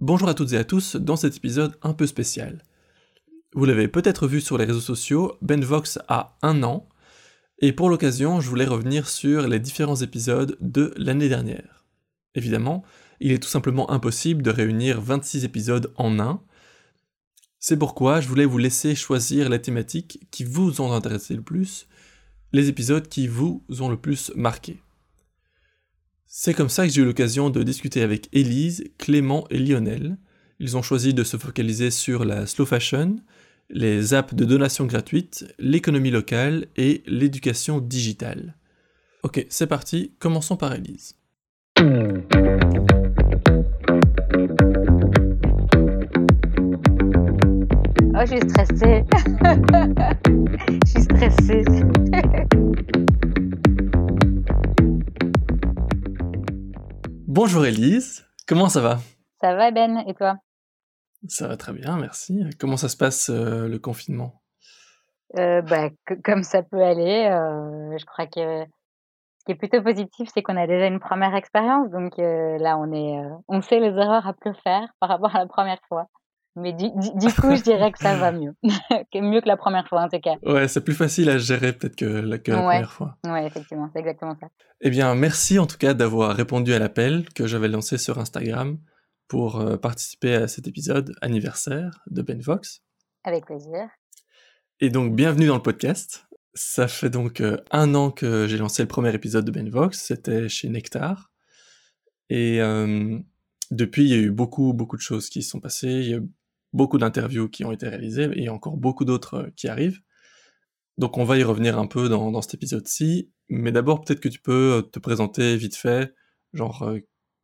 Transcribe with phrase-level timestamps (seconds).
[0.00, 2.62] Bonjour à toutes et à tous dans cet épisode un peu spécial.
[3.52, 6.88] Vous l'avez peut-être vu sur les réseaux sociaux, Benvox a un an,
[7.58, 11.84] et pour l'occasion, je voulais revenir sur les différents épisodes de l'année dernière.
[12.36, 12.84] Évidemment,
[13.18, 16.44] il est tout simplement impossible de réunir 26 épisodes en un.
[17.58, 21.88] C'est pourquoi je voulais vous laisser choisir les thématiques qui vous ont intéressé le plus,
[22.52, 24.80] les épisodes qui vous ont le plus marqué.
[26.30, 30.18] C'est comme ça que j'ai eu l'occasion de discuter avec Élise, Clément et Lionel.
[30.60, 33.16] Ils ont choisi de se focaliser sur la slow fashion,
[33.70, 38.56] les apps de donation gratuite, l'économie locale et l'éducation digitale.
[39.22, 41.14] Ok, c'est parti, commençons par Élise.
[41.80, 41.84] Oh,
[48.20, 49.04] je suis stressée.
[50.84, 51.64] je suis stressée.
[57.40, 58.98] Bonjour Elise, comment ça va?
[59.40, 60.38] Ça va Ben, et toi?
[61.28, 62.42] Ça va très bien, merci.
[62.58, 64.42] Comment ça se passe euh, le confinement?
[65.36, 65.90] Euh, bah,
[66.24, 70.56] Comme ça peut aller, euh, je crois que ce qui est plutôt positif, c'est qu'on
[70.56, 74.54] a déjà une première expérience, donc là on est, on sait les erreurs à plus
[74.64, 76.08] faire par rapport à la première fois.
[76.58, 78.54] Mais du, coup, je dirais que ça va mieux.
[79.14, 80.34] mieux que la première fois, en tout cas.
[80.42, 83.16] Ouais, c'est plus facile à gérer peut-être que, la, première fois.
[83.24, 84.48] Ouais, effectivement, c'est exactement ça.
[84.80, 88.78] Eh bien, merci en tout cas d'avoir répondu à l'appel que j'avais lancé sur Instagram
[89.28, 92.82] pour euh, participer à cet épisode anniversaire de Ben Vox.
[93.24, 93.88] Avec plaisir.
[94.80, 96.26] Et donc, bienvenue dans le podcast.
[96.54, 100.00] Ça fait donc euh, un an que j'ai lancé le premier épisode de Ben Vox.
[100.00, 101.30] C'était chez Nectar.
[102.30, 103.18] Et euh,
[103.70, 105.88] depuis, il y a eu beaucoup, beaucoup de choses qui se sont passées.
[105.88, 106.20] Il y a
[106.72, 110.00] beaucoup d'interviews qui ont été réalisées et encore beaucoup d'autres euh, qui arrivent.
[110.96, 114.40] Donc on va y revenir un peu dans, cet épisode-ci, mais d'abord peut-être que tu
[114.40, 116.12] peux euh, te présenter vite fait,
[116.52, 116.98] genre euh,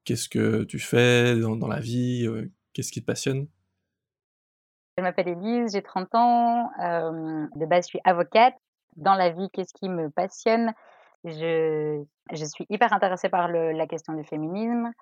[0.05, 2.29] qu'est-ce que tu fais dans, la vie,
[2.73, 3.47] qu'est-ce qui te passionne?
[4.99, 8.55] Je m'appelle Elise, j'ai 30 ans, de base je suis avocate.
[8.97, 10.73] Dans la vie, qu'est-ce qui me passionne?
[11.25, 14.93] Je, suis hyper intéressée par la question du féminisme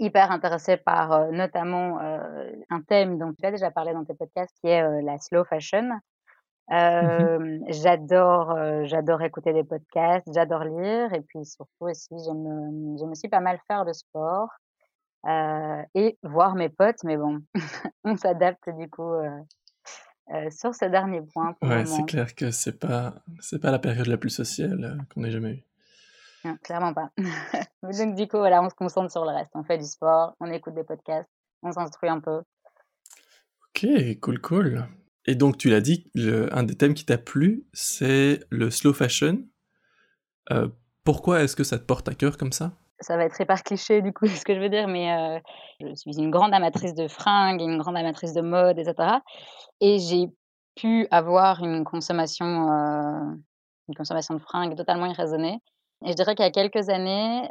[0.00, 4.68] hyper intéressée par notamment un thème dont tu as déjà parlé dans tes podcasts, qui
[4.68, 5.88] est la slow fashion.
[6.68, 13.28] Mmh j'adore, j'adore écouter des podcasts, j'adore lire, et puis surtout aussi, j'aime, j'aime aussi
[13.28, 14.48] pas mal faire de sport
[15.94, 17.40] et voir mes potes, mais bon,
[18.04, 19.12] on s'adapte du coup
[20.50, 21.56] sur ce dernier point.
[21.62, 25.30] ouais, c'est clair que c'est pas, c'est pas la période la plus sociale qu'on ait
[25.30, 25.69] jamais eue.
[26.44, 27.10] Non, clairement pas.
[27.82, 29.50] Donc, du coup, voilà, on se concentre sur le reste.
[29.54, 31.28] On fait du sport, on écoute des podcasts,
[31.62, 32.42] on s'instruit un peu.
[33.68, 33.86] Ok,
[34.20, 34.88] cool, cool.
[35.26, 38.92] Et donc, tu l'as dit, le, un des thèmes qui t'a plu, c'est le slow
[38.92, 39.44] fashion.
[40.50, 40.68] Euh,
[41.04, 42.72] pourquoi est-ce que ça te porte à cœur comme ça?
[43.00, 45.38] Ça va être hyper cliché, du coup, ce que je veux dire, mais euh,
[45.80, 49.18] je suis une grande amatrice de fringues, une grande amatrice de mode, etc.
[49.80, 50.28] Et j'ai
[50.74, 53.34] pu avoir une consommation, euh,
[53.88, 55.60] une consommation de fringues totalement irraisonnée.
[56.04, 57.48] Et je dirais qu'il y a quelques années,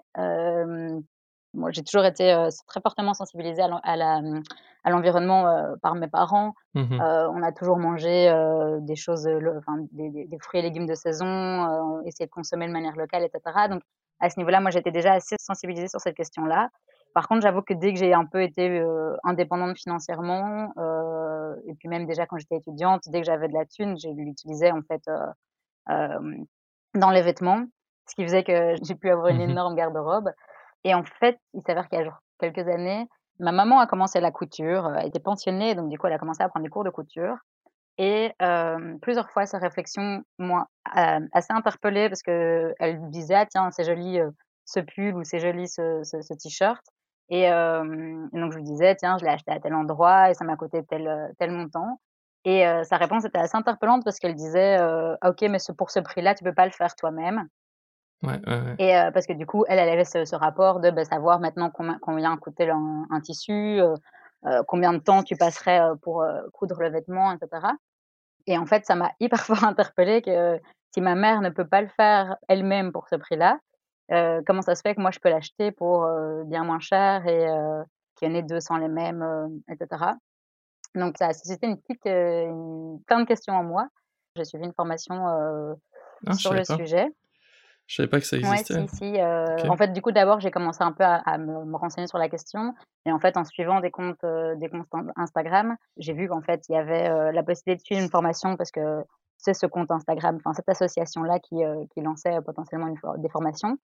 [1.53, 6.53] moi, j'ai toujours été très fortement sensibilisée à l'environnement par mes parents.
[6.75, 8.31] Mmh on a toujours mangé
[8.81, 9.27] des choses,
[9.57, 13.67] enfin, des, des, fruits et légumes de saison, essayé de consommer de manière locale, etc.
[13.69, 13.81] Donc,
[14.19, 16.69] à ce niveau-là, moi, j'étais déjà assez sensibilisée sur cette question-là.
[17.13, 18.83] Par contre, j'avoue que dès que j'ai un peu été
[19.23, 20.71] indépendante financièrement,
[21.67, 24.71] et puis même déjà quand j'étais étudiante, dès que j'avais de la thune, je l'utilisais
[24.71, 25.01] en fait
[25.87, 27.63] dans les vêtements
[28.09, 30.29] ce qui faisait que j'ai pu avoir une mmh énorme garde-robe.
[30.83, 33.07] Et en fait, il s'avère qu'il y a quelques années,
[33.39, 36.43] ma maman a commencé la couture, elle était pensionnée, donc du coup, elle a commencé
[36.43, 37.35] à prendre des cours de couture.
[37.97, 38.33] Et
[39.01, 44.19] plusieurs fois, sa réflexion m'ont assez interpellée parce qu'elle disait ah, tiens, c'est joli
[44.63, 46.81] ce pull ou c'est joli ce, ce, t-shirt.
[47.29, 50.55] Et, donc, je lui disais tiens, je l'ai acheté à tel endroit et ça m'a
[50.55, 51.99] coûté tel, tel montant.
[52.45, 56.35] Et sa réponse était assez interpellante parce qu'elle disait ah, ok, mais pour ce prix-là,
[56.35, 57.49] tu peux pas le faire toi-même.
[58.21, 61.39] Ouais, ouais, Et parce que du coup, elle, elle avait ce, rapport de bah, savoir
[61.39, 63.79] maintenant combien, combien coûtait un, un tissu,
[64.67, 67.67] combien de temps tu passerais pour coudre le vêtement, etc.
[68.45, 70.59] Et en fait, ça m'a hyper fort interpellée que
[70.91, 73.59] si ma mère ne peut pas le faire elle-même pour ce prix-là,
[74.45, 76.05] comment ça se fait que moi je peux l'acheter pour
[76.45, 77.47] bien moins cher et
[78.17, 79.23] qu'il y en ait deux sans les mêmes,
[79.69, 80.13] etc.
[80.95, 83.87] Donc ça a suscité une petite, plein de questions en moi.
[84.35, 85.25] J'ai suivi une formation
[86.25, 87.07] ah, sur le sujet.
[87.89, 88.75] Je savais pas que ça existait.
[88.75, 89.19] Ouais, si, si.
[89.19, 92.29] Euh, en fait, du coup, d'abord, j'ai commencé un peu à, me, renseigner sur la
[92.29, 92.75] question.
[93.07, 96.61] Et en fait, en suivant des comptes, euh, des comptes Instagram, j'ai vu qu'en fait,
[96.69, 99.03] il y avait euh, la possibilité de suivre une formation parce que
[99.37, 101.55] c'est ce compte Instagram, enfin, cette association-là qui,
[101.95, 103.77] qui lançait potentiellement une, des formations.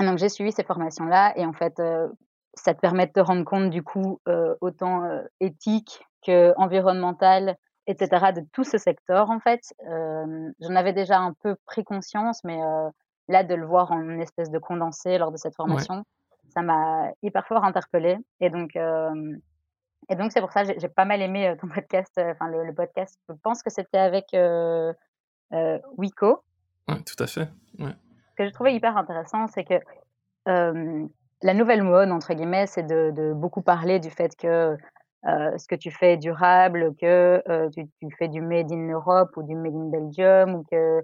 [0.00, 1.32] donc, j'ai suivi ces formations-là.
[1.36, 1.80] Et en fait,
[2.54, 4.20] ça te permet de te rendre compte du coup
[4.60, 5.02] autant
[5.38, 7.56] éthique que environnemental,
[7.86, 8.32] etc.
[8.34, 9.60] de tout ce secteur en fait.
[9.86, 12.58] J'en avais déjà un peu pris conscience, mais
[13.28, 16.04] là de le voir en espèce de condensé lors de cette formation,
[16.54, 18.18] ça m'a hyper fort interpellée.
[18.40, 18.76] Et donc
[20.08, 23.18] et donc c'est pour ça que j'ai pas mal aimé ton podcast, enfin le, podcast.
[23.28, 24.26] Je pense que c'était avec
[25.96, 26.42] Wiko.
[26.88, 27.48] Oui, tout à fait.
[27.78, 27.94] Ouais.
[28.30, 29.80] Ce que j'ai trouvé hyper intéressant, c'est que
[31.42, 34.76] la nouvelle mode, entre guillemets, c'est de, beaucoup parler du fait que
[35.26, 37.86] euh, ce que tu fais est durable, que euh, tu,
[38.18, 41.00] fais du made in Europe ou du made in Belgium, ou que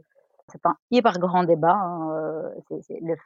[0.51, 1.75] c'est un hyper grand débat.
[1.75, 2.81] Hein, euh,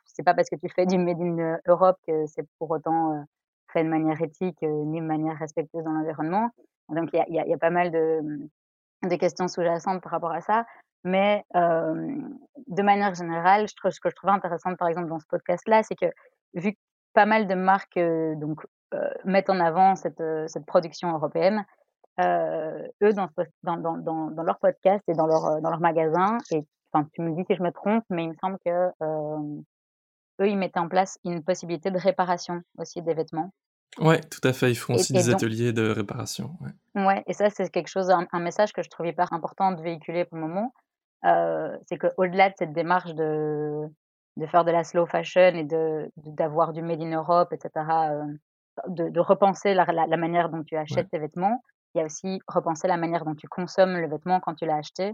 [0.07, 3.25] c'est pas parce que tu fais du made in Europe que c'est pour autant
[3.73, 6.51] fait de manière éthique ni de manière respectueuse dans l'environnement.
[6.89, 8.21] Donc il y a, y a, pas mal de,
[9.03, 10.67] de questions sous-jacentes par rapport à ça.
[11.05, 15.27] Mais de manière générale, je trouve, ce que je trouvais intéressant, par exemple, dans ce
[15.27, 16.07] podcast-là, c'est que
[16.55, 16.79] vu que
[17.15, 17.99] pas mal de marques
[18.39, 18.65] donc,
[19.25, 21.65] mettent en avant cette, cette production européenne,
[22.21, 23.29] eux, dans,
[23.63, 27.35] dans, dans, dans, leur podcast et dans leur, dans leur magasin, et enfin, tu me
[27.35, 28.91] dis si je me trompe, mais il me semble que
[30.41, 33.53] eux, ils mettaient en place une possibilité de réparation aussi des vêtements.
[33.99, 34.71] Ouais, tout à fait.
[34.71, 36.57] Ils font aussi des ateliers de réparation.
[36.61, 37.05] Ouais.
[37.05, 39.83] ouais, et ça, c'est quelque chose, un, un, message que je trouve hyper important de
[39.83, 40.73] véhiculer pour le moment.
[41.25, 43.83] Euh, c'est qu'au-delà de cette démarche de,
[44.39, 47.71] de faire de la slow fashion et de d'avoir du made in Europe, etc.,
[48.11, 48.25] euh,
[48.89, 51.63] de, de, repenser la, la, manière dont tu achètes tes vêtements,
[51.95, 54.77] il y a aussi repenser la manière dont tu consommes le vêtement quand tu l'as
[54.77, 55.13] acheté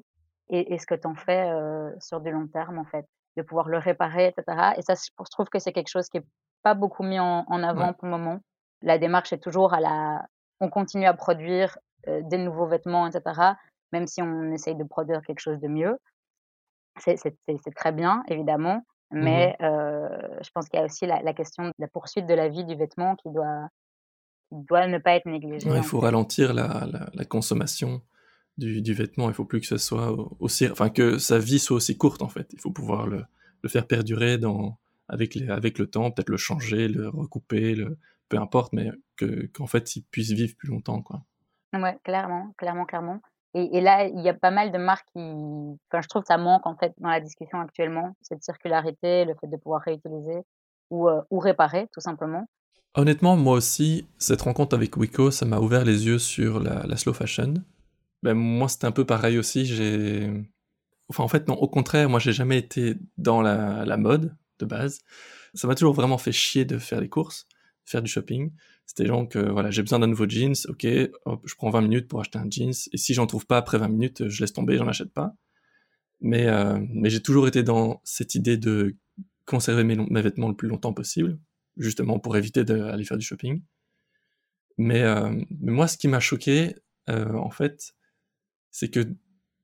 [0.50, 3.06] et, et, ce que tu en fais euh, sur du long terme, en fait,
[3.36, 4.72] de pouvoir le réparer, etc.
[4.76, 6.26] Et ça, je trouve que c'est quelque chose qui est
[6.62, 8.40] pas beaucoup mis en, en avant pour le moment.
[8.82, 10.26] La démarche est toujours à la,
[10.60, 13.54] on continue à produire des nouveaux vêtements, etc
[13.92, 15.98] même si on essaye de produire quelque chose de mieux.
[16.98, 21.72] C'est très bien, évidemment, mmh mais je pense qu'il y a aussi la, question de
[21.78, 23.68] la poursuite de la vie du vêtement qui doit,
[24.50, 25.68] doit ne pas être négligée.
[25.68, 28.02] il faut ralentir la, la, consommation
[28.58, 29.24] du, du, vêtement.
[29.24, 32.22] Il ne faut plus que ce soit aussi, enfin que sa vie soit aussi courte
[32.22, 32.48] en fait.
[32.52, 33.24] Il faut pouvoir le,
[33.62, 34.78] le faire perdurer dans,
[35.08, 38.90] avec, les, avec le temps, peut-être le changer, le recouper, le, peu importe, mais
[39.54, 41.22] qu'en fait il puisse vivre plus longtemps quoi.
[41.72, 43.20] Ouais, clairement, clairement, clairement.
[43.54, 46.36] Et, là, il y a pas mal de marques qui, enfin, je trouve que ça
[46.36, 50.42] manque en fait dans la discussion actuellement, cette circularité, le fait de pouvoir réutiliser
[50.90, 52.46] ou, euh, ou réparer tout simplement.
[52.94, 57.12] Honnêtement, moi aussi, cette rencontre avec Wiko, ça m'a ouvert les yeux sur la, slow
[57.12, 57.54] fashion.
[58.22, 59.64] Ben, moi, c'était un peu pareil aussi.
[59.66, 60.30] J'ai,
[61.08, 64.66] enfin, en fait, non, au contraire, moi, j'ai jamais été dans la, la mode de
[64.66, 65.00] base.
[65.54, 67.46] Ça m'a toujours vraiment fait chier de faire les courses,
[67.84, 68.52] faire du shopping.
[68.86, 72.20] C'était genre que voilà, j'ai besoin d'un nouveau jeans, ok, je prends 20 minutes pour
[72.20, 74.88] acheter un jeans, et si j'en trouve pas après 20 minutes, je laisse tomber, j'en
[74.88, 75.34] achète pas.
[76.20, 78.96] Mais, euh, mais j'ai toujours été dans cette idée de
[79.44, 81.38] conserver mes, mes, vêtements le plus longtemps possible,
[81.76, 83.62] justement pour éviter d'aller faire du shopping.
[84.78, 85.30] Mais, euh,
[85.60, 86.74] mais moi, ce qui m'a choqué,
[87.10, 87.94] euh, en fait,
[88.78, 89.00] c'est que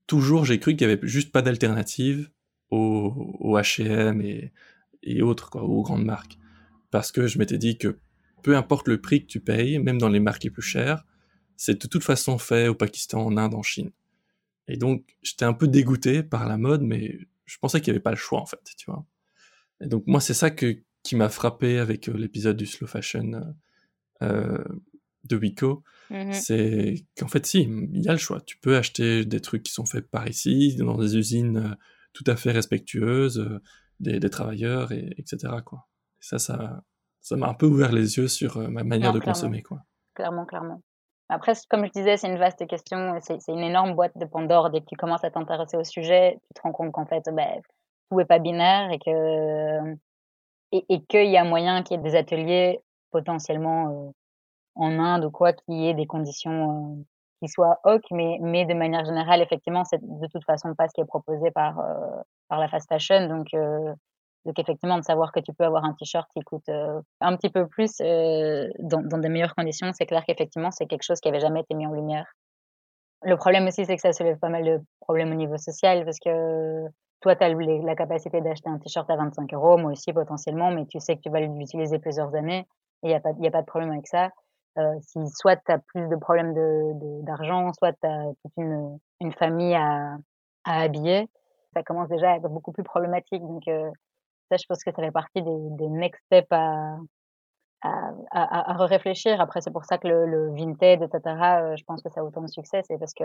[0.09, 2.31] toujours j'ai cru qu'il y avait juste pas d'alternative
[2.71, 4.21] au, H&M
[5.05, 6.37] et, autres, quoi, aux grandes marques.
[6.91, 8.01] Parce que je m'étais dit que
[8.43, 11.05] peu importe le prix que tu payes, même dans les marques les plus chères,
[11.57, 13.93] c'est de toute façon fait au Pakistan, en Inde, en Chine.
[14.67, 18.03] Et donc, j'étais un peu dégoûté par la mode, mais je pensais qu'il n'y avait
[18.03, 19.07] pas le choix, en fait, tu vois.
[19.81, 20.83] Et donc, moi, c'est ça qui
[21.13, 23.55] m'a frappé avec euh, l'épisode du slow fashion
[24.23, 24.65] euh
[25.25, 25.83] de Wiko.
[26.11, 26.33] Mm-hmm.
[26.33, 28.41] C'est qu'en fait, si, il y a le choix.
[28.41, 31.75] Tu peux acheter des trucs qui sont faits par ici, dans des usines euh,
[32.13, 33.61] tout à fait respectueuses,
[34.01, 35.87] des, des, travailleurs, et, etc., quoi.
[36.21, 36.83] Et ça, ça,
[37.21, 39.63] ça m'a un peu ouvert les yeux sur euh, ma manière de consommer.
[39.63, 39.81] Quoi.
[40.15, 40.83] Clairement, clairement.
[41.31, 44.71] Après, comme je disais, c'est une vaste question, c'est une énorme boîte de Pandore.
[44.71, 47.49] Dès que tu commences à t'intéresser au sujet, tu te rends compte qu'en fait, bah,
[48.11, 49.95] tout n'est pas binaire et que
[50.73, 54.11] et, qu'il y a moyen qu'il y ait des ateliers potentiellement euh,
[54.75, 57.03] en Inde ou quoi, qui aient des conditions euh,
[57.41, 60.95] qui soient ok, mais, mais de manière générale, effectivement, c'est de toute façon pas ce
[60.95, 61.77] qui est proposé par,
[62.49, 63.29] par la fast fashion.
[63.29, 63.49] Donc,
[64.45, 67.49] donc effectivement, de savoir que tu peux avoir un t-shirt qui coûte euh, un petit
[67.49, 71.29] peu plus euh, dans, dans, des meilleures conditions, c'est clair qu'effectivement, c'est quelque chose qui
[71.29, 72.27] avait jamais été mis en lumière.
[73.23, 76.19] Le problème aussi, c'est que ça soulève pas mal de problèmes au niveau social parce
[76.19, 76.87] que
[77.21, 80.85] toi, tu as la capacité d'acheter un t-shirt à 25 euros, moi aussi potentiellement, mais
[80.85, 82.67] tu sais que tu vas l'utiliser plusieurs années
[83.03, 84.29] et il n'y a, y a pas de problème avec ça.
[84.79, 86.53] Euh, si soit tu as plus de problèmes
[87.25, 90.17] d'argent, de, soit tu as toute une, une famille à,
[90.65, 91.29] à habiller,
[91.75, 93.43] ça commence déjà à être beaucoup plus problématique.
[93.43, 93.91] Donc, euh,
[94.51, 96.97] ça, je pense que ça fait partie des, des next steps à,
[97.83, 99.41] à, à, à réfléchir.
[99.41, 101.21] Après, c'est pour ça que le, le Vinted, etc.,
[101.63, 102.83] euh, je pense que ça a autant de succès.
[102.89, 103.25] C'est parce que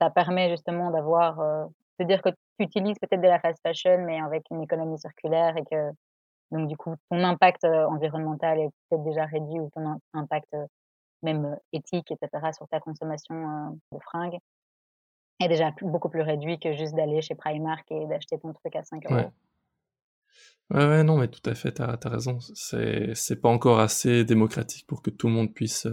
[0.00, 1.64] ça permet justement d'avoir, euh,
[2.00, 5.56] de dire que tu utilises peut-être de la fast fashion, mais avec une économie circulaire
[5.56, 5.90] et que
[6.50, 10.54] Donc du coup, ton impact environnemental est peut-être déjà réduit ou ton impact
[11.24, 13.34] même éthique, etc., sur ta consommation
[13.92, 14.38] de fringues
[15.40, 18.84] est déjà beaucoup plus réduit que juste d'aller chez Primark et d'acheter ton truc à
[18.84, 19.14] 5 euros.
[19.14, 19.30] Ouais.
[20.70, 22.38] Ouais, non, mais tout à fait, t'as as raison.
[22.40, 25.86] C'est pas encore assez démocratique pour que tout le monde puisse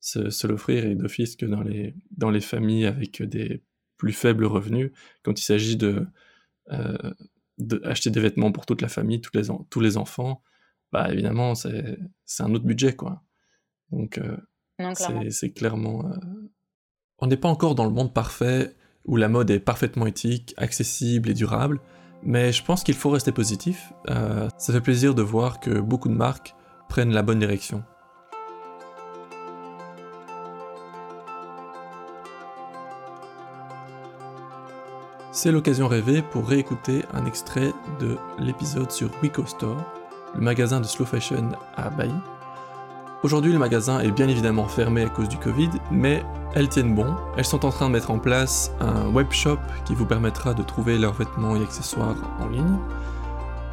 [0.00, 3.62] se, se l'offrir et d'office que dans les, dans les familles avec des
[3.96, 4.90] plus faibles revenus,
[5.22, 6.06] quand il s'agit de,
[6.70, 7.14] euh,
[7.84, 10.42] acheter des vêtements pour toute la famille, tous les, tous les enfants,
[10.90, 11.98] bah évidemment c'est
[12.40, 13.22] un autre budget quoi.
[13.92, 14.36] Donc euh,
[15.30, 16.06] c'est clairement.
[16.06, 16.16] Euh,
[17.18, 21.30] on n'est pas encore dans le monde parfait où la mode est parfaitement éthique, accessible
[21.30, 21.80] et durable,
[22.22, 23.92] mais je pense qu'il faut rester positif.
[24.08, 26.54] Euh, ça fait plaisir de voir que beaucoup de marques
[26.88, 27.84] prennent la bonne direction.
[35.32, 39.82] C'est l'occasion rêvée pour réécouter un extrait de l'épisode sur Wico Store,
[40.34, 42.12] le magasin de slow fashion à Bailly.
[43.22, 46.24] Aujourd'hui, le magasin est bien évidemment fermé à cause du Covid, mais
[46.56, 47.14] elles tiennent bon.
[47.36, 50.62] Elles sont en train de mettre en place un web shop qui vous permettra de
[50.64, 52.78] trouver leurs vêtements et accessoires en ligne.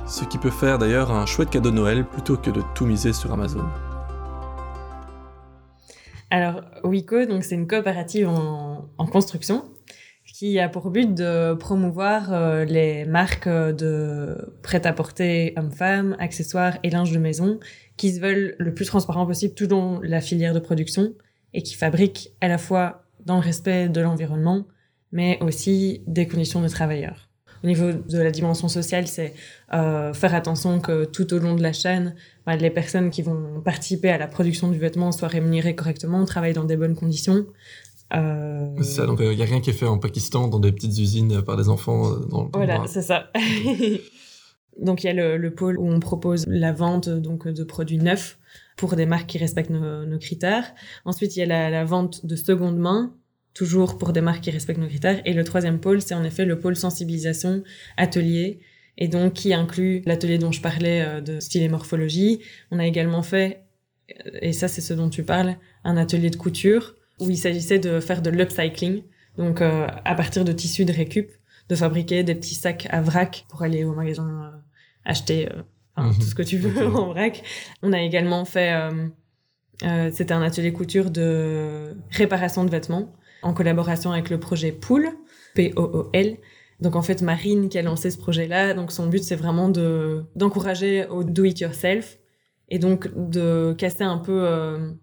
[0.05, 3.11] Ce qui peut faire d'ailleurs un chouette cadeau de Noël plutôt que de tout miser
[3.11, 3.65] sur Amazon.
[6.29, 9.65] Alors, Wico, donc c'est une coopérative en construction
[10.39, 16.89] qui a pour but de promouvoir euh, les marques euh, de prêt-à-porter hommes-femmes, accessoires et
[16.89, 17.59] linge de maison
[17.97, 21.11] qui se veulent le plus transparent possible tout dans la filière de production
[21.53, 24.65] et qui fabriquent à la fois dans le respect de l'environnement,
[25.11, 27.27] mais aussi des conditions de travailleurs.
[27.61, 29.33] Au niveau de la dimension sociale, c'est
[29.73, 32.15] euh, faire attention que tout au long de la chaîne,
[32.45, 36.53] bah, les personnes qui vont participer à la production du vêtement soient rémunérées correctement, travaillent
[36.53, 37.45] dans des bonnes conditions,
[38.13, 38.69] euh...
[38.77, 40.71] C'est ça, donc il euh, n'y a rien qui est fait en Pakistan dans des
[40.71, 42.11] petites usines euh, par des enfants.
[42.11, 43.31] Euh, dans, voilà, c'est ça.
[44.81, 47.99] donc il y a le, le, pôle où on propose la vente donc de produits
[47.99, 48.39] neufs
[48.77, 50.73] pour des marques qui respectent nos, nos critères.
[51.05, 53.13] Ensuite, il y a la, la, vente de seconde main,
[53.53, 55.21] toujours pour des marques qui respectent nos critères.
[55.25, 57.61] Et le troisième pôle, c'est en effet le pôle sensibilisation
[57.97, 58.59] atelier,
[58.97, 62.39] et donc qui inclut l'atelier dont je parlais de style et morphologie.
[62.71, 63.65] On a également fait,
[64.41, 67.99] et ça c'est ce dont tu parles, un atelier de couture où il s'agissait de
[67.99, 69.03] faire de l'upcycling,
[69.37, 71.31] donc euh, à partir de tissus de récup,
[71.69, 74.57] de fabriquer des petits sacs à vrac pour aller au magasin euh,
[75.05, 76.15] acheter euh, mhm.
[76.15, 77.43] tout ce que tu veux en vrac.
[77.83, 78.73] On a également fait,
[80.11, 85.09] c'était un atelier couture de réparation de vêtements en collaboration avec le projet Pool,
[85.55, 86.37] P-O-O-L.
[86.81, 90.23] Donc en fait, Marine qui a lancé ce projet-là, donc son but c'est vraiment de
[90.35, 92.19] d'encourager au do it yourself
[92.69, 94.93] et donc de casser un peu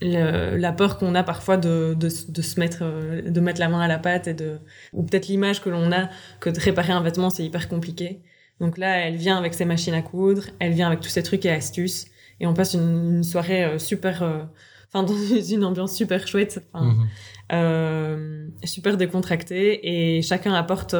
[0.00, 3.80] la peur qu'on a parfois de, de, de, se mettre euh, de mettre la main
[3.80, 4.58] à la pâte et de
[4.92, 6.08] ou peut-être l'image que l'on a
[6.40, 8.20] que de réparer un vêtement c'est hyper compliqué
[8.60, 11.44] donc là elle vient avec ses machines à coudre elle vient avec tous ces trucs
[11.46, 12.06] et astuces
[12.40, 14.42] et on passe une, soirée euh, super euh,
[14.88, 15.14] enfin dans
[15.50, 17.06] une ambiance super chouette mhm.
[17.52, 20.94] euh, super décontractée et chacun apporte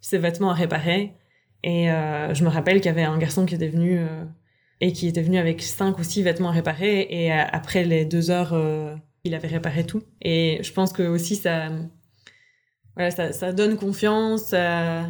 [0.00, 1.14] ses vêtements à réparer
[1.64, 4.00] et je me rappelle qu'il y avait un garçon qui était venu
[4.82, 8.30] et qui était venu avec cinq ou six vêtements réparés et euh, après les deux
[8.30, 10.02] heures euh, il avait réparé tout.
[10.20, 11.68] Et je pense que aussi ça
[12.96, 15.04] voilà ça, ça donne confiance ça...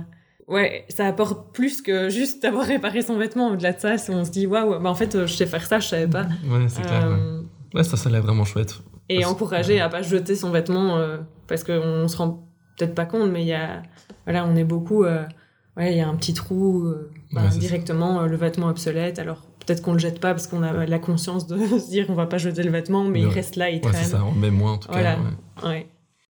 [0.47, 3.49] ouais ça apporte plus que juste d'avoir réparé son vêtement.
[3.49, 5.89] Au-delà de ça on se dit waouh bah en fait je sais faire ça je
[5.89, 6.27] savais pas.
[6.47, 7.79] Ouais c'est clair ouais.
[7.79, 7.85] ouais.
[7.85, 8.75] ça ça l'air vraiment chouette.
[9.09, 11.17] et encourager à pas jeter son vêtement euh,
[11.49, 13.83] parce qu'on se rend peut-être pas compte mais il y a
[14.27, 16.93] voilà on est beaucoup ouais il y a un petit trou
[17.33, 19.19] bah, directement le vêtement obsolète.
[19.19, 22.15] Alors peut-être qu'on le jette pas parce qu'on a la conscience de se dire on
[22.15, 24.05] va pas jeter le vêtement, mais il reste là, il traîne.
[24.05, 25.19] ça, on met moins en tout cas.
[25.65, 25.87] Ouais.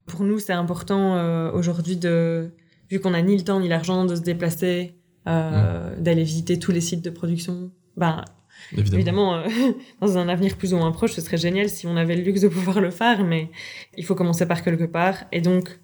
[0.05, 2.51] Pour nous, c'est important euh, aujourd'hui de,
[2.89, 4.95] vu qu'on a ni le temps ni l'argent de se déplacer,
[5.27, 7.71] euh, d'aller visiter tous les sites de production.
[7.95, 8.25] Ben,
[8.75, 9.47] évidemment, euh,
[10.01, 12.41] dans un avenir plus ou moins proche, ce serait génial si on avait le luxe
[12.41, 13.51] de pouvoir le faire, mais
[13.97, 15.25] il faut commencer par quelque part.
[15.31, 15.79] Et donc,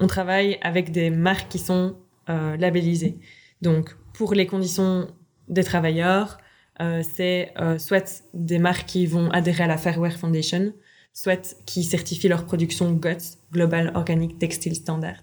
[0.00, 1.96] on travaille avec des marques qui sont
[2.28, 3.18] labellisées.
[3.60, 5.08] Donc, pour les conditions
[5.48, 6.38] des travailleurs,
[6.80, 10.72] euh, c'est euh, soit des marques qui vont adhérer à la Fairwear Foundation,
[11.12, 15.20] soit qui certifient leur production GOTS, Global Organic Textile Standard.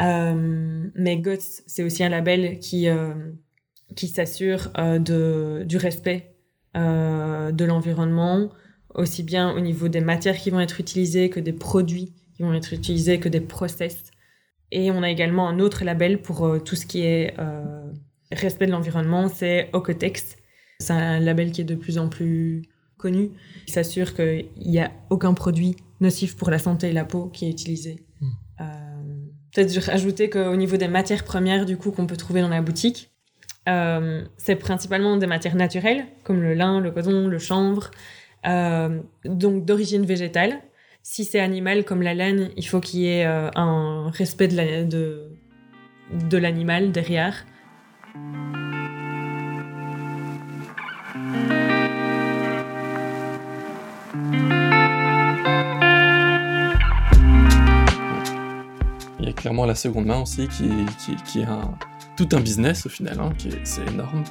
[0.00, 2.88] Euh, mais GOTS, c'est aussi un label qui,
[3.94, 6.34] qui s'assure de, du respect
[6.74, 8.50] de l'environnement,
[8.94, 12.54] aussi bien au niveau des matières qui vont être utilisées que des produits qui vont
[12.54, 14.10] être utilisés, que des process.
[14.70, 17.36] Et on a également un autre label pour tout ce qui est
[18.32, 20.36] respect de l'environnement, c'est Ocotex,
[20.82, 22.62] c'est un label qui est de plus en plus
[22.98, 23.30] connu,
[23.66, 27.46] qui s'assure qu'il n'y a aucun produit nocif pour la santé et la peau qui
[27.46, 28.04] est utilisé.
[28.20, 28.26] Hmm.
[28.60, 28.64] Euh,
[29.54, 33.08] Peut-être ajouter qu'au niveau des matières premières du coup qu'on peut trouver dans la boutique,
[33.68, 37.92] Euh, c'est principalement des matières naturelles, comme le lin, le coton, le chanvre,
[38.44, 40.52] euh, donc d'origine végétale.
[41.04, 45.30] Si c'est animal, comme la laine, il faut qu'il y ait un respect de, de,
[46.32, 47.46] de l'animal derrière.
[59.36, 61.76] Clairement la seconde main aussi qui, qui, qui est un,
[62.16, 63.32] tout un business au final, hein,
[63.64, 64.22] c'est énorme.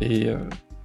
[0.00, 0.38] Et euh,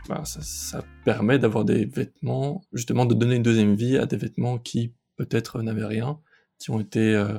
[0.10, 4.58] bah, ça, permet d'avoir des vêtements, justement de donner une deuxième vie à des vêtements
[4.58, 6.20] qui peut-être n'avaient rien,
[6.60, 7.38] qui ont été euh,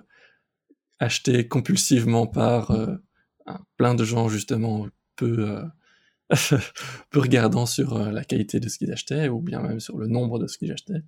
[1.00, 2.96] achetés compulsivement par euh,
[3.76, 4.86] plein de gens justement
[5.16, 5.62] peu,
[7.10, 10.38] peu regardant sur la qualité de ce qu'ils achetaient, ou bien même sur le nombre
[10.38, 11.02] de ce qu'ils achetaient.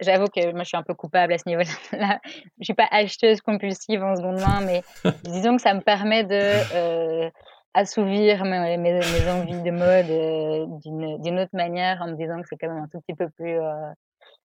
[0.00, 2.20] J'avoue que moi je suis un peu coupable à ce niveau-là.
[2.60, 4.82] Je suis pas acheteuse compulsive en seconde main, mais
[5.24, 6.40] disons que ça me permet de
[6.74, 7.30] euh,
[7.74, 10.66] assouvir mes, mes, mes, envies de mode euh,
[11.18, 13.58] d'une autre manière en me disant que c'est quand même un tout petit peu plus
[13.58, 13.90] euh,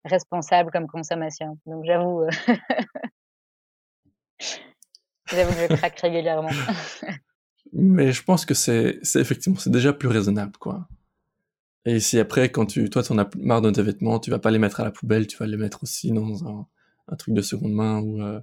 [0.05, 1.57] responsable comme consommation.
[1.67, 2.23] Donc j'avoue,
[5.27, 6.49] j'avoue que je craque régulièrement.
[7.73, 10.87] mais je pense que c'est effectivement c'est déjà plus raisonnable quoi.
[11.85, 14.51] Et si après, quand tu, toi, t'en as marre de tes vêtements, tu vas pas
[14.51, 16.65] les mettre à la poubelle, tu vas les mettre aussi dans un,
[17.09, 18.39] un truc de seconde main ou, euh,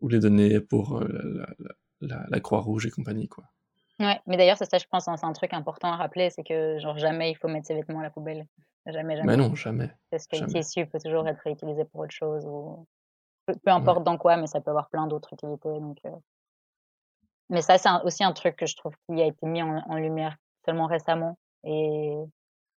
[0.00, 3.44] ou les donner pour euh, la, la, la, la Croix-Rouge et compagnie, quoi.
[3.98, 6.78] Ouais, mais d'ailleurs, c'est ça, je pense, c'est un truc important à rappeler, c'est que,
[6.78, 8.46] genre, jamais il faut mettre ses vêtements à la poubelle.
[8.86, 9.36] Jamais, jamais.
[9.36, 9.90] Mais non, jamais.
[10.10, 12.86] Parce que le tissu peut toujours être réutilisé pour autre chose ou
[13.44, 14.04] peu, peu importe ouais.
[14.04, 15.98] dans quoi, mais ça peut avoir plein d'autres utilités, donc.
[16.06, 16.10] Euh...
[17.50, 19.96] Mais ça, c'est aussi un truc que je trouve qui a été mis en, en
[19.96, 22.16] lumière seulement récemment et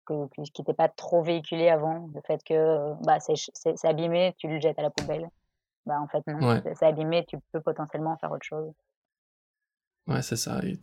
[0.06, 4.60] que, qui n'était pas trop véhiculé avant, le fait que bah, c'est abîmé, tu le
[4.60, 5.30] jettes à la poubelle.
[5.86, 6.62] Bah, en fait, non, ouais.
[6.76, 8.72] c'est abîmé, tu peux potentiellement faire autre chose.
[10.08, 10.78] Ouais, c'est ça, et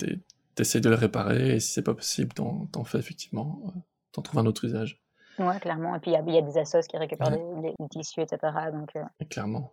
[0.55, 3.81] t'essayes de le réparer, et si c'est pas possible, t'en fais effectivement, euh,
[4.13, 5.03] t'en trouves un autre usage.
[5.39, 7.63] Ouais, clairement, et puis il y, y, a des assos qui récupèrent ouais.
[7.63, 8.39] les, les, tissus, etc.
[8.73, 9.05] Donc, euh...
[9.21, 9.73] et clairement.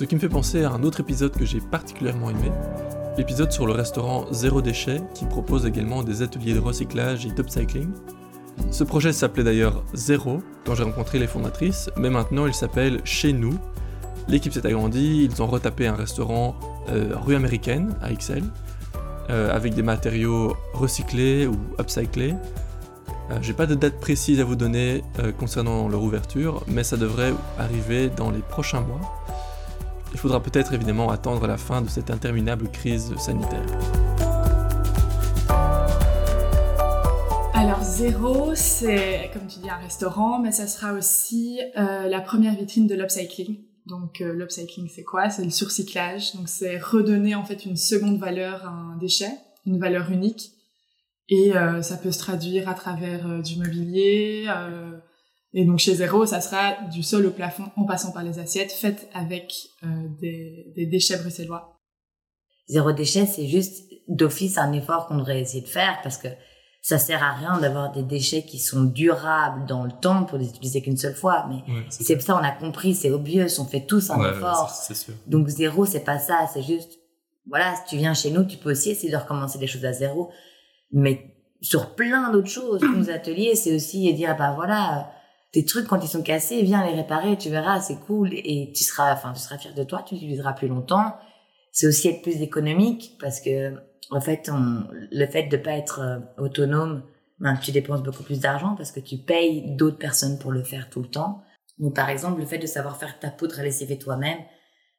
[0.00, 2.50] Ce qui me fait penser à un autre épisode que j'ai particulièrement aimé,
[3.18, 7.90] l'épisode sur le restaurant Zéro Déchet qui propose également des ateliers de recyclage et d'upcycling.
[8.70, 13.34] Ce projet s'appelait d'ailleurs Zéro quand j'ai rencontré les fondatrices, mais maintenant il s'appelle Chez
[13.34, 13.52] nous.
[14.26, 16.56] L'équipe s'est agrandie, ils ont retapé un restaurant
[16.88, 18.42] euh, rue américaine à XL,
[19.28, 22.36] euh, avec des matériaux recyclés ou upcyclés.
[23.30, 26.96] Euh, j'ai pas de date précise à vous donner euh, concernant leur ouverture, mais ça
[26.96, 29.00] devrait arriver dans les prochains mois.
[30.12, 33.64] Il faudra peut-être évidemment attendre la fin de cette interminable crise sanitaire.
[37.54, 42.54] Alors Zéro, c'est comme tu dis un restaurant, mais ça sera aussi euh, la première
[42.54, 43.58] vitrine de l'upcycling.
[43.86, 45.30] Donc euh, l'upcycling c'est quoi?
[45.30, 46.34] C'est le surcyclage.
[46.34, 49.32] Donc c'est redonner en fait une seconde valeur à un déchet,
[49.66, 50.52] une valeur unique.
[51.28, 54.46] Et euh, ça peut se traduire à travers euh, du mobilier,
[55.52, 58.72] et donc chez Zéro, ça sera du sol au plafond en passant par les assiettes
[58.72, 59.86] faites avec euh,
[60.20, 61.80] des, des, déchets bruxellois.
[62.68, 66.28] Zéro déchet, c'est juste d'office un effort qu'on devrait essayer de faire parce que
[66.82, 70.48] ça sert à rien d'avoir des déchets qui sont durables dans le temps pour les
[70.48, 71.46] utiliser qu'une seule fois.
[71.48, 74.70] Mais ouais, c'est ça, on a compris, c'est obvious, on fait tous un ouais, effort.
[74.70, 75.14] C'est sûr.
[75.26, 76.98] Donc zéro, c'est pas ça, c'est juste,
[77.48, 79.92] voilà, si tu viens chez nous, tu peux aussi essayer de recommencer des choses à
[79.92, 80.30] zéro.
[80.92, 85.12] Mais sur plein d'autres choses, nos ateliers, c'est aussi dire, bah voilà,
[85.52, 88.84] tes trucs quand ils sont cassés, viens les réparer, tu verras, c'est cool et tu
[88.84, 91.16] seras, enfin, tu seras fier de toi, tu l'utiliseras plus longtemps.
[91.72, 93.74] C'est aussi être plus économique parce que,
[94.10, 97.02] en fait, on, le fait de pas être euh, autonome,
[97.38, 100.90] ben, tu dépenses beaucoup plus d'argent parce que tu payes d'autres personnes pour le faire
[100.90, 101.42] tout le temps.
[101.78, 104.38] Donc, par exemple, le fait de savoir faire ta poudre à lessiver toi-même,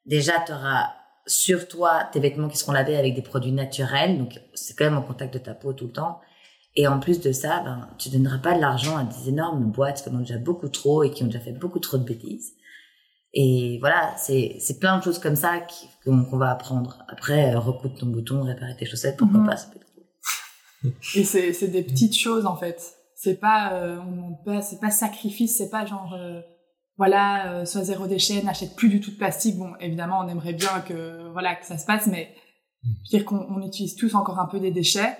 [0.05, 0.89] déjà, tu auras
[1.27, 4.97] sur toi tes vêtements qui seront lavés avec des produits naturels, donc c'est quand même
[4.97, 6.19] en contact de ta peau tout le temps.
[6.75, 10.03] Et en plus de ça, ben, tu donneras pas de l'argent à des énormes boîtes
[10.03, 12.53] qui en ont déjà beaucoup trop et qui ont déjà fait beaucoup trop de bêtises.
[13.33, 15.61] Et voilà, c'est, c'est plein de choses comme ça
[16.03, 17.03] qu'on, qu'on va apprendre.
[17.07, 19.45] Après, euh, recoudre ton bouton, réparer tes chaussettes, pourquoi mm-hmm.
[19.47, 20.93] pas, ça peut être cool.
[21.15, 22.81] Et c'est, c'est des petites choses, en fait.
[23.15, 26.41] C'est pas, euh, on pas, c'est pas sacrifice, c'est pas genre, euh,
[26.97, 29.57] voilà, euh, soit zéro déchet, n'achète plus du tout de plastique.
[29.57, 32.33] Bon, évidemment, on aimerait bien que, voilà, que ça se passe, mais
[33.09, 35.17] dire qu'on on utilise tous encore un peu des déchets.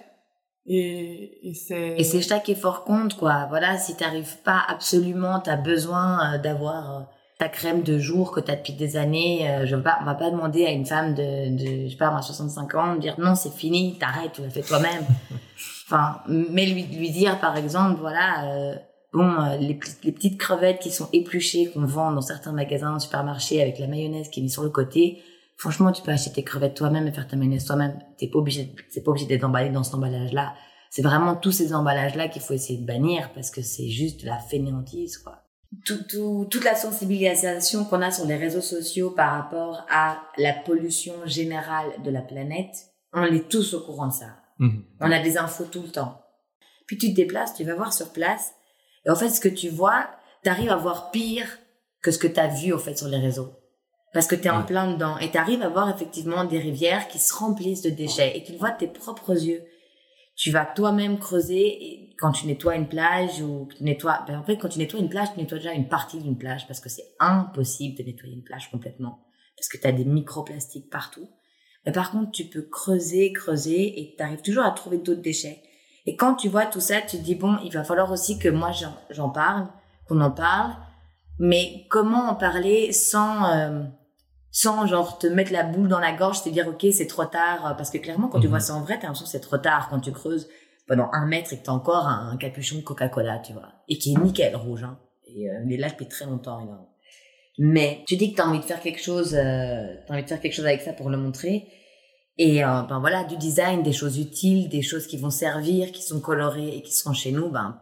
[0.68, 3.48] Et, et c'est et c'est chaque effort compte quoi.
[3.50, 8.74] Voilà si t'arrives pas absolument t'as besoin d'avoir ta crème de jour que t'as depuis
[8.74, 11.92] des années je veux pas on va pas demander à une femme de, de je
[11.92, 15.04] sais pas à 65 ans de dire non c'est fini t'arrêtes tu l'as fait toi-même.
[15.88, 18.76] Enfin mais lui lui dire par exemple voilà euh,
[19.14, 23.62] bon, euh, les, les, petites crevettes qui sont épluchées, qu'on vend dans certains magasins, supermarchés,
[23.62, 25.22] avec la mayonnaise qui est mise sur le côté,
[25.62, 28.00] franchement, tu peux acheter tes crevettes toi-même et faire ta mayonnaise toi-même.
[28.18, 30.56] T'es pas obligé, c'est pas obligé d'être emballé dans cet emballage-là.
[30.90, 34.26] C'est vraiment tous ces emballages-là qu'il faut essayer de bannir parce que c'est juste de
[34.26, 35.44] la fainéantise, quoi.
[35.86, 40.54] Tout, tout, toute la sensibilisation qu'on a sur les réseaux sociaux par rapport à la
[40.54, 42.76] pollution générale de la planète,
[43.14, 44.38] on est tous au courant de ça.
[44.58, 44.84] Mhm.
[45.00, 46.24] On a des infos tout le temps.
[46.88, 48.52] Puis tu te déplaces, tu vas voir sur place,
[49.06, 50.08] et en fait, ce que tu vois,
[50.44, 51.60] t'arrives à voir pire
[52.02, 53.61] que ce que t'as vu, en fait, sur les réseaux.
[54.14, 55.18] Parce que t'es en plein dedans.
[55.20, 58.38] Et t'arrives à voir effectivement des rivières qui se remplissent de déchets.
[58.38, 59.64] Et tu le vois de tes propres yeux.
[60.36, 64.44] Tu vas toi-même creuser et quand tu nettoies une plage ou tu nettoies, ben en
[64.44, 66.90] fait, quand tu nettoies une plage, tu nettoies déjà une partie d'une plage parce que
[66.90, 69.20] c'est impossible de nettoyer une plage complètement.
[69.56, 71.30] Parce que t'as des microplastiques partout.
[71.86, 75.62] Mais par contre, tu peux creuser, creuser et t'arrives toujours à trouver d'autres déchets.
[76.06, 78.50] Et quand tu vois tout ça, tu te dis, bon, il va falloir aussi que
[78.50, 78.72] moi
[79.10, 79.68] j'en parle,
[80.08, 80.76] qu'on en parle,
[81.40, 83.84] mais comment en parler sans, euh,
[84.52, 87.76] sans genre te mettre la boule dans la gorge, te dire, ok, c'est trop tard,
[87.78, 89.88] parce que clairement, quand tu vois ça en vrai, t'as l'impression que c'est trop tard
[89.90, 90.50] quand tu creuses
[90.88, 94.14] pendant un mètre et que t'as encore un, capuchon de Coca-Cola, tu vois, et qui
[94.14, 95.00] est nickel rouge, hein.
[95.34, 96.68] Et euh, il est là depuis très longtemps.
[97.58, 100.42] Mais tu dis que t'as envie de faire quelque chose, euh, t'as envie de faire
[100.42, 101.68] quelque chose avec ça pour le montrer.
[102.38, 106.02] Et euh, ben voilà, du design, des choses utiles, des choses qui vont servir, qui
[106.02, 107.80] sont colorées et qui seront chez nous, ben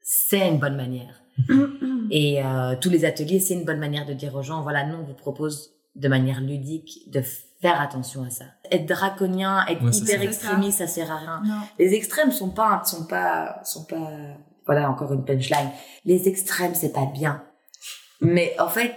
[0.00, 1.22] c'est une bonne manière.
[2.10, 4.96] et euh, tous les ateliers, c'est une bonne manière de dire aux gens, voilà, nous
[4.96, 7.22] on vous propose de manière ludique de
[7.60, 8.44] faire attention à ça.
[8.70, 10.86] Être draconien, être hyper extrémiste, ça.
[10.86, 11.42] sert à rien.
[11.78, 14.10] Les extrêmes sont pas, sont pas, sont pas,
[14.66, 15.70] voilà encore une punchline.
[16.04, 17.42] Les extrêmes c'est pas bien.
[18.20, 18.96] Mais en fait,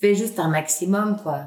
[0.00, 1.46] fais juste un maximum quoi.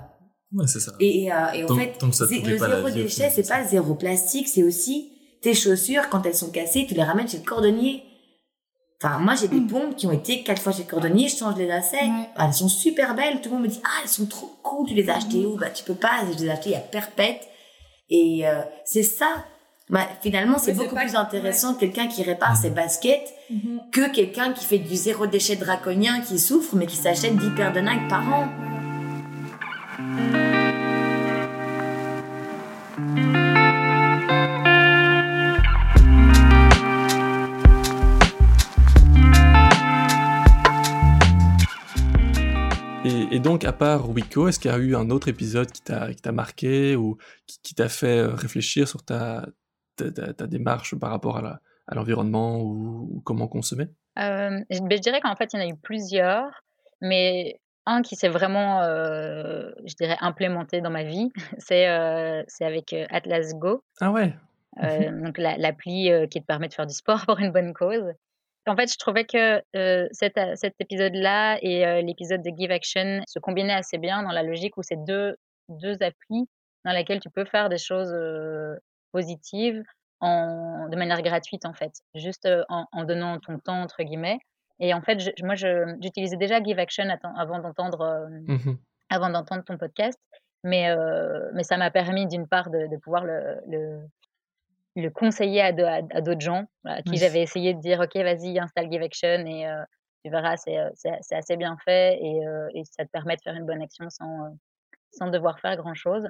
[0.54, 0.94] Ouais, c'est ça.
[1.00, 5.54] Et, euh, et en fait, le zéro déchet, c'est pas zéro plastique, c'est aussi tes
[5.54, 8.04] chaussures, quand elles sont cassées, tu les ramènes chez le cordonnier.
[9.02, 9.68] Enfin, moi, j'ai des hmm.
[9.68, 12.10] pompes qui ont été quatre fois chez le cordonnier, je change les lacets.
[12.40, 13.42] elles sont super belles.
[13.42, 15.56] Tout le monde me dit, ah, elles sont trop cool, tu les as achetées où?
[15.56, 17.48] Bah, tu peux pas, je les ai achetées à perpète.
[18.10, 19.46] Et, euh, c'est ça.
[19.90, 23.92] Bah, finalement, c'est beaucoup plus intéressant quelqu'un qui répare ses baskets mm-hmm.
[23.92, 27.74] que quelqu'un qui fait du zéro déchet draconien, qui souffre, mais qui s'achète 10 paires
[27.74, 28.48] de Nike par an.
[43.38, 46.32] Et, donc, à part Wiko, est-ce qu'il y a eu un autre épisode qui t'a
[46.32, 47.18] marqué ou
[47.62, 49.46] qui, t'a fait euh, réfléchir sur ta,
[49.96, 51.60] ta, démarche par rapport à
[51.94, 53.90] l'environnement ou, comment consommer?
[54.18, 56.50] Euh, je, ben, je dirais qu'en fait, il y en a eu plusieurs,
[57.00, 62.94] mais un qui s'est vraiment, euh, je dirais, implémenté dans ma vie, c'est euh, avec
[62.94, 63.84] euh, Atlas Go.
[64.02, 64.34] Ah ouais.
[65.22, 68.14] donc l'appli qui te permet de faire du sport pour une bonne cause.
[68.68, 69.62] En fait, je trouvais que
[70.12, 74.78] cet, cet épisode-là et l'épisode de Give Action se combinaient assez bien dans la logique
[74.78, 75.38] où c'est deux,
[75.70, 76.48] deux applis
[76.86, 78.14] dans lesquelles tu peux faire des choses
[79.12, 79.84] positives
[80.20, 84.40] en, de manière gratuite, en fait, juste en, en donnant ton temps, entre guillemets.
[84.80, 88.78] Et en fait, je, moi, j'utilisais déjà Give Action avant d'entendre euh, mmh
[89.10, 90.20] avant d'entendre ton podcast,
[90.66, 94.02] mais euh, mais ça m'a permis d'une part de, de pouvoir le, le,
[95.02, 98.92] le conseiller à, à, d'autres gens à qui j'avais essayé de dire ok vas-y installe
[98.92, 99.84] Give Action et euh,
[100.24, 102.42] tu verras c'est assez bien fait et,
[102.74, 104.52] et, ça te permet de faire une bonne action sans
[105.12, 106.28] sans devoir faire grand chose.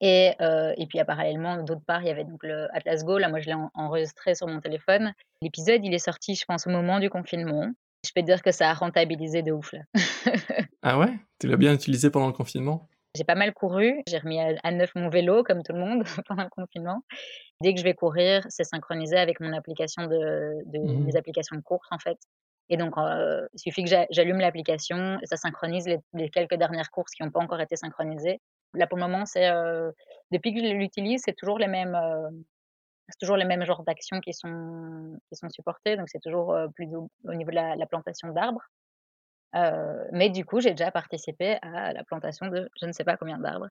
[0.00, 3.18] Et, euh, et puis, parallèlement, d'autre part, il y avait donc le Atlas Go.
[3.18, 5.12] Là, moi, je l'ai enregistré sur mon téléphone.
[5.42, 7.70] L'épisode, il est sorti, je pense, au moment du confinement.
[8.06, 9.80] Je peux te dire que ça a rentabilisé de ouf, là.
[10.82, 11.18] ah ouais?
[11.40, 12.88] Tu l'as bien utilisé pendant le confinement?
[13.18, 14.00] J'ai pas mal couru.
[14.06, 17.02] J'ai remis à, neuf mon vélo, comme tout le monde, pendant le confinement.
[17.60, 21.56] Dès que je vais courir, c'est synchronisé avec mon application de, de mmh mes applications
[21.56, 22.16] de course, en fait.
[22.68, 26.90] Et donc, euh, il suffit que j'allume l'application, et ça synchronise les, les, quelques dernières
[26.90, 28.40] courses qui n'ont pas encore été synchronisées.
[28.74, 29.50] Là, pour le moment, c'est
[30.30, 31.98] depuis que je l'utilise, c'est toujours les mêmes,
[33.08, 35.96] c'est toujours les mêmes genres d'actions qui sont qui sont supportées.
[35.96, 38.62] Donc, c'est toujours plus au, niveau de la, plantation d'arbres.
[39.54, 43.38] Mais du coup, j'ai déjà participé à la plantation de je ne sais pas combien
[43.38, 43.68] d'arbres.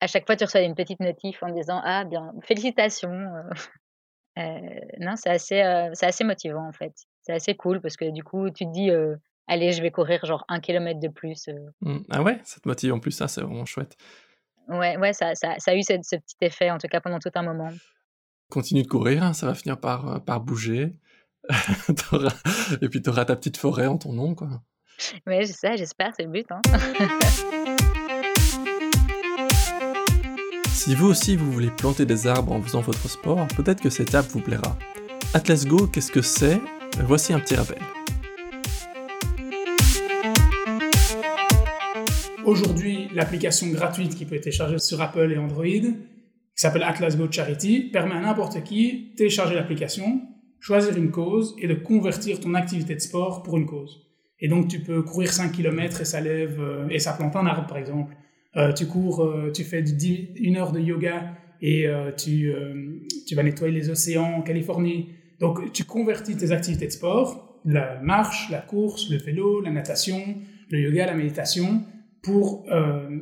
[0.00, 3.28] À chaque fois, tu reçois une petite notif en disant ah bien félicitations.
[4.36, 6.92] non, c'est assez c'est assez motivant en fait.
[7.22, 8.90] C'est assez cool parce que du coup, tu te dis
[9.50, 11.50] allez, je vais courir genre un kilomètre de plus.
[11.80, 11.98] Mmh.
[12.10, 13.96] Ah ouais, ça te motive en plus, ça, c'est vraiment chouette.
[14.68, 17.18] Ouais, ouais, ça, ça, ça a eu ce, ce, petit effet, en tout cas pendant
[17.18, 17.70] tout un moment.
[18.50, 20.94] Continue de courir, hein, ça va finir par, euh, par bouger.
[22.82, 24.62] Et puis tu auras ta petite forêt en ton nom, quoi.
[25.26, 26.46] Mais c'est ça, j'espère, c'est le but.
[26.50, 26.60] Hein.
[30.72, 34.14] Si vous aussi vous voulez planter des arbres en faisant votre sport, peut-être que cette
[34.14, 34.76] app vous plaira.
[35.34, 36.58] Atlas Go, qu'est-ce que c'est?
[37.04, 37.78] Voici un petit rappel.
[42.44, 45.92] Aujourd'hui, l'application gratuite qui peut être téléchargée sur Apple et Android, qui
[46.54, 50.22] s'appelle Atlas Go Charity, permet à n'importe qui de télécharger l'application,
[50.58, 54.09] choisir une cause et de convertir ton activité de sport pour une cause.
[54.40, 57.46] Et donc, tu peux courir 5 km et ça lève, euh, et ça plante un
[57.46, 58.14] arbre, par exemple.
[58.56, 59.80] Euh, tu cours, euh, tu fais
[60.36, 62.52] une heure de yoga et euh, tu,
[63.26, 65.10] tu vas nettoyer les océans en Californie.
[65.38, 70.20] Donc, tu convertis tes activités de sport, la marche, la course, le vélo, la natation,
[70.70, 71.84] le yoga, la méditation,
[72.22, 72.66] pour,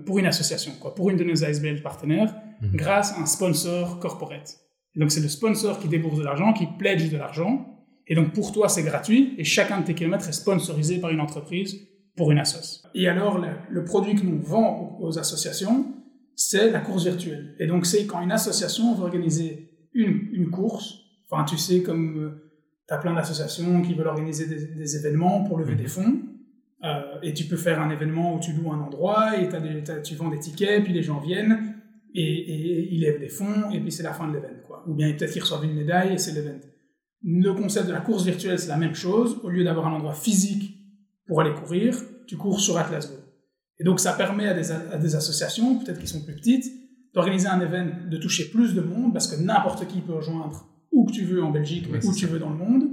[0.04, 2.70] pour une association, quoi, pour une de nos ASBL partenaires, mhm.
[2.74, 4.58] grâce à un sponsor corporate.
[4.96, 7.77] donc, c'est le sponsor qui débourse de l'argent, qui pledge de l'argent,
[8.08, 11.20] et donc pour toi, c'est gratuit et chacun de tes kilomètres est sponsorisé par une
[11.20, 12.82] entreprise pour une assoce.
[12.94, 13.38] Et alors,
[13.70, 15.94] le, produit que nous vendons aux associations,
[16.34, 17.54] c'est la course virtuelle.
[17.58, 20.94] Et donc, c'est quand une association veut organiser une, une course,
[21.30, 22.52] enfin, tu sais, comme euh,
[22.88, 25.78] tu as plein d'associations qui veulent organiser des, événements pour lever mmh.
[25.78, 26.20] des fonds,
[26.84, 29.48] euh, et tu peux faire un événement où tu loues un endroit et
[30.02, 31.74] tu vends des tickets, puis les gens viennent
[32.14, 34.62] et, et, ils lèvent des fonds, et puis c'est la fin de l'événement.
[34.86, 36.62] Ou bien peut-être qu'ils reçoivent une médaille et c'est l'événement.
[37.22, 39.40] Le concept de la course virtuelle, c'est la même chose.
[39.42, 40.78] Au lieu d'avoir un endroit physique
[41.26, 43.16] pour aller courir, tu cours sur Atlas Go.
[43.80, 46.66] Et donc, ça permet à des, associations, peut-être qui sont plus petites,
[47.14, 51.06] d'organiser un événement, de toucher plus de monde, parce que n'importe qui peut rejoindre où
[51.06, 52.88] que tu veux en Belgique, où tu veux dans le monde,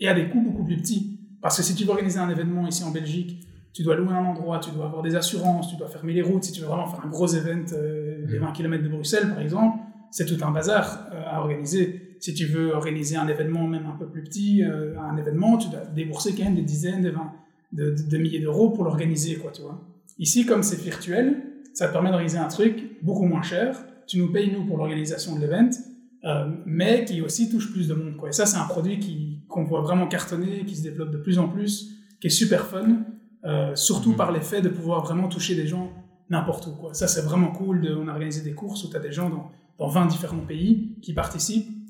[0.00, 1.20] et à des coûts beaucoup plus petits.
[1.40, 4.24] Parce que si tu veux organiser un événement ici en Belgique, tu dois louer un
[4.24, 6.44] endroit, tu dois avoir des assurances, tu dois fermer les routes.
[6.44, 9.40] Si tu veux vraiment faire un gros événement, euh, des 20 km de Bruxelles, par
[9.40, 9.78] exemple,
[10.10, 13.98] c'est tout un bazar euh, à organiser si tu veux organiser un événement même un
[13.98, 18.16] peu plus petit, euh, un événement, tu dois débourser quand même des dizaines de, de,
[18.16, 19.78] milliers d'euros pour l'organiser, quoi, tu vois.
[20.18, 21.42] Ici, comme c'est virtuel,
[21.74, 23.78] ça te permet d'organiser un truc beaucoup moins cher.
[24.06, 25.68] Tu nous payes, nous, pour l'organisation de l'événement,
[26.24, 28.30] euh, mais qui aussi touche plus de monde, quoi.
[28.30, 31.38] Et ça, c'est un produit qui, qu'on voit vraiment cartonner, qui se développe de plus
[31.38, 31.90] en plus,
[32.22, 33.04] qui est super fun,
[33.44, 34.16] euh, surtout mhm.
[34.16, 35.92] par l'effet de pouvoir vraiment toucher des gens
[36.30, 36.94] n'importe où, quoi.
[36.94, 37.82] Ça, c'est vraiment cool.
[37.82, 40.46] De, on a organisé des courses où tu as des gens dans, dans 20 différents
[40.46, 41.83] pays qui participent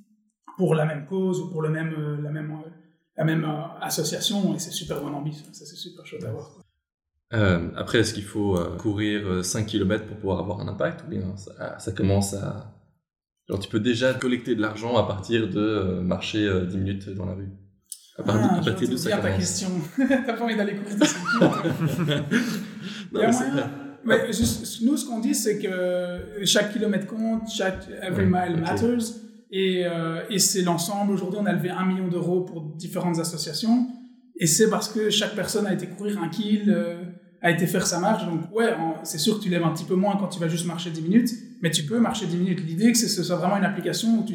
[0.57, 2.69] pour la même cause ou pour le même, euh, la même, euh,
[3.17, 6.51] la même euh, association et c'est super bon ambition, ça c'est super chouette à voir.
[7.33, 11.37] Euh, après, est-ce qu'il faut courir 5 km pour pouvoir avoir un impact ou bien
[11.37, 12.73] ça, ça, commence à...
[13.49, 17.35] Genre tu peux déjà collecter de l'argent à partir de marcher 10 minutes dans la
[17.35, 17.49] rue?
[18.19, 19.69] À, partir, ah, à partir de ça ta question.
[19.97, 21.65] T'as pas envie d'aller courir 5 km
[23.13, 23.21] non,
[24.05, 29.24] mais juste, nous, ce qu'on dit, c'est que chaque kilomètre compte, chaque every mile matters.
[29.57, 31.13] Et, euh, et c'est l'ensemble.
[31.13, 33.87] Aujourd'hui, on a levé un million d'euros pour différentes associations.
[34.41, 37.05] Et c'est parce que chaque personne a été courir un kill, euh,
[37.41, 38.27] a été faire sa marche.
[38.27, 40.67] Donc, ouais, c'est sûr que tu lèves un petit peu moins quand tu vas juste
[40.67, 41.31] marcher 10 minutes,
[41.63, 42.67] mais tu peux marcher 10 minutes.
[42.67, 44.35] L'idée, que ce soit vraiment une application où tu,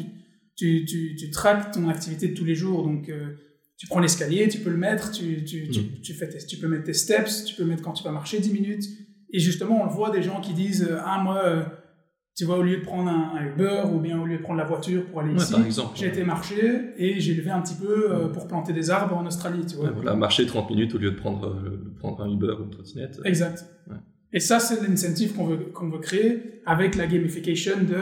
[0.56, 2.82] tu, tu, tu traques ton activité de tous les jours.
[2.82, 3.34] Donc, euh,
[3.76, 6.00] tu prends l'escalier, tu peux le mettre, tu, tu, tu, mmh.
[6.02, 8.54] tu, fais tu peux mettre tes steps, tu peux mettre quand tu vas marcher 10
[8.54, 8.84] minutes.
[9.34, 11.79] Et justement, on le voit des gens qui disent, ah, moi,
[12.36, 14.64] tu vois, au lieu de prendre un, Uber ou bien au lieu de prendre la
[14.64, 15.54] voiture pour aller ici,
[15.94, 19.26] j'ai été marcher et j'ai levé un petit peu euh, pour planter des arbres en
[19.26, 19.90] Australie, tu vois.
[19.90, 23.20] voilà, marcher 30 minutes au lieu de prendre, euh, prendre un Uber ou une trottinette.
[23.24, 23.64] Exact.
[24.32, 27.96] Et ça, c'est l'incentive qu'on veut, qu'on veut créer avec la gamification de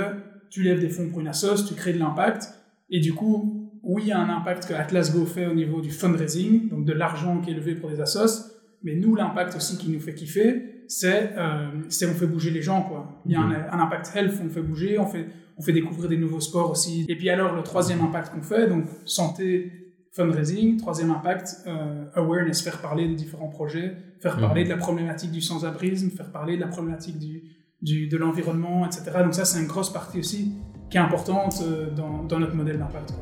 [0.51, 2.49] tu lèves des fonds pour une assoce, tu crées de l'impact
[2.91, 5.81] et du coup, oui, il y a un impact que Atlas Go fait au niveau
[5.81, 9.77] du fundraising, donc de l'argent qui est levé pour des assos, mais nous, l'impact aussi
[9.77, 13.21] qui nous fait kiffer, c'est euh, on fait bouger les gens quoi.
[13.27, 13.81] Il y a un, mhm.
[13.81, 15.27] impact health, on fait bouger, on fait
[15.59, 17.05] on fait découvrir des nouveaux sports aussi.
[17.09, 19.73] Et puis alors le troisième impact qu'on fait, donc santé,
[20.13, 24.41] fundraising, troisième impact euh, awareness, faire parler des différents projets, faire mhm.
[24.41, 27.43] parler de la problématique du sans-abrisme, faire parler de la problématique du,
[27.83, 29.11] du de l'environnement, etc.
[29.23, 30.55] Donc ça c'est une grosse partie aussi
[30.91, 33.13] qui est importante euh, dans, dans notre modèle d'impact.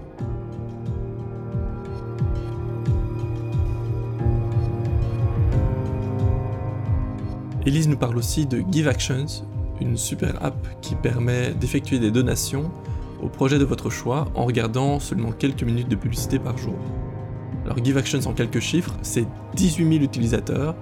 [7.67, 9.27] Elise nous parle aussi de Give Actions,
[9.81, 12.71] une super app qui permet d'effectuer des donations
[13.21, 16.77] au projet de votre choix en regardant seulement quelques minutes de publicité par jour.
[17.65, 19.27] Alors Give Actions en quelques chiffres, c'est
[19.57, 20.77] 18 000 utilisateurs,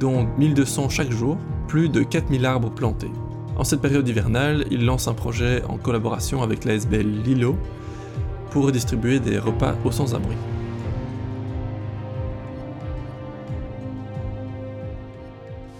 [0.00, 3.10] dont 1200 chaque jour, plus de 4000 arbres plantés.
[3.56, 7.56] En cette période hivernale, il lance un projet en collaboration avec l'ASBL Lilo
[8.50, 10.36] pour redistribuer des repas aux sans-abri.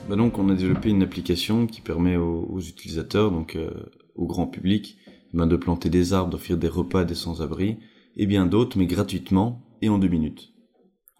[0.08, 3.70] Bah donc, on a développé une application qui permet aux, utilisateurs, donc euh,
[4.14, 4.96] au grand public,
[5.34, 7.76] ben de planter des arbres, d'offrir des repas à des sans-abri,
[8.16, 10.54] et bien d'autres, mais gratuitement et en deux minutes.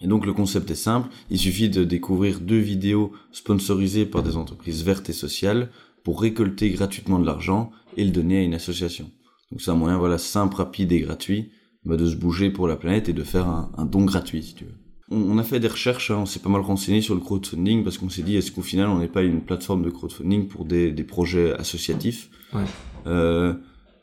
[0.01, 4.37] Et donc le concept est simple, il suffit de découvrir deux vidéos sponsorisées par des
[4.37, 5.71] entreprises vertes et sociales
[6.03, 9.11] pour récolter gratuitement de l'argent et le donner à une association.
[9.51, 11.51] Donc c'est un moyen voilà simple, rapide et gratuit
[11.85, 14.55] bah, de se bouger pour la planète et de faire un, un don gratuit si
[14.55, 14.88] tu veux.
[15.11, 17.99] On, a fait des recherches, hein, on s'est pas mal renseigné sur le crowdfunding parce
[17.99, 20.93] qu'on s'est dit est-ce qu'au final on n'est pas une plateforme de crowdfunding pour des,
[20.93, 22.65] des projets associatifs Ouais.
[23.07, 23.55] Euh,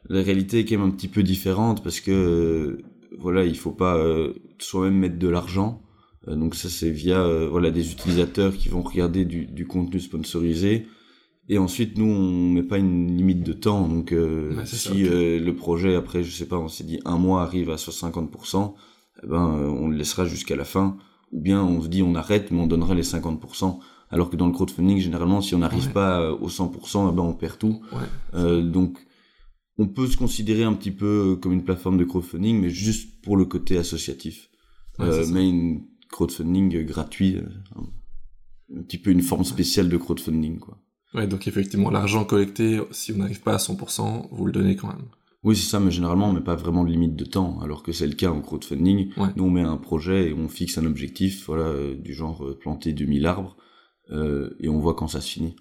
[0.09, 2.83] La réalité est quand même un petit peu différente parce que euh,
[3.17, 5.81] voilà, il faut pas euh, soi-même mettre de l'argent.
[6.27, 10.87] Donc ça c'est via voilà des utilisateurs qui vont regarder du, du contenu sponsorisé.
[11.49, 13.87] Et ensuite, nous, on met pas une limite de temps.
[13.87, 17.43] Donc, Ouais, si ça, le projet, après, je sais pas, on s'est dit un mois
[17.43, 18.73] arrive à 50%,
[19.23, 20.97] eh ben, euh, on le laissera jusqu'à la fin.
[21.31, 23.79] Ou bien on se dit on arrête, mais on donnera les 50%.
[24.09, 25.93] Alors que dans le crowdfunding, généralement, si on n'arrive Ouais.
[25.93, 27.81] pas euh, au 100%, eh ben, on perd tout.
[27.91, 27.99] Ouais.
[28.35, 28.97] Euh, donc,
[29.77, 33.35] on peut se considérer un petit peu comme une plateforme de crowdfunding, mais juste pour
[33.35, 34.49] le côté associatif.
[34.99, 37.41] Ouais, Euh, mais une crowdfunding gratuit, euh,
[37.75, 40.77] un, un petit peu une forme spéciale de crowdfunding, quoi.
[41.13, 44.87] Ouais, donc effectivement, l'argent collecté, si on n'arrive pas à 100%, vous le donnez quand
[44.87, 45.05] même.
[45.45, 47.91] Oui, c'est ça, mais généralement, on met pas vraiment de limite de temps, alors que
[47.91, 49.13] c'est le cas en crowdfunding.
[49.15, 49.27] Ouais.
[49.35, 52.57] Nous, on met un projet et on fixe un objectif, voilà, euh, du genre euh,
[52.57, 53.55] planter 2000 arbres,
[54.09, 55.55] euh, et on voit quand ça se finit.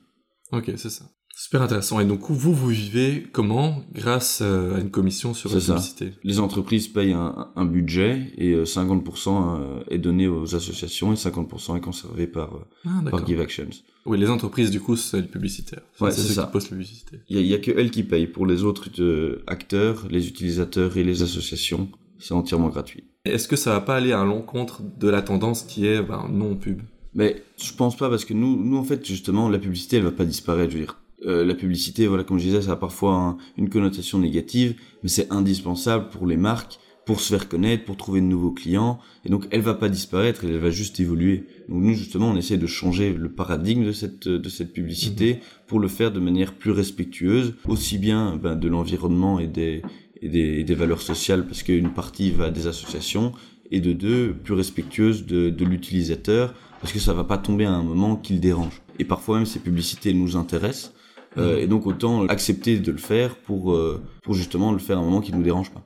[0.52, 1.04] Ok, c'est ça.
[1.36, 2.00] Super intéressant.
[2.00, 6.12] Et donc, vous, vous vivez comment Grâce euh, à une commission sur la publicité.
[6.22, 11.16] Les entreprises payent un, un budget et euh, 50% euh, est donné aux associations et
[11.16, 13.26] 50% est conservé par, euh, Ah, par.
[13.26, 13.68] Give Actions.
[14.06, 15.80] Oui, les entreprises, du coup, c'est le publicitaire.
[16.00, 16.44] Ouais, c'est ceux ça.
[16.44, 17.20] qui posent la publicité.
[17.28, 18.26] Il y a, a que elles qui payent.
[18.26, 23.04] Pour les autres euh, acteurs, les utilisateurs et les associations, c'est entièrement gratuit.
[23.24, 26.54] Est-ce que ça va pas aller à l'encontre de la tendance qui est ben, non
[26.54, 26.82] pub
[27.14, 30.10] Mais je pense pas parce que nous, nous en fait, justement, la publicité, elle va
[30.12, 30.70] pas disparaître.
[30.70, 33.68] Je veux dire, Euh, la publicité, voilà, comme je disais, ça a parfois un- une
[33.70, 38.26] connotation négative, mais c'est indispensable pour les marques pour se faire connaître, pour trouver de
[38.26, 38.98] nouveaux clients.
[39.26, 41.44] Et donc, elle va pas disparaître, elle va juste évoluer.
[41.68, 45.80] Donc nous, justement, on essaie de changer le paradigme de cette de cette publicité pour
[45.80, 49.82] le faire de manière plus respectueuse, aussi bien ben, de l'environnement et des
[50.22, 53.32] et des, et des valeurs sociales, parce qu'une partie va à des associations,
[53.70, 57.72] et de deux, plus respectueuse de, de l'utilisateur, parce que ça va pas tomber à
[57.72, 58.80] un moment qui le dérange.
[58.98, 60.94] Et parfois même ces publicités nous intéressent,
[61.36, 65.00] euh, et donc autant accepter de le faire pour, euh, pour justement le faire à
[65.00, 65.82] un moment qui nous dérange pas.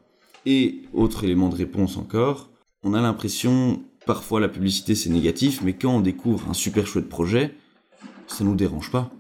[0.46, 2.50] Et autre élément de réponse encore,
[2.82, 7.08] on a l'impression, parfois la publicité c'est négatif, mais quand on découvre un super chouette
[7.08, 7.54] projet,
[8.26, 9.11] ça nous dérange pas.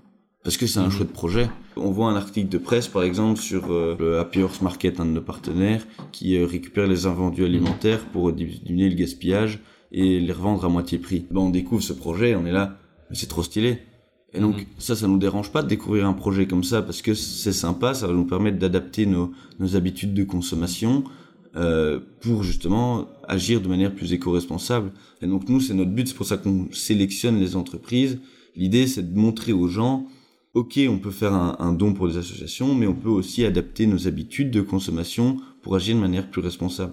[0.44, 0.90] Parce que c'est un Mhm.
[0.92, 1.50] chouette projet.
[1.76, 5.04] On voit un article de presse, par exemple, sur euh, le Happy Horse Market, un
[5.04, 9.58] de nos partenaires, qui euh, récupère les invendus alimentaires pour di- diminuer le gaspillage
[9.92, 11.26] et les revendre à moitié prix.
[11.30, 12.78] Ben, on découvre ce projet, on est là,
[13.10, 13.80] mais c'est trop stylé.
[14.34, 14.64] Et donc Mhm.
[14.78, 17.94] ça, ça nous dérange pas de découvrir un projet comme ça parce que c'est sympa,
[17.94, 21.04] ça va nous permettre d'adapter nos, nos habitudes de consommation
[21.56, 24.92] euh, pour justement agir de manière plus éco-responsable.
[25.22, 28.18] Et donc nous, c'est notre but, c'est pour ça qu'on sélectionne les entreprises.
[28.54, 30.06] L'idée, c'est de montrer aux gens,
[30.54, 33.86] ok, on peut faire un, un don pour des associations, mais on peut aussi adapter
[33.86, 36.92] nos habitudes de consommation pour agir de manière plus responsable.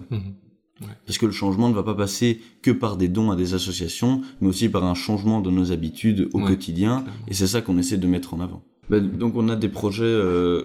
[1.06, 4.20] Parce que le changement ne va pas passer que par des dons à des associations,
[4.40, 7.00] mais aussi par un changement de nos habitudes au Ouais, quotidien.
[7.02, 7.20] clairement.
[7.28, 8.62] Et c'est ça qu'on essaie de mettre en avant.
[8.90, 10.64] Ben, donc on a des projets euh,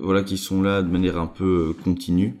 [0.00, 2.34] voilà, qui sont là de manière un peu euh, continue.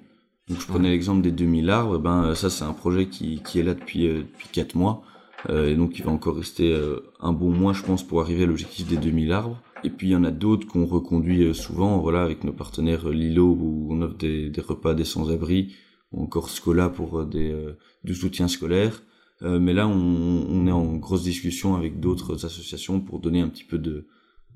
[0.48, 0.90] Donc je prenais Ouais.
[0.94, 1.98] l'exemple des 2000 arbres.
[1.98, 5.02] Ben, euh, ça c'est un projet qui, qui est là depuis, euh, depuis 4 mois.
[5.50, 6.74] Euh, et donc il va encore rester
[7.20, 9.60] un bon mois, je pense, pour arriver à l'objectif des 2000 arbres.
[9.84, 13.46] Et puis il y en a d'autres qu'on reconduit souvent, voilà, avec nos partenaires Lilo,
[13.60, 15.74] où on offre des, des repas des sans-abri,
[16.20, 19.02] encore Scola pour euh, des, euh, du soutien scolaire.
[19.42, 23.48] Euh, mais là, on, on est en grosse discussion avec d'autres associations pour donner un
[23.48, 24.06] petit peu de,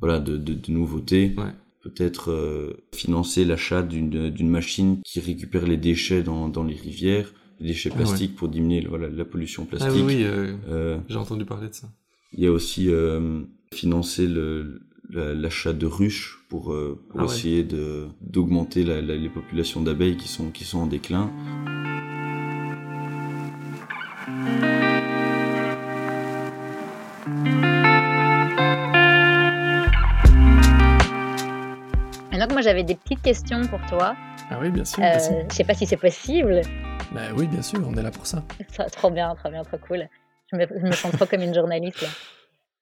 [0.01, 1.35] voilà, de, de, de nouveautés.
[1.37, 1.53] Ouais.
[1.83, 7.91] Peut-être financer l'achat d'une machine qui récupère les déchets dans, dans les rivières, les déchets
[7.93, 8.05] Ah ouais.
[8.05, 10.03] plastiques pour diminuer voilà, la pollution Ah plastique.
[10.07, 10.27] oui, oui,
[10.69, 11.89] Euh, j'ai entendu parler de ça.
[12.33, 12.91] il y a aussi
[13.73, 17.35] financer le l'achat de ruches pour, euh, pour Ah ouais.
[17.35, 21.31] essayer de d'augmenter les populations d'abeilles qui sont qui sont en déclin.
[32.33, 34.15] Et donc moi j'avais des petites questions pour toi.
[34.51, 35.03] Ah oui, bien sûr.
[35.03, 36.63] Euh, je sais pas si c'est possible.
[37.13, 38.43] Bah oui, bien sûr, on est là pour ça.
[38.73, 40.09] Trop- Trop bien, trop bien, trop cool.
[40.53, 42.09] Je me, je me sens trop comme une journaliste là.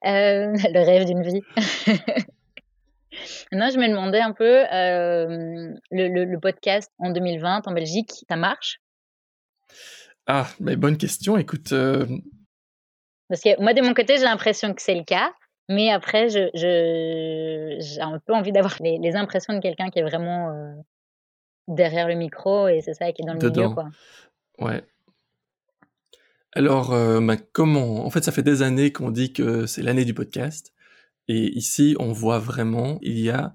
[0.05, 1.43] Euh, le rêve d'une vie.
[3.53, 8.11] non, je me demandais un peu, euh, le, le- le podcast en 2020 en Belgique,
[8.29, 8.81] ça marche?
[10.27, 11.37] Ah, mais bonne question.
[11.39, 12.05] Écoute, euh,
[13.29, 15.33] Parce que moi de mon côté j'ai l'impression que c'est le cas,
[15.69, 19.99] mais après je je- j'ai un peu envie d'avoir les, les impressions de quelqu'un qui
[20.01, 20.75] est vraiment
[21.69, 23.75] derrière le micro et c'est ça qui est dans le milieu Dedans.
[23.75, 23.89] quoi.
[24.61, 24.83] ouais.
[26.57, 27.21] Alors, euh,
[27.53, 30.73] comment En fait, ça fait des années qu'on dit que c'est l'année du podcast.
[31.29, 33.53] Et ici, on voit vraiment, il y a,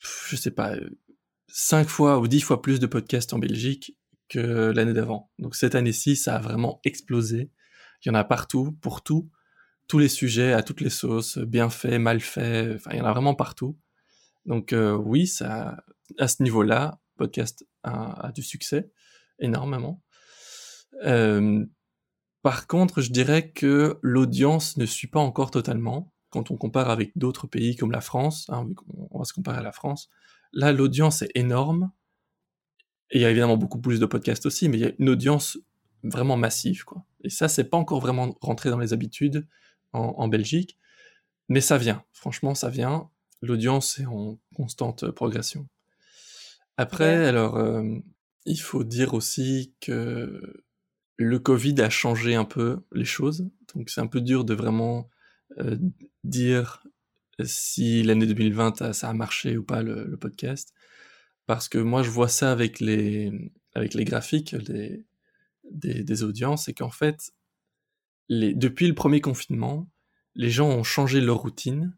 [0.00, 0.74] je sais pas,
[1.46, 3.96] cinq fois ou dix fois plus de podcasts en Belgique
[4.28, 5.30] que l'année d'avant.
[5.38, 7.52] Donc cette année-ci, ça a vraiment explosé.
[8.04, 9.30] Il y en a partout, pour tout,
[9.86, 13.06] tous les sujets, à toutes les sauces, bien fait, mal fait, enfin, il y en
[13.06, 13.78] a vraiment partout.
[14.44, 15.84] Donc euh, oui, ça,
[16.18, 18.90] à ce niveau-là, podcast a, du succès,
[19.38, 20.02] énormément.
[21.04, 21.64] Euh,
[22.42, 26.12] par contre, je dirais que l'audience ne suit pas encore totalement.
[26.30, 28.68] Quand on compare avec d'autres pays comme la France, hein,
[29.10, 30.08] on va se comparer à la France,
[30.52, 31.90] là l'audience est énorme.
[33.10, 35.08] Et il y a évidemment beaucoup plus de podcasts aussi, mais il y a une
[35.08, 35.58] audience
[36.02, 37.04] vraiment massive, quoi.
[37.24, 39.46] Et ça, c'est pas encore vraiment rentré dans les habitudes
[39.92, 40.78] en, Belgique,
[41.48, 42.04] mais ça vient.
[42.12, 43.08] Franchement, ça vient.
[43.40, 45.66] L'audience est en constante progression.
[46.76, 47.82] Après, alors, euh,
[48.44, 50.62] il faut dire aussi que
[51.18, 53.48] le Covid a changé un peu les choses.
[53.74, 55.10] Donc, c'est un peu dur de vraiment
[55.58, 55.76] euh,
[56.24, 56.84] dire
[57.44, 60.72] si l'année 2020 ça a marché ou pas le, podcast.
[61.46, 65.04] Parce que moi, je vois ça avec les, avec les graphiques des,
[65.70, 67.32] des, audiences, et qu'en fait,
[68.28, 69.88] depuis le premier confinement,
[70.34, 71.96] les gens ont changé leur routine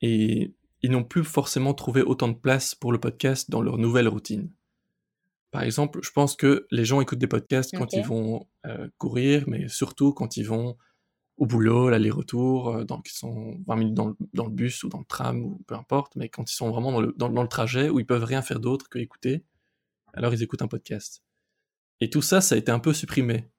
[0.00, 4.08] et ils n'ont plus forcément trouvé autant de place pour le podcast dans leur nouvelle
[4.08, 4.50] routine.
[5.52, 9.44] Par exemple, je pense que les gens écoutent des podcasts quand ils vont euh, courir,
[9.46, 10.76] mais surtout quand ils vont
[11.36, 14.06] au boulot, l'aller-retour, euh, dans, qui sont 20 minutes dans
[14.44, 17.28] le, bus ou dans le tram ou peu importe, mais quand ils sont vraiment dans
[17.28, 19.44] le, trajet où ils peuvent rien faire d'autre que écouter,
[20.14, 21.22] alors ils écoutent un podcast.
[22.00, 23.50] Et tout ça, ça a été un peu supprimé.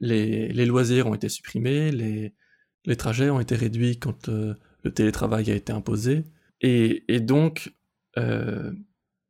[0.00, 5.54] Les, loisirs ont été supprimés, les, trajets ont été réduits quand euh, le télétravail a
[5.54, 6.24] été imposé,
[6.62, 7.74] et, donc
[8.16, 8.72] euh,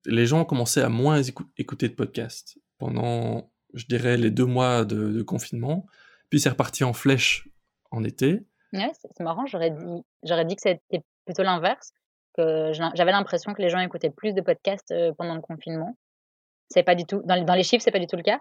[0.07, 1.21] les gens ont commencé à moins
[1.57, 5.87] écouter de podcasts pendant, je dirais, les deux mois de confinement,
[6.31, 7.49] puis c'est reparti en flèche
[7.91, 8.47] en été.
[8.73, 11.93] Ouais, c'est marrant, j'aurais dit, j'aurais dit que c'était plutôt l'inverse,
[12.37, 15.97] que j'avais l'impression que les gens écoutaient plus de podcasts euh, pendant le confinement.
[16.69, 18.41] C'est pas du tout, dans, dans les chiffres, c'est pas du tout le cas?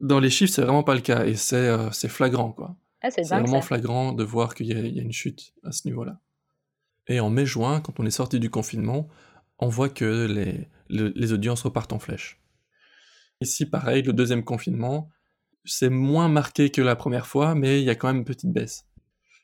[0.00, 2.76] Dans les chiffres, c'est vraiment pas le cas, et c'est euh, flagrant, quoi.
[3.02, 6.18] Ah, c'est vraiment flagrant de voir qu'il y, y, a une chute à ce niveau-là.
[7.08, 9.08] Et en mai-juin, quand on est sorti du confinement,
[9.58, 12.40] on voit que les, les audiences repartent en flèche.
[13.40, 15.10] Ici, pareil, le deuxième confinement,
[15.64, 18.52] c'est moins marqué que la première fois, mais il y a quand même une petite
[18.52, 18.86] baisse.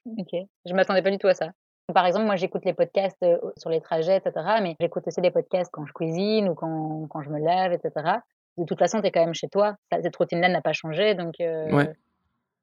[0.06, 0.34] Ok,
[0.66, 1.50] je m'attendais pas du tout à ça.
[1.92, 4.32] Par exemple, moi j'écoute les podcasts euh, sur les trajets, etc.
[4.62, 8.18] Mais j'écoute aussi des podcasts quand je cuisine ou quand, quand je me lève, etc.
[8.56, 9.76] De toute façon, tu es quand même chez toi.
[9.90, 11.14] Cette routine-là n'a pas changé.
[11.14, 11.86] Donc, euh,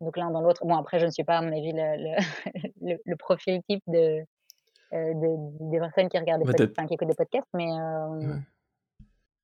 [0.01, 0.65] donc l'un dans l'autre.
[0.65, 4.23] Bon, après, je ne suis pas, à mon avis, le, le, profil type de,
[4.93, 7.47] euh, de, des personnes qui regardent des podcasts, qui écoutent des podcasts.
[7.53, 7.69] Mais,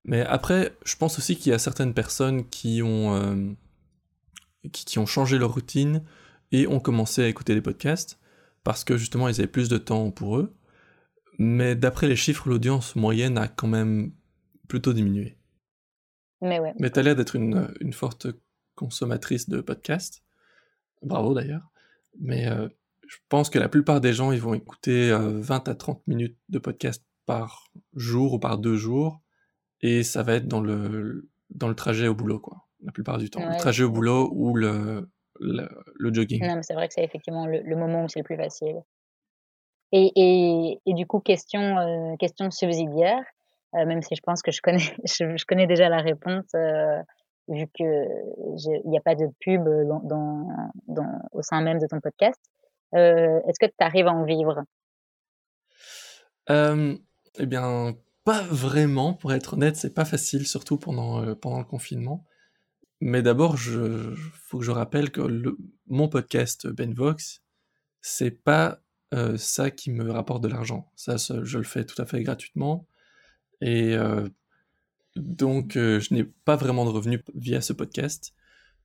[0.03, 3.55] mais après, je pense aussi qu'il y a certaines personnes qui ont
[4.71, 6.03] qui, ont changé leur routine
[6.51, 8.19] et ont commencé à écouter des podcasts
[8.63, 10.53] parce que justement ils avaient plus de temps pour eux.
[11.37, 14.13] Mais d'après les chiffres, l'audience moyenne a quand même
[14.67, 15.37] plutôt diminué.
[16.41, 16.73] Mais ouais.
[16.79, 18.27] Mais tu as l'air d'être une, une, forte
[18.75, 20.23] consommatrice de podcasts.
[21.01, 21.71] Bravo d'ailleurs.
[22.19, 22.69] Mais euh,
[23.08, 26.38] je pense que la plupart des gens, ils vont écouter 20 euh, à 30 minutes
[26.49, 29.22] de podcast par jour ou par deux jours.
[29.82, 33.30] Et ça va être dans le, dans le trajet au boulot, quoi la plupart du
[33.30, 33.41] temps.
[33.47, 36.45] le trajet au boulot ou le, le, jogging.
[36.45, 38.82] Non, mais c'est vrai que c'est effectivement le, moment où c'est le plus facile.
[39.91, 43.24] Et, et, et du coup, question, euh, question subsidiaire,
[43.76, 47.01] euh, même si je pense que je connais, je, connais déjà la réponse, euh,
[47.47, 48.08] vu qu'il
[48.86, 50.01] n'y a pas de pub dans,
[50.88, 52.39] dans, au sein même de ton podcast.
[52.95, 54.63] Est-ce que tu arrives à en vivre?
[56.49, 62.25] Eh bien, pas vraiment, pour être honnête, c'est pas facile, surtout pendant, pendant le confinement.
[63.01, 64.15] Mais d'abord, il
[64.47, 65.21] faut que je rappelle que
[65.87, 67.41] mon podcast Benvox,
[68.01, 68.81] c'est pas
[69.13, 70.91] euh, ça qui me rapporte de l'argent.
[70.95, 72.87] Ça, je le fais tout à fait gratuitement.
[73.61, 74.27] Et euh,
[75.15, 78.33] donc, euh, je n'ai pas vraiment de revenus via ce podcast.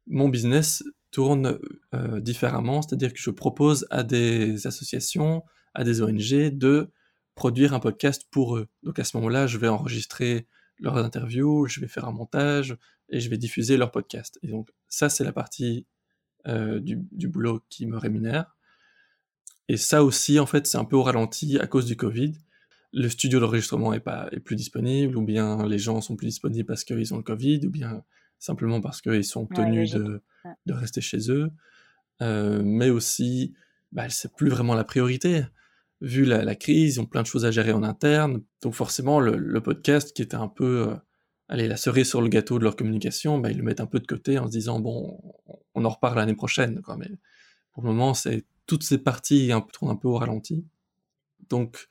[0.06, 1.58] Mon business tourne
[2.18, 5.42] différemment, c'est-à-dire que je propose à des associations,
[5.74, 6.90] à des ONG de
[7.34, 8.68] produire un podcast pour eux.
[8.82, 10.46] Donc à ce moment-là, je vais enregistrer
[10.78, 12.76] leurs interviews, je vais faire un montage,
[13.10, 14.38] et je vais diffuser leur podcast.
[14.42, 15.86] Et donc ça, c'est la partie
[16.46, 18.56] euh, du, boulot qui me rémunère.
[19.68, 22.32] Et ça aussi, en fait, c'est un peu au ralenti à cause du Covid.
[22.92, 26.66] Le studio d'enregistrement est, pas, est plus disponible, ou bien les gens sont plus disponibles
[26.66, 28.02] parce qu'ils ont le Covid, ou bien
[28.40, 30.22] simplement parce qu'ils sont tenus de,
[30.66, 31.50] de, rester chez eux.
[32.22, 33.54] Euh, mais aussi,
[33.92, 35.44] bah, c'est plus vraiment la priorité.
[36.00, 38.42] Vu la, crise, ils ont plein de choses à gérer en interne.
[38.62, 40.88] Donc forcément, le, podcast qui était un peu...
[40.88, 40.96] Euh,
[41.48, 44.00] allez, la cerise sur le gâteau de leur communication, bah, ils le mettent un peu
[44.00, 45.20] de côté en se disant, bon,
[45.74, 46.80] on en reparle l'année prochaine.
[46.80, 46.96] Quoi.
[46.96, 47.10] Mais
[47.72, 50.64] pour le moment, c'est toutes ces parties un peu, un peu au ralenti.
[51.50, 51.88] Donc,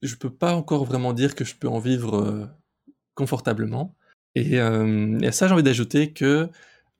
[0.00, 2.46] je peux pas encore vraiment dire que je peux en vivre euh,
[3.14, 3.94] confortablement.
[4.34, 6.48] Et, euh, et, à ça, j'ai envie d'ajouter que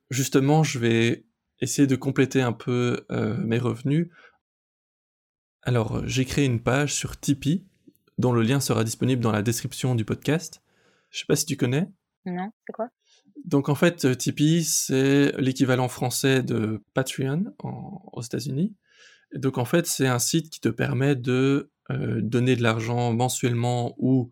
[0.09, 1.25] justement, je vais
[1.59, 4.09] essayer de compléter un peu euh, mes revenus,
[5.61, 7.65] alors j'ai créé une page sur Tipeee,
[8.17, 10.61] dont le lien sera disponible dans la description du podcast.
[11.09, 11.89] Je sais pas si tu connais.
[12.25, 12.89] Non, c'est quoi?
[13.45, 18.75] Donc en fait, Tipeee, c'est l'équivalent français de Patreon en- aux États-Unis.
[19.33, 23.93] Donc en fait, c'est un site qui te permet de euh, donner de l'argent mensuellement
[23.97, 24.31] ou,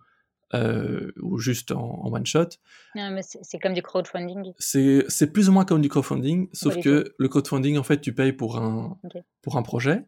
[0.54, 2.50] euh, ou juste en, en one shot.
[2.96, 4.54] Non, mais c'est comme du crowdfunding.
[4.58, 8.34] C'est plus ou moins comme du crowdfunding, sauf que le crowdfunding, en fait, tu payes
[8.34, 8.98] pour un,
[9.42, 10.04] pour un projet.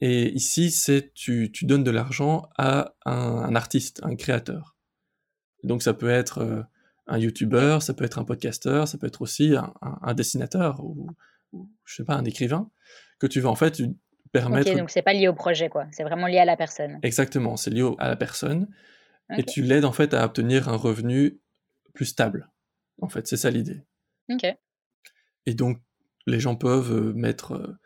[0.00, 4.76] Et ici, c'est tu, tu donnes de l'argent à un, un artiste, un créateur.
[5.64, 6.62] Donc ça peut être euh,
[7.08, 10.84] un youtubeur, ça peut être un podcasteur, ça peut être aussi un, un- un dessinateur
[10.84, 11.08] ou,
[11.52, 12.70] ou, je sais pas, un écrivain,
[13.18, 13.82] que tu vas en fait
[14.30, 14.70] permettre...
[14.70, 15.86] Ok, donc c'est pas lié au projet, quoi.
[15.90, 17.00] C'est vraiment lié à la personne.
[17.02, 18.68] Exactement, c'est lié au- à la personne.
[19.36, 21.40] Et tu l'aides en fait à obtenir un revenu
[21.92, 22.50] plus stable.
[23.00, 23.82] En fait, c'est ça l'idée.
[24.30, 24.46] Ok.
[25.46, 25.80] Et donc,
[26.26, 27.78] les gens peuvent euh, mettre euh,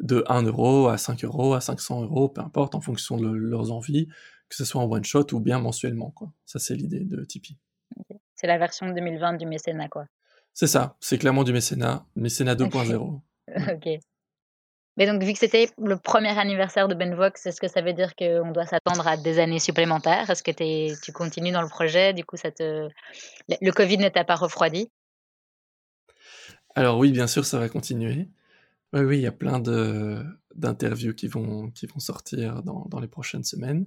[0.00, 3.72] de 1 euro à 5 euros, à 500 euros, peu importe, en fonction de leurs
[3.72, 4.08] envies,
[4.48, 6.10] que ce soit en one shot ou bien mensuellement.
[6.10, 6.32] Quoi.
[6.44, 7.58] Ça, c'est l'idée de Tipeee.
[8.34, 10.06] C'est la version 2020 du mécénat, quoi.
[10.54, 13.20] C'est ça, c'est clairement du mécénat, mécénat 2.0.
[13.74, 13.88] ok.
[14.96, 18.14] Mais donc, vu que c'était le premier anniversaire de Benvox, est-ce que ça veut dire
[18.14, 20.28] qu'on doit s'attendre à des années supplémentaires?
[20.28, 22.12] Est-ce que tu continues dans le projet?
[22.12, 22.88] Du coup, ça te...
[23.48, 24.90] le Covid ne t'a pas refroidi?
[26.74, 28.28] Alors oui, bien sûr, ça va continuer.
[28.92, 29.60] Oui, oui, il y a plein
[30.54, 33.86] d'interviews qui vont, qui vont sortir dans, dans les prochaines semaines.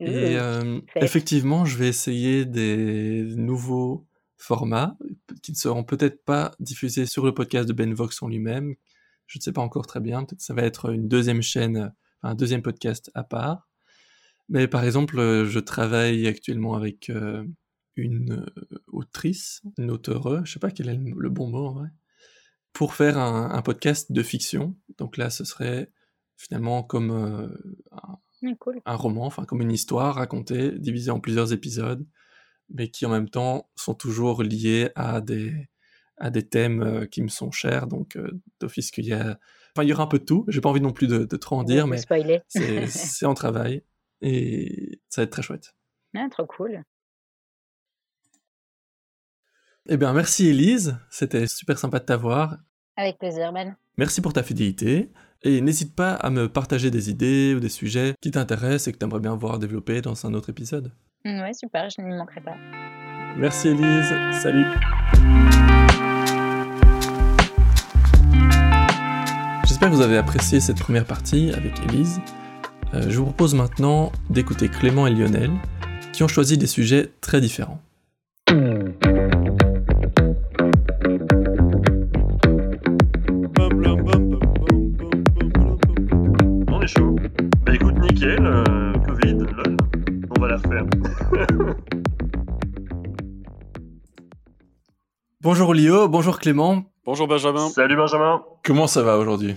[0.00, 4.06] Et euh, effectivement, je vais essayer des nouveaux
[4.36, 4.96] formats
[5.42, 8.74] qui ne seront peut-être pas diffusés sur le podcast de Benvox en lui-même.
[9.26, 10.24] Je ne sais pas encore très bien.
[10.24, 13.68] Peut-être que ça va être une deuxième chaîne, enfin, un deuxième podcast à part.
[14.48, 17.44] Mais par exemple, euh, je travaille actuellement avec euh,
[17.96, 21.88] une euh, autrice, une auteure, je sais pas quel est le bon mot en vrai,
[22.72, 24.76] pour faire un, un podcast de fiction.
[24.98, 25.90] Donc là, ce serait
[26.36, 27.10] finalement comme
[27.92, 28.80] un, cool.
[28.84, 32.06] un roman, enfin comme une histoire racontée, divisée en plusieurs épisodes,
[32.68, 35.68] mais qui en même temps sont toujours liés à des,
[36.18, 37.86] à des thèmes euh, qui me sont chers.
[37.86, 39.38] Donc euh, d'office qu'il y a...
[39.76, 40.44] Enfin, il y aura un peu de tout.
[40.48, 41.98] J'ai pas envie non plus de, de trop en dire, mais
[42.88, 43.82] c'est en travail
[44.20, 45.74] et ça va être très chouette.
[46.16, 46.82] Ah, trop cool.
[49.86, 52.56] Eh bien, merci Elise, c'était super sympa de t'avoir.
[52.96, 53.76] Avec plaisir, Ben.
[53.98, 55.10] Merci pour ta fidélité
[55.42, 58.98] et n'hésite pas à me partager des idées ou des sujets qui t'intéressent et que
[58.98, 60.90] tu aimerais bien voir développés dans un autre épisode.
[61.24, 62.56] Ouais, super, je n'y manquerai pas.
[63.36, 64.64] Merci Elise, salut
[69.84, 72.18] J'espère que vous avez apprécié cette première partie avec Elise.
[72.94, 75.50] Euh, je vous propose maintenant d'écouter Clément et Lionel,
[76.14, 77.82] qui ont choisi des sujets très différents.
[78.48, 78.54] On
[86.80, 87.16] est chaud.
[87.66, 89.76] Bah écoute, nickel, euh, Covid, lol.
[90.34, 90.84] On va la refaire.
[95.42, 98.40] Bonjour Lio, bonjour Clément, Bonjour Benjamin, Salut Benjamin.
[98.62, 99.54] comment ça va aujourd'hui?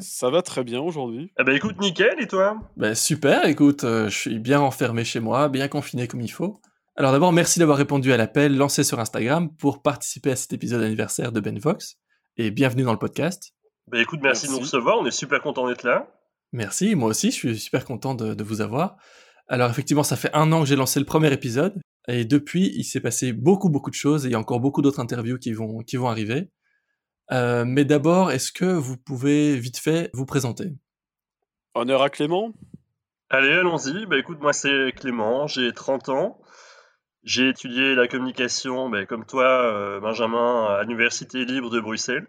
[0.00, 1.32] Ça va très bien aujourd'hui.
[1.38, 2.58] Eh bah écoute, nickel, et toi?
[2.76, 6.60] Ben super, écoute, euh, je suis bien enfermé chez moi, bien confiné comme il faut.
[6.96, 10.82] Alors d'abord, merci d'avoir répondu à l'appel lancé sur Instagram pour participer à cet épisode
[10.82, 11.96] anniversaire de Benvox,
[12.36, 13.52] et bienvenue dans le podcast.
[13.90, 16.08] Bah écoute, merci, de nous recevoir, on est super content d'être là.
[16.52, 18.96] Merci, moi aussi, je suis super content de, de vous avoir.
[19.48, 21.74] Alors effectivement, ça fait un an que j'ai lancé le premier épisode,
[22.08, 24.82] et depuis, il s'est passé beaucoup, beaucoup de choses, et il y a encore beaucoup
[24.82, 26.50] d'autres interviews qui vont, qui vont arriver.
[27.32, 30.72] Euh, mais d'abord, est-ce que vous pouvez vite fait vous présenter?
[31.74, 32.52] Honneur à Clément?
[33.30, 34.06] Allez, allons-y.
[34.06, 36.40] Bah écoute, moi c'est Clément, j'ai 30 ans.
[37.24, 42.26] J'ai étudié la communication, bah, comme toi, euh, Benjamin, à l'Université libre de Bruxelles.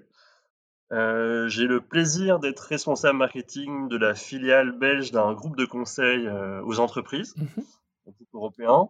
[0.91, 6.27] Euh, j'ai le plaisir d'être responsable marketing de la filiale belge d'un groupe de conseil
[6.27, 7.47] euh, aux entreprises, Mhm.
[8.07, 8.89] un groupe européen.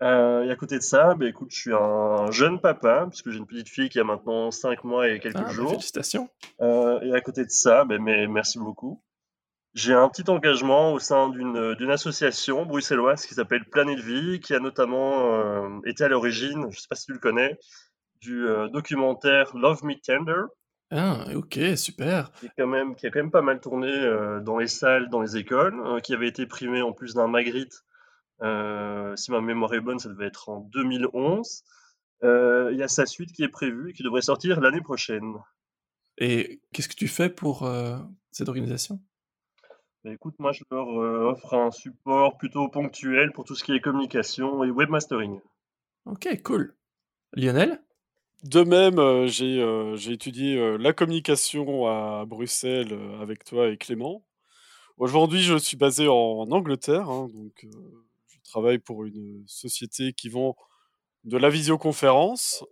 [0.00, 3.38] Euh, et à côté de ça, bah, écoute, je suis un jeune papa, puisque j'ai
[3.38, 5.70] une petite fille qui a maintenant 5 mois et quelques Ah, ben, jours.
[5.70, 6.28] Félicitations.
[6.60, 9.02] Euh, et à côté de ça, mais merci beaucoup.
[9.74, 14.60] J'ai un petit engagement au sein d'une association bruxelloise qui s'appelle Planète Vie, qui a
[14.60, 17.58] notamment euh, été à l'origine, je ne sais pas si tu le connais,
[18.20, 20.42] du documentaire Love Me Tender,
[20.90, 22.32] Ah, ok, super.
[22.32, 23.92] qui, est quand même, qui a quand même pas mal tourné
[24.42, 27.84] dans les salles, dans les écoles, qui avait été primé en plus d'un Magritte.
[28.42, 31.64] Euh, si ma mémoire est bonne, ça devait être en 2011.
[32.24, 35.34] Euh, Il y a sa suite qui est prévue et qui devrait sortir l'année prochaine.
[36.18, 37.96] Et qu'est-ce que tu fais pour euh,
[38.32, 39.00] cette organisation?
[40.04, 43.72] Bah, écoute, moi je leur euh, offre un support plutôt ponctuel pour tout ce qui
[43.72, 45.40] est communication et webmastering.
[46.06, 46.74] Ok, cool.
[47.34, 47.82] Lionel?
[48.44, 54.24] De même, j'ai euh, j'ai étudié euh, la communication à Bruxelles avec toi et Clément.
[54.96, 57.68] Aujourd'hui, je suis basé en Angleterre, hein, donc euh,
[58.48, 60.56] travaille pour une société qui vend
[61.24, 62.64] de la visioconférence.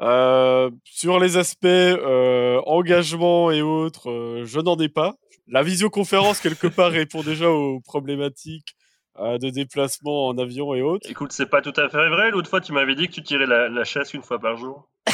[0.00, 5.14] Euh, sur les aspects euh, engagement et autres, euh, je n'en ai pas.
[5.48, 8.76] La visioconférence, quelque part, répond déjà aux problématiques
[9.20, 11.10] euh, de déplacement en avion et autres.
[11.10, 12.30] Écoute, c'est pas tout à fait vrai.
[12.30, 14.88] L'autre fois, tu m'avais dit que tu tirais la, la chasse une fois par jour.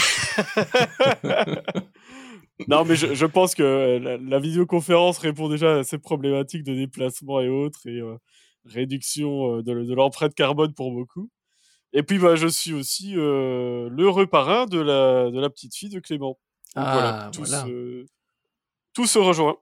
[2.68, 6.74] non, mais je, je pense que la, la, visioconférence répond déjà à ces problématiques de
[6.74, 8.18] déplacement et autres et euh,
[8.64, 11.30] réduction euh, de, de l'empreinte carbone pour beaucoup.
[11.92, 15.90] Et puis, bah, je suis aussi euh, l'heureux parrain de la, de la petite fille
[15.90, 16.38] de Clément.
[16.74, 17.64] Donc, Ah, voilà, tout, voilà.
[17.64, 18.06] Se,
[18.94, 19.56] tout se rejoint.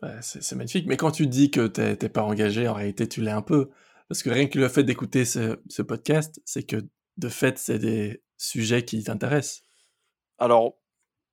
[0.00, 0.86] Bah, c'est c'est magnifique.
[0.88, 3.70] Mais quand tu dis que t'es pas engagé, en réalité, tu l'es un peu.
[4.08, 6.76] Parce que rien que le fait d'écouter ce, ce podcast, c'est que
[7.16, 9.62] de fait, c'est des sujets qui t'intéressent.
[10.38, 10.74] Alors,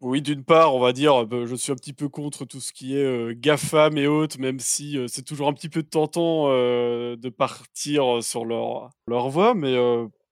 [0.02, 2.74] oui, d'une part, on va dire, bah, je suis un petit peu contre tout ce
[2.74, 6.48] qui est euh, GAFAM et autres, même si euh, c'est toujours un petit peu tentant
[6.50, 9.54] euh, de partir sur leur, leur voie.
[9.54, 9.78] Mais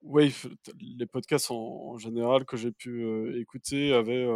[0.02, 0.34] oui,
[0.80, 4.26] les podcasts en, général que j'ai pu écouter avaient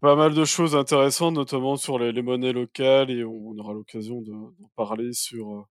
[0.00, 4.20] pas mal de choses intéressantes, notamment sur les, monnaies locales, et on, on aura l'occasion
[4.22, 5.66] de- d'en parler sur,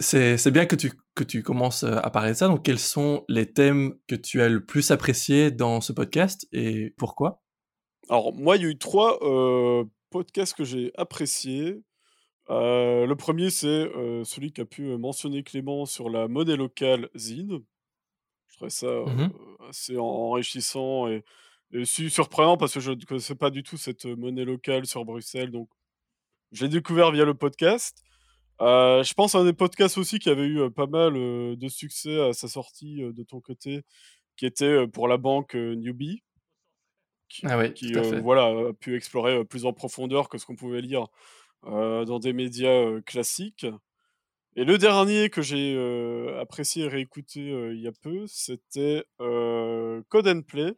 [0.00, 2.48] C'est bien que tu, que tu commences euh, à parler de ça.
[2.48, 6.94] Donc, quels sont les thèmes que tu as le plus appréciés dans ce podcast et
[6.96, 7.42] pourquoi?
[8.08, 11.82] Alors, moi, il y a eu trois euh, podcasts que j'ai appréciés.
[12.48, 17.60] Euh, le premier, c'est euh, celui qu'a pu mentionner Clément sur la monnaie locale Zine.
[18.48, 19.30] Je trouvais ça Mhm.
[19.68, 21.22] assez en- enrichissant et,
[21.72, 25.50] et surprenant parce que je ne connaissais pas du tout cette monnaie locale sur Bruxelles.
[25.50, 25.68] Donc,
[26.52, 28.02] j'ai découvert via le podcast.
[28.60, 31.56] Euh, je pense à un des podcasts aussi qui avait eu euh, pas mal euh,
[31.56, 33.82] de succès à sa sortie de ton côté,
[34.36, 36.22] qui était pour la banque Newbie
[37.28, 40.80] qui, Ah oui, qui, voilà, a pu explorer plus en profondeur que ce qu'on pouvait
[40.80, 41.06] lire
[41.62, 43.66] dans des médias classiques.
[44.56, 49.04] Et le dernier que j'ai euh, apprécié et réécouté euh, il y a peu, c'était
[49.20, 50.74] euh, Code and Play,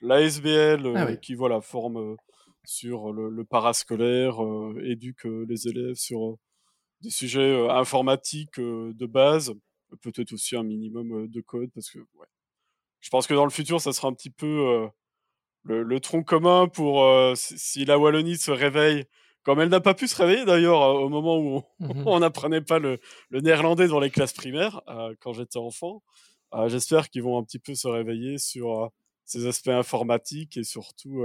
[0.00, 1.20] l'ASBL Ah euh, oui.
[1.20, 2.16] qui voilà, forme
[2.64, 4.38] sur le, le parascolaire,
[4.84, 6.36] éduque les élèves sur
[7.02, 9.52] des sujets informatiques de base,
[10.02, 12.26] peut-être aussi un minimum de code, parce que ouais,
[13.00, 14.88] je pense que dans le futur, ça sera un petit peu
[15.64, 19.06] le, le tronc commun pour si, la Wallonie se réveille,
[19.42, 22.06] comme elle n'a pas pu se réveiller d'ailleurs euh, au moment où on Mhm.
[22.06, 22.98] on n'apprenait pas le,
[23.30, 26.02] le néerlandais dans les classes primaires euh, quand j'étais enfant.
[26.54, 28.90] Euh, J'espère qu'ils vont un petit peu se réveiller sur
[29.24, 31.22] ces aspects informatiques et surtout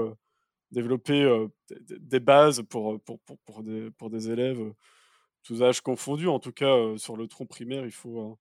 [0.71, 4.61] développer des, bases pour, pour, pour, pour des, pour des élèves,
[5.45, 6.27] tous âges confondus.
[6.27, 8.37] En tout cas, euh, sur le tronc primaire, il faut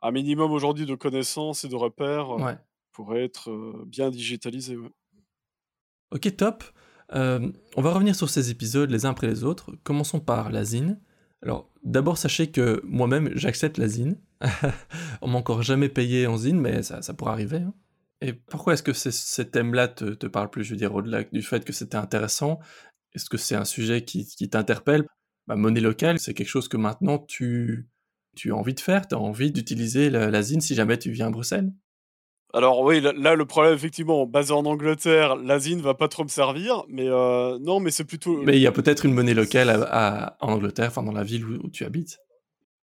[0.00, 2.56] un minimum aujourd'hui de connaissances et de repères Ouais.
[2.92, 4.76] pour être bien digitalisé.
[4.76, 4.90] ouais.
[6.10, 6.64] Ok, top.
[7.10, 9.72] On va revenir sur ces épisodes les uns après les autres.
[9.84, 11.00] Commençons par la zine.
[11.42, 14.18] Alors, d'abord, sachez que moi-même, j'accepte la zine.
[15.22, 17.58] on m'a encore jamais payé en zine, mais ça, ça pourrait arriver.
[17.58, 17.74] hein.
[18.20, 20.64] Et pourquoi est-ce que ces, ces thèmes-là te, te parlent plus?
[20.64, 22.58] Je veux dire, au-delà du fait que c'était intéressant,
[23.12, 25.06] est-ce que c'est un sujet qui, qui t'interpelle?
[25.46, 27.86] Bah, Monnaie locale, c'est quelque chose que maintenant tu,
[28.36, 31.10] tu as envie de faire, tu as envie d'utiliser la, la zine si jamais tu
[31.10, 31.72] viens à Bruxelles
[32.52, 36.22] Alors oui, là, là, le problème, effectivement, basé en Angleterre, l'Asie ne va pas trop
[36.24, 38.42] me servir, mais euh, non, mais c'est plutôt...
[38.42, 41.24] Mais il y a peut-être une monnaie locale à, à- en Angleterre, enfin dans la
[41.24, 42.18] ville où, où tu habites.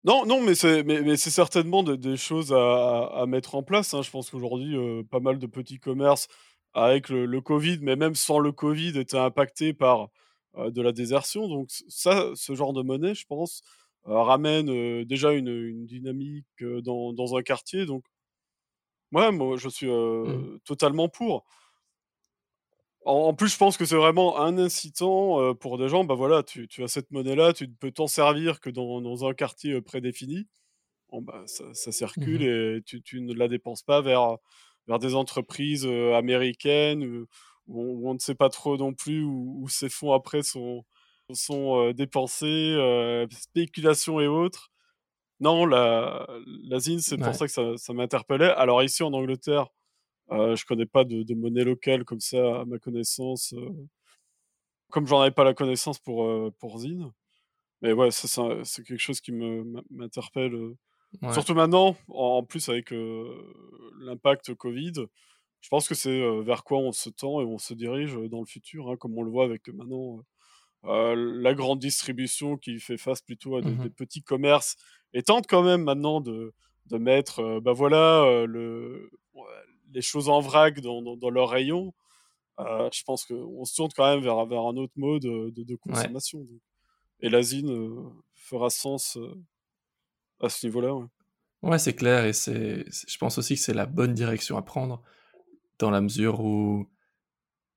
[0.04, 3.94] Non, non, mais c'est mais, mais c'est certainement de- des choses à, mettre en place.
[3.96, 4.04] hein.
[4.04, 6.28] Je pense qu'aujourd'hui, euh, pas mal de petits commerces
[6.76, 10.10] avec le, le Covid, mais même sans le Covid, étaient impactés par
[10.72, 11.48] de la désertion.
[11.48, 13.62] Donc ça, ce genre de monnaie, je pense,
[14.08, 17.86] euh, ramène euh, déjà une, une dynamique euh, dans, dans un quartier.
[17.86, 18.06] Donc
[19.12, 20.60] ouais, moi, je suis euh, Mhm.
[20.66, 21.46] totalement pour.
[23.06, 26.04] En, plus, je pense que c'est vraiment un incitant euh, pour des gens.
[26.06, 29.28] Bah voilà, tu, tu as cette monnaie-là, tu ne peux t'en servir que dans, dans
[29.28, 30.48] un quartier euh, prédéfini.
[31.12, 32.46] Bon, bah, ça, ça circule Mhm.
[32.46, 34.38] et tu, tu ne la dépenses pas vers,
[34.88, 37.28] vers des entreprises euh, américaines euh,
[37.68, 40.44] où, on, où on ne sait pas trop non plus où, où ces fonds après
[40.44, 40.84] sont,
[41.34, 42.46] sont euh, dépensés,
[42.78, 44.72] euh, spéculation et autres.
[45.40, 46.28] Non, la,
[46.64, 48.52] la zine, c'est pour ça que ça, ça m'interpellait.
[48.52, 49.68] Alors ici en Angleterre,
[50.32, 53.54] euh, je connais pas de, de monnaie locale comme ça à ma connaissance.
[53.54, 53.70] euh,
[54.90, 57.12] comme j'en avais pas la connaissance pour, euh, pour Zine.
[57.82, 60.54] Mais ouais, c'est quelque chose qui me- m'interpelle.
[60.54, 60.78] euh,
[61.22, 61.32] Ouais.
[61.34, 62.92] Surtout maintenant, en, en plus avec
[64.00, 64.94] l'impact Covid.
[65.62, 68.46] Je pense que c'est vers quoi on se tend et on se dirige dans le
[68.46, 70.22] futur, hein, comme on le voit avec maintenant
[70.86, 73.84] euh, la grande distribution qui fait face plutôt à des, Mhm.
[73.84, 74.76] des petits commerces
[75.14, 76.54] et tente quand même maintenant de,
[76.88, 79.10] de mettre, euh, bah voilà, euh, le,
[79.92, 81.94] les choses en vrac dans, dans, leur rayon,
[82.60, 86.46] je pense qu'on se tourne quand même vers, vers un autre mode de, de consommation.
[87.22, 89.18] Et l'asine fera sens
[90.40, 90.94] à ce niveau-là.
[90.94, 91.08] Ouais,
[91.64, 95.02] ouais c'est clair, et je pense aussi que c'est la bonne direction à prendre,
[95.80, 96.90] dans la mesure où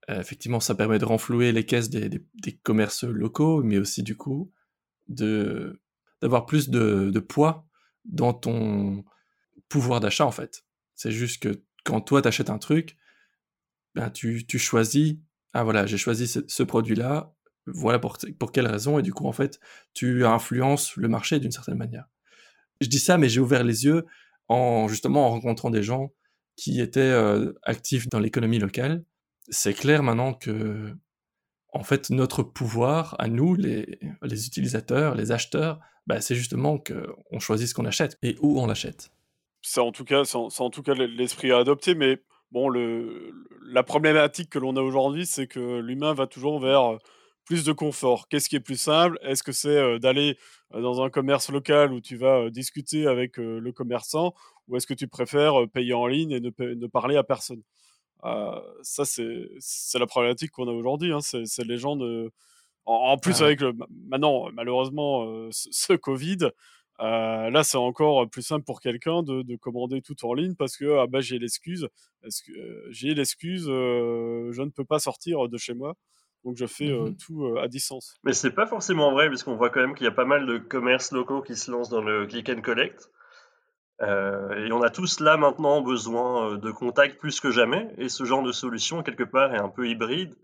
[0.08, 2.22] effectivement ça permet de renflouer les caisses des,
[2.62, 4.52] commerces locaux, mais aussi du coup
[5.08, 5.80] de,
[6.22, 7.66] d'avoir plus de, de poids
[8.04, 9.04] dans ton
[9.68, 10.64] pouvoir d'achat en fait.
[10.94, 12.96] C'est juste que quand toi t'achètes un truc,
[13.94, 15.16] ben tu, tu choisis,
[15.52, 17.34] ah voilà, j'ai choisi ce, produit-là,
[17.66, 19.60] voilà pour, pour quelle raison, et du coup en fait
[19.94, 22.06] tu influences le marché d'une certaine manière.
[22.80, 24.06] Je dis ça, mais j'ai ouvert les yeux
[24.48, 26.12] en justement en rencontrant des gens
[26.58, 29.04] qui étaient euh, actifs dans l'économie locale.
[29.48, 30.92] C'est clair maintenant que
[31.72, 33.86] en fait, notre pouvoir à nous, les,
[34.22, 39.10] utilisateurs, les acheteurs, bah, c'est justement qu'on choisit ce qu'on achète et où on l'achète.
[39.62, 43.32] C'est en tout cas, c'est en, tout cas l'esprit à adopter, mais bon, le,
[43.70, 46.98] la problématique que l'on a aujourd'hui, c'est que l'humain va toujours vers
[47.48, 48.28] plus de confort.
[48.28, 49.18] Qu'est-ce qui est plus simple?
[49.22, 50.36] Est-ce que c'est euh, d'aller
[50.74, 54.34] euh, dans un commerce local où tu vas discuter avec le commerçant,
[54.68, 57.62] ou est-ce que tu préfères payer en ligne et ne, ne parler à personne?
[58.82, 61.10] Ça, c'est la problématique qu'on a aujourd'hui.
[61.10, 61.20] Hein.
[61.22, 62.30] C'est les gens de
[62.84, 63.72] en, plus, ah avec le,
[64.08, 66.50] maintenant, malheureusement, ce, Covid,
[66.98, 71.06] là, c'est encore plus simple pour quelqu'un de, commander tout en ligne parce que ah
[71.06, 71.88] bah, j'ai l'excuse,
[72.90, 75.94] j'ai l'excuse, je ne peux pas sortir de chez moi?
[76.44, 78.16] Donc je fais mmh tout à distance.
[78.24, 80.58] Mais c'est pas forcément vrai, puisqu'on voit quand même qu'il y a pas mal de
[80.58, 83.10] commerces locaux qui se lancent dans le click and collect.
[84.00, 87.92] et on a tous là maintenant besoin de contact plus que jamais.
[87.98, 90.34] Et ce genre de solution, quelque part, est un peu hybride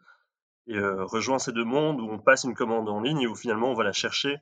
[0.67, 3.35] et euh, rejoint ces deux mondes où on passe une commande en ligne et où
[3.35, 4.37] finalement on va la chercher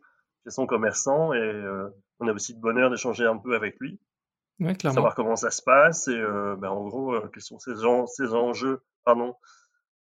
[0.45, 1.89] chez son commerçant et euh,
[2.21, 4.01] on a aussi de bonheur d'échanger un peu avec lui,
[4.61, 4.95] ouais, clairement.
[4.95, 7.73] savoir comment ça se passe et euh, ben, en gros quels sont ces,
[8.07, 9.35] ces enjeux pardon,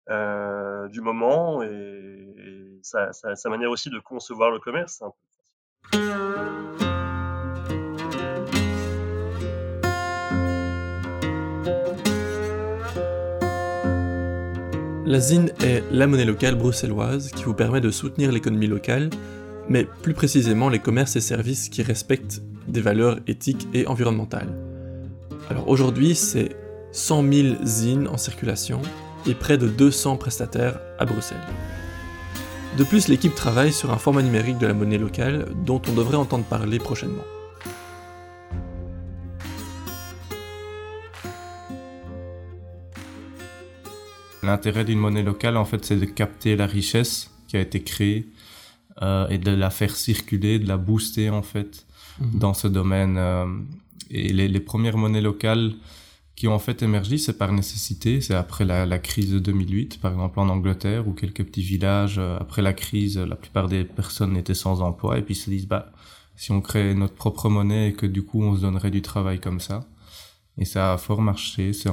[0.09, 3.11] du moment et, sa,
[3.49, 5.03] manière aussi de concevoir le commerce.
[5.91, 6.25] Peu.
[15.07, 19.11] La ZIN est la monnaie locale bruxelloise qui vous permet de soutenir l'économie locale,
[19.69, 24.49] mais plus précisément les commerces et services qui respectent des valeurs éthiques et environnementales.
[25.51, 26.57] Alors aujourd'hui, c'est
[26.93, 28.81] 100 000 ZIN en circulation
[29.27, 31.39] et près de 200 prestataires à Bruxelles.
[32.77, 36.17] De plus, l'équipe travaille sur un format numérique de la monnaie locale dont on devrait
[36.17, 37.23] entendre parler prochainement.
[44.43, 48.27] L'intérêt d'une monnaie locale, en fait, c'est de capter la richesse qui a été créée
[49.03, 51.87] euh, et de la faire circuler, de la booster, en fait,
[52.21, 52.39] mhm.
[52.39, 53.17] dans ce domaine.
[53.17, 53.47] Euh,
[54.11, 55.73] et les, les, premières monnaies locales
[56.37, 58.21] qui ont en fait émergé, c'est par nécessité.
[58.21, 62.19] C'est après la, la, crise de 2008, par exemple en Angleterre, où quelques petits villages,
[62.19, 65.51] euh, après la crise, la plupart des personnes étaient sans emploi, et puis ils se
[65.51, 65.93] disent, bah,
[66.37, 69.41] si on crée notre propre monnaie et que du coup on se donnerait du travail
[69.41, 69.87] comme ça,
[70.57, 71.73] et ça a fort marché.
[71.73, 71.91] C'est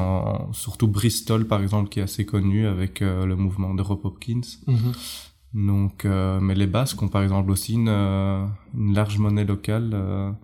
[0.53, 4.41] surtout Bristol, par exemple, qui est assez connu avec euh, le mouvement de Rob Hopkins.
[4.67, 4.91] Mhm.
[5.53, 10.35] Donc, euh, mais les Basques ont par exemple aussi une, euh, une large monnaie locale.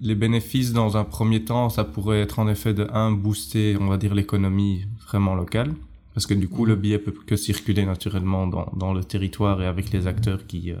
[0.00, 3.86] Les bénéfices, dans un premier temps, ça pourrait être en effet de un booster, on
[3.86, 5.74] va dire, l'économie vraiment locale,
[6.14, 9.66] parce que du coup, le billet peut que circuler naturellement dans, dans le territoire et
[9.66, 10.72] avec les acteurs qui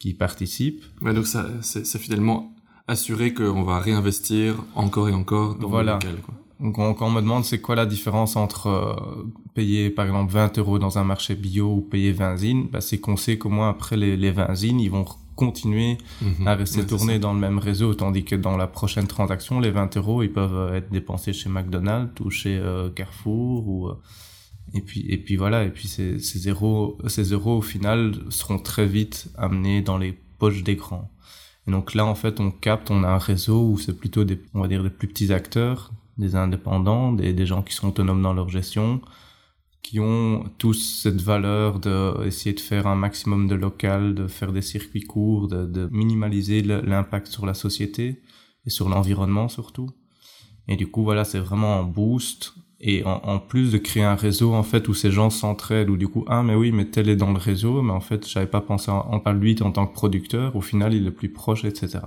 [0.00, 0.82] qui participent.
[1.02, 2.52] Ouais, donc ça, c'est finalement
[2.88, 5.98] assurer qu'on va réinvestir encore et encore dans voilà.
[6.02, 6.22] le local.
[6.22, 6.34] Quoi.
[6.58, 8.94] Donc quand on me demande c'est quoi la différence entre euh,
[9.54, 12.98] payer par exemple 20 euros dans un marché bio ou payer 20 zines, bah, c'est
[12.98, 15.04] qu'on sait qu'au moins après les, les 20 zines, ils vont
[15.40, 16.46] continuer mhm.
[16.46, 19.96] à rester tournés dans le même réseau, tandis que dans la prochaine transaction, les 20
[19.96, 23.90] euros, ils peuvent euh, être dépensés chez McDonald's ou chez euh, Carrefour ou
[24.72, 28.60] et puis et puis voilà et puis ces, ces euros ces euros au final seront
[28.60, 31.10] très vite amenés dans les poches des grands
[31.70, 34.60] donc là, en fait, on capte, on a un réseau où c'est plutôt des, on
[34.60, 38.34] va dire, des plus petits acteurs, des indépendants, des, des gens qui sont autonomes dans
[38.34, 39.00] leur gestion,
[39.82, 44.62] qui ont tous cette valeur d'essayer de, faire un maximum de local, de faire des
[44.62, 48.20] circuits courts, de, minimaliser l'impact sur la société
[48.66, 49.88] et sur l'environnement surtout.
[50.68, 52.54] Et du coup, voilà, c'est vraiment un boost.
[52.82, 56.08] Et en, plus de créer un réseau en fait où ces gens s'entraident ou du
[56.08, 58.62] coup ah mais oui mais tel est dans le réseau mais en fait j'avais pas
[58.62, 60.56] pensé en, en lui en tant que producteur.
[60.56, 61.98] Au final il est plus proche etc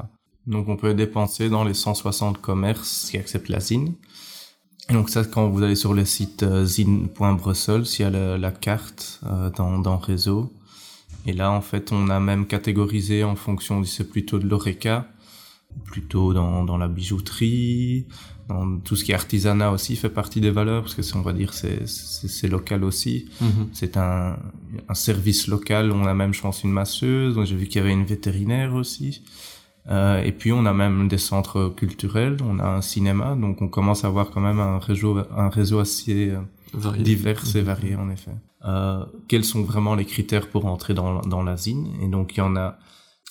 [0.45, 3.93] donc on peut dépenser dans les 160 commerces qui acceptent la zine
[4.89, 8.51] donc ça quand vous allez sur le site euh, zine.brussels il y a la, la
[8.51, 10.53] carte euh, dans, dans réseau
[11.25, 15.07] et là en fait on a même catégorisé en fonction c'est plutôt de l'oreca
[15.85, 18.05] plutôt dans, dans la bijouterie,
[18.47, 21.33] dans tout ce qui est artisanat aussi fait partie des valeurs, parce que on va
[21.33, 23.29] dire c'est c'est local aussi.
[23.41, 23.69] Mhm.
[23.73, 24.37] C'est un,
[24.89, 25.91] un service local.
[25.91, 27.41] On a même, je pense, une masseuse.
[27.45, 29.21] J'ai vu qu'il y avait une vétérinaire aussi.
[29.89, 32.37] Euh, et puis on a même des centres culturels.
[32.45, 33.35] On a un cinéma.
[33.35, 36.39] Donc on commence à avoir quand même un réseau, un réseau assez euh,
[36.73, 37.03] Varié.
[37.03, 37.65] divers et Mhm.
[37.65, 38.31] varié en effet.
[38.65, 42.55] Euh, quels sont vraiment les critères pour entrer dans, dans Et donc il y en
[42.55, 42.77] a.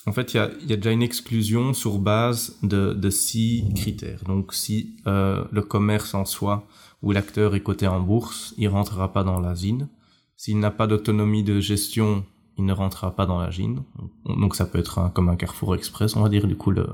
[0.05, 3.09] En fait, il y a, il y a déjà une exclusion sur base de, de
[3.09, 4.24] six critères.
[4.26, 6.66] Donc si euh, le commerce en soi
[7.03, 9.88] ou l'acteur est coté en bourse, il rentrera pas dans l'asine.
[10.36, 12.24] S'il n'a pas d'autonomie de gestion,
[12.59, 13.82] il ne rentrera pas dans l'asine.
[14.24, 16.46] Donc ça peut être comme un Carrefour Express, on va dire.
[16.46, 16.86] Du coup, le,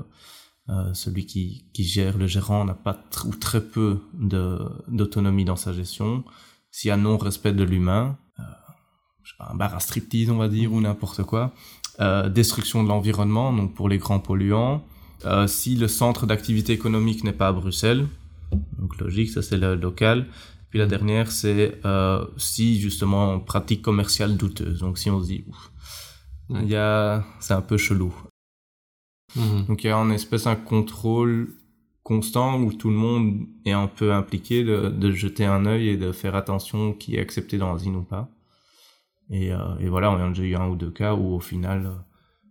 [0.69, 5.73] euh, celui qui, qui gère, le gérant, n'a pas ou très peu d'autonomie dans sa
[5.73, 6.23] gestion.
[6.71, 8.43] S'il y a non-respect de l'humain, euh,
[9.39, 11.53] un bar à striptease, on va dire, ou n'importe quoi.
[11.99, 14.83] Euh, destruction de l'environnement, donc pour les grands polluants.
[15.25, 18.07] Euh, si le centre d'activité économique n'est pas à Bruxelles,
[18.77, 20.27] donc logique, ça c'est le local.
[20.69, 24.79] Puis la dernière, c'est euh, si justement pratique commerciale douteuse.
[24.79, 25.71] Donc si on se dit, ouf,
[26.49, 28.13] il y a, c'est un peu chelou.
[29.35, 29.65] Mhm.
[29.67, 31.55] Donc il y a en espèce un contrôle
[32.03, 35.97] constant où tout le monde est un peu impliqué de, de jeter un œil et
[35.97, 38.29] de faire attention qui est accepté dans l'asile ou pas.
[39.29, 41.85] Et, euh, et voilà, on a déjà eu un ou deux cas où au final,
[41.85, 41.95] euh,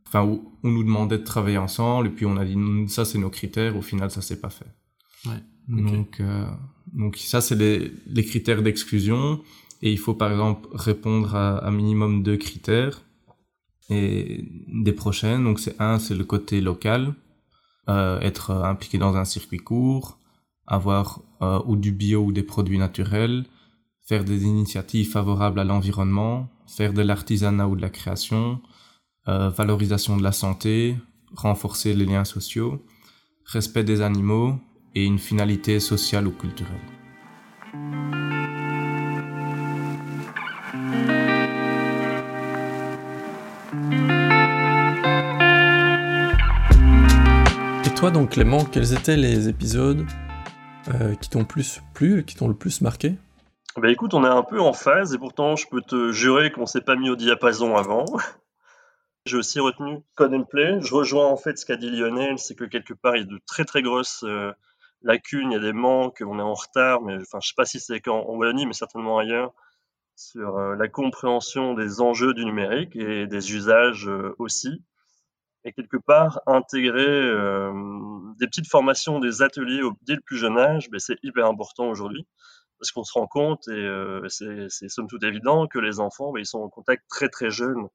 [0.06, 2.56] enfin où on nous demandait de travailler ensemble et puis on a dit
[2.88, 4.72] ça c'est nos critères, au final ça s'est pas fait.
[5.26, 5.42] Ouais.
[5.68, 6.46] Donc, euh,
[6.92, 9.40] donc ça c'est les, les critères d'exclusion.
[9.82, 13.02] Et il faut par exemple répondre à un minimum deux critères.
[13.90, 15.44] Et des prochaines.
[15.44, 17.14] Donc c'est un, c'est le côté local,
[17.88, 20.18] euh, être euh, impliqué dans un circuit court,
[20.66, 23.46] avoir euh, ou du bio ou des produits naturels,
[24.06, 28.60] faire des initiatives favorables à l'environnement, faire de l'artisanat ou de la création,
[29.26, 30.94] euh, valorisation de la santé,
[31.34, 32.84] renforcer les liens sociaux,
[33.46, 34.58] respect des animaux
[34.94, 36.76] et une finalité sociale ou culturelle.
[47.84, 50.06] Et toi donc Clément, quels étaient les épisodes
[50.88, 53.16] euh, qui t'ont plus plu, qui t'ont le plus marqué?
[53.76, 56.66] Bah écoute, on est un peu en phase et pourtant je peux te jurer qu'on
[56.66, 58.06] s'est pas mis au diapason avant.
[59.26, 60.80] J'ai aussi retenu Code and Play.
[60.80, 63.26] Je rejoins en fait ce qu'a dit Lionel, c'est que quelque part il y a
[63.26, 64.50] de très très grosses euh,
[65.02, 67.64] lacunes, il y a des manques, on est en retard, mais enfin je sais pas
[67.64, 69.52] si c'est qu'en en Wallonie, mais certainement ailleurs,
[70.16, 74.82] sur euh, la compréhension des enjeux du numérique et des usages euh, aussi.
[75.64, 77.72] Et quelque part, intégrer euh,
[78.38, 82.26] des petites formations, des ateliers dès le plus jeune âge, ben, c'est hyper important aujourd'hui
[82.78, 86.32] parce qu'on se rend compte, et euh, c'est c'est somme toute évident, que les enfants,
[86.32, 87.88] ben, ils sont en contact très très jeunes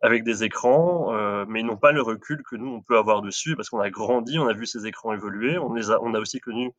[0.00, 3.22] avec des écrans, euh, mais ils n'ont pas le recul que nous, on peut avoir
[3.22, 6.14] dessus, parce qu'on a grandi, on a vu ces écrans évoluer, on, les a, on
[6.14, 6.72] a aussi connu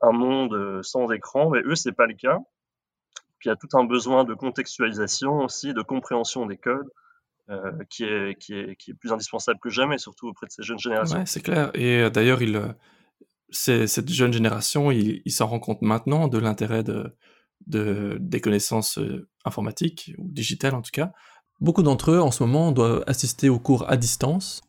[0.00, 2.38] un monde euh, sans écran, mais eux, c'est pas le cas.
[3.38, 6.90] Puis il y a tout un besoin de contextualisation aussi, de compréhension des codes,
[7.50, 10.62] euh, qui, est, qui, est, qui est plus indispensable que jamais, surtout auprès de ces
[10.62, 11.18] jeunes générations.
[11.18, 11.72] Ouais, c'est clair.
[11.74, 12.68] Et euh, d'ailleurs, il, euh,
[13.50, 17.16] cette jeune génération, il, s'en rend compte maintenant de l'intérêt de,
[17.66, 19.00] de, des connaissances
[19.44, 21.12] informatiques, ou digitales en tout cas.
[21.60, 24.62] Beaucoup d'entre eux, en ce moment, doivent assister aux cours à distance.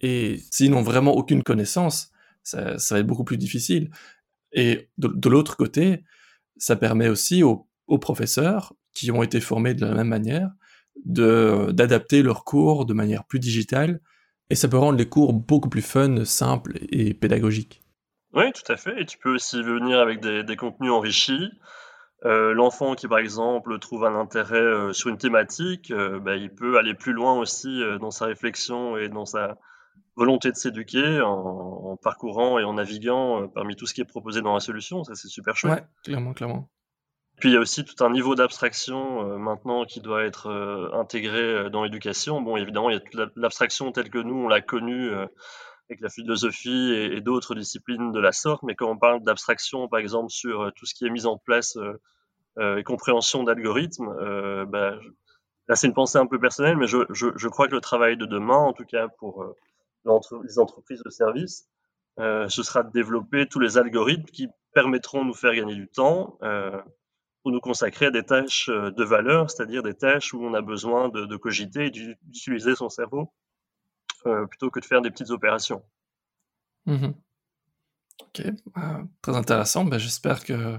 [0.00, 2.10] Et s'ils n'ont vraiment aucune connaissance,
[2.42, 3.90] ça, va être beaucoup plus difficile.
[4.52, 6.02] Et de, l'autre côté,
[6.56, 7.68] ça permet aussi aux,
[8.00, 10.50] professeurs, qui ont été formés de la même manière,
[11.04, 14.00] d'adapter leurs cours de manière plus digitale
[14.52, 17.82] et ça peut rendre les cours beaucoup plus fun, simples et pédagogiques.
[18.34, 19.00] Oui, tout à fait.
[19.00, 21.48] Et tu peux aussi venir avec des contenus enrichis.
[22.24, 26.54] Euh, L'enfant qui, par exemple, trouve un intérêt euh, sur une thématique, euh, bah, il
[26.54, 29.58] peut aller plus loin aussi dans sa réflexion et dans sa
[30.14, 34.40] volonté de s'éduquer en, en parcourant et en naviguant parmi tout ce qui est proposé
[34.42, 35.02] dans la solution.
[35.04, 35.72] Ça, c'est super chouette.
[35.80, 36.68] Ouais, clairement, clairement.
[37.40, 41.82] Puis il y a aussi tout un niveau d'abstraction maintenant qui doit être intégré dans
[41.82, 42.40] l'éducation.
[42.40, 45.10] Bon, évidemment, il y a toute la- l'abstraction telle que nous, on l'a connue
[45.88, 50.00] avec la philosophie et, d'autres disciplines de la sorte, mais quand on parle d'abstraction, par
[50.00, 52.00] exemple, sur euh, tout ce qui est mise en place euh,
[52.58, 54.96] euh, et compréhension d'algorithmes, euh, bah,
[55.68, 58.26] là c'est une pensée un peu personnelle, mais je, je, crois que le travail de
[58.26, 59.44] demain, en tout cas pour
[60.04, 61.68] les entreprises de services,
[62.18, 66.38] ce sera de développer tous les algorithmes qui permettront de nous faire gagner du temps
[67.42, 71.08] pour nous consacrer à des tâches de valeur, c'est-à-dire des tâches où on a besoin
[71.08, 73.32] de, de cogiter et d'u- d'utiliser son cerveau
[74.26, 75.82] euh, plutôt que de faire des petites opérations.
[76.86, 77.14] Mhm.
[78.22, 78.42] Ok,
[78.74, 79.84] bah, très intéressant.
[79.84, 80.78] Bah, J'espère que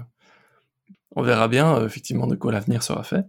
[1.16, 3.24] on verra bien euh, effectivement de quoi l'avenir sera fait.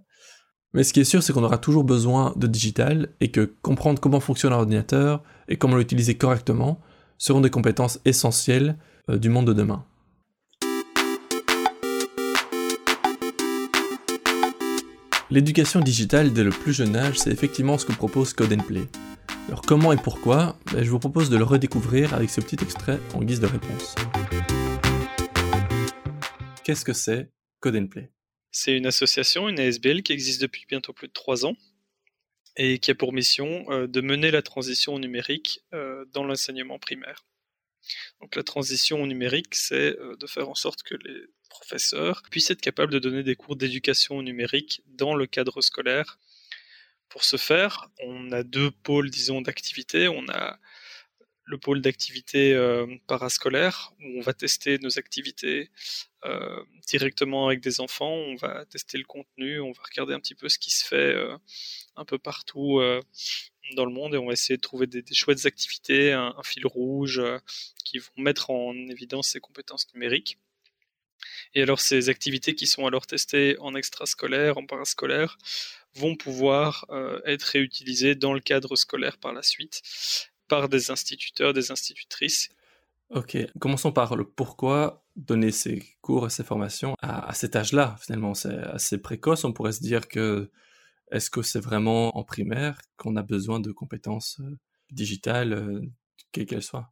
[0.74, 4.02] Mais ce qui est sûr, c'est qu'on aura toujours besoin de digital et que comprendre
[4.02, 6.82] comment fonctionne un ordinateur et comment l'utiliser correctement,
[7.18, 8.78] seront des compétences essentielles
[9.10, 9.86] euh, du monde de demain.
[15.32, 18.88] L'éducation digitale dès le plus jeune âge, c'est effectivement ce que propose Code Play.
[19.48, 23.00] Alors comment et pourquoi ben, Je vous propose de le redécouvrir avec ce petit extrait
[23.14, 23.94] en guise de réponse.
[26.64, 27.30] Qu'est-ce que c'est
[27.60, 28.12] Code Play
[28.52, 31.56] C'est une association, une ASBL qui existe depuis bientôt plus de trois ans
[32.58, 36.80] et qui a pour mission euh, de mener la transition au numérique euh, dans l'enseignement
[36.80, 37.24] primaire.
[38.22, 42.50] Donc la transition au numérique, c'est euh, de faire en sorte que les professeurs puissent
[42.50, 46.18] être capables de donner des cours d'éducation au numérique dans le cadre scolaire.
[47.10, 50.08] Pour ce faire, on a deux pôles, disons, d'activité.
[50.08, 50.60] On a
[51.46, 55.70] le pôle d'activité euh, parascolaire, où on va tester nos activités
[56.26, 60.34] euh, directement avec des enfants, on va tester le contenu, on va regarder un petit
[60.34, 61.38] peu ce qui se fait euh,
[61.96, 62.82] un peu partout
[63.76, 66.66] dans le monde et on va essayer de trouver des, chouettes activités, un, un fil
[66.66, 67.22] rouge
[67.84, 70.40] qui vont mettre en évidence ces compétences numériques.
[71.54, 75.38] Et alors ces activités qui sont alors testées en extrascolaire, en parascolaire,
[75.96, 76.86] vont pouvoir
[77.26, 79.82] être réutilisées dans le cadre scolaire par la suite
[80.48, 82.50] par des instituteurs, des institutrices.
[83.10, 87.96] Ok, commençons par le pourquoi donner ces cours et ces formations à, cet âge-là.
[88.00, 89.44] Finalement, c'est assez précoce.
[89.44, 90.50] On pourrait se dire que
[91.12, 94.58] est-ce que c'est vraiment en primaire qu'on a besoin de compétences euh,
[94.92, 95.82] digitales, euh,
[96.32, 96.92] quelles qu'elles soient?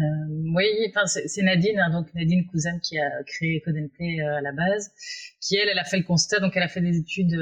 [0.00, 4.40] Euh, oui, enfin c'est Nadine, hein, donc Nadine Cousin qui a créé Code Play à
[4.40, 4.90] la base,
[5.40, 7.36] qui elle, elle a fait le constat, donc elle a fait des études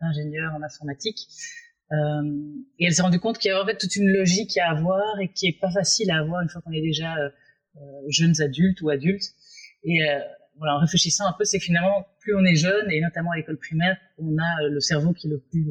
[0.00, 1.28] d'ingénieur en informatique,
[1.92, 2.22] euh,
[2.78, 5.20] et elle s'est rendue compte qu'il y avait en fait toute une logique à avoir
[5.20, 7.28] et qui est pas facile à avoir une fois qu'on est déjà euh,
[7.76, 9.32] euh, jeunes adultes ou adultes.
[9.86, 10.00] Et
[10.56, 13.58] voilà, en réfléchissant un peu, c'est finalement, plus on est jeune, et notamment à l'école
[13.58, 15.66] primaire, on a le cerveau qui est le plus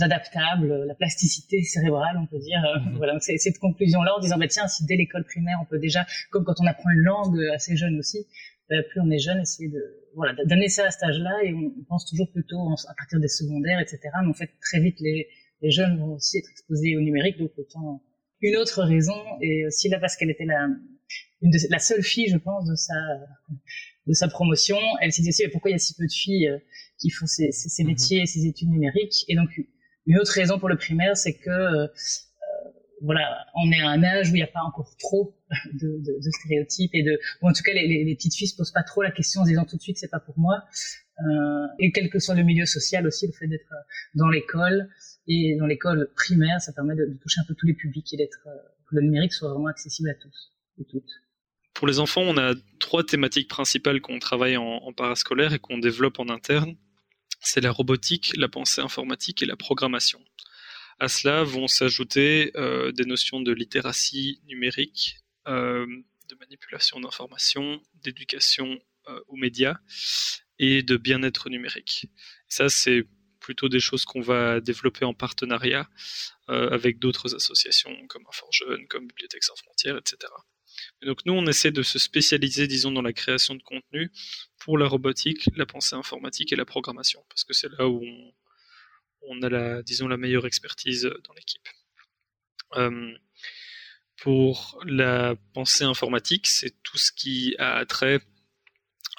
[0.00, 2.60] adaptable, la plasticité cérébrale, on peut dire.
[2.86, 2.96] Mhm.
[2.96, 6.06] Voilà, c'est cette conclusion-là en disant, bah, tiens, si dès l'école primaire, on peut déjà,
[6.30, 8.26] comme quand on apprend une langue assez jeune aussi,
[8.68, 9.82] plus on est jeune, essayer de
[10.14, 13.80] voilà, d'amener ça à cet âge-là et on, pense toujours plutôt à partir des secondaires,
[13.80, 14.00] etc.
[14.22, 15.28] Mais en fait, très vite, les,
[15.60, 18.02] les jeunes vont aussi être exposés au numérique, donc autant
[18.40, 19.16] une autre raison.
[19.40, 20.68] Et aussi là, parce qu'elle était la,
[21.42, 22.94] une de, la seule fille, je pense, de sa,
[24.06, 26.48] de sa promotion, elle s'est dit aussi, pourquoi il y a si peu de filles
[26.48, 26.58] euh,
[26.98, 27.90] qui font ces, ces, ces mhm.
[27.90, 29.24] métiers et ces études numériques?
[29.28, 29.48] Et donc,
[30.06, 31.86] une autre raison pour le primaire, c'est que euh,
[33.04, 35.36] voilà, on est à un âge où il n'y a pas encore trop
[35.74, 39.02] de, stéréotypes et de, ou en tout cas les, petites filles se posent pas trop
[39.02, 40.64] la question en disant tout de suite c'est pas pour moi.
[41.20, 44.88] Euh, et quel que soit le milieu social aussi, le fait d'être euh, dans l'école
[45.28, 48.46] et dans l'école primaire, ça permet de, toucher un peu tous les publics et d'être
[48.46, 48.56] euh,
[48.88, 51.10] que le numérique soit vraiment accessible à tous et toutes.
[51.72, 56.20] Pour les enfants, on a trois thématiques principales qu'on travaille en parascolaire et qu'on développe
[56.20, 56.76] en interne.
[57.44, 60.20] C'est la robotique, la pensée informatique et la programmation.
[60.98, 65.86] À cela vont s'ajouter euh, des notions de littératie numérique, euh,
[66.28, 68.78] de manipulation d'informations, d'éducation
[69.08, 69.76] euh, aux médias
[70.58, 72.06] et de bien-être numérique.
[72.48, 73.04] Ça, c'est
[73.40, 75.86] plutôt des choses qu'on va développer en partenariat
[76.48, 80.32] avec d'autres associations comme Enfants Jeunes, comme Bibliothèques sans frontières, etc.
[81.02, 84.10] donc nous, on essaie de se spécialiser, disons, dans la création de contenu
[84.64, 88.02] pour la robotique, la pensée informatique et la programmation, parce que c'est là où
[89.28, 91.68] on, a la, disons, la meilleure expertise dans l'équipe.
[92.76, 93.12] Euh,
[94.16, 98.20] pour la pensée informatique, c'est tout ce qui a trait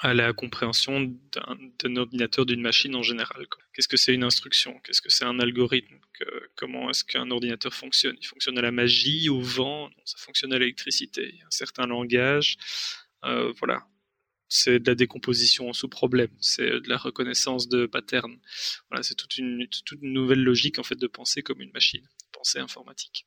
[0.00, 1.16] à la compréhension
[1.78, 3.46] d'un ordinateur, d'une machine en général.
[3.72, 4.80] Qu'est-ce que c'est une instruction?
[4.80, 6.00] Qu'est-ce que c'est un algorithme?
[6.56, 8.16] Comment est-ce qu'un ordinateur fonctionne?
[8.20, 9.90] Il fonctionne à la magie, au vent?
[10.04, 11.38] Ça fonctionne à l'électricité.
[11.46, 12.56] Un certain langage.
[13.24, 13.86] Euh, voilà
[14.48, 18.38] c'est de la décomposition sous problème, c'est de la reconnaissance de patterns.
[18.90, 19.66] Voilà, c'est toute une,
[20.02, 23.26] nouvelle logique en fait de penser comme une machine, pensée informatique.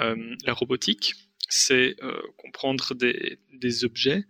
[0.00, 1.14] Euh, la robotique,
[1.48, 4.24] c'est euh, comprendre des, objets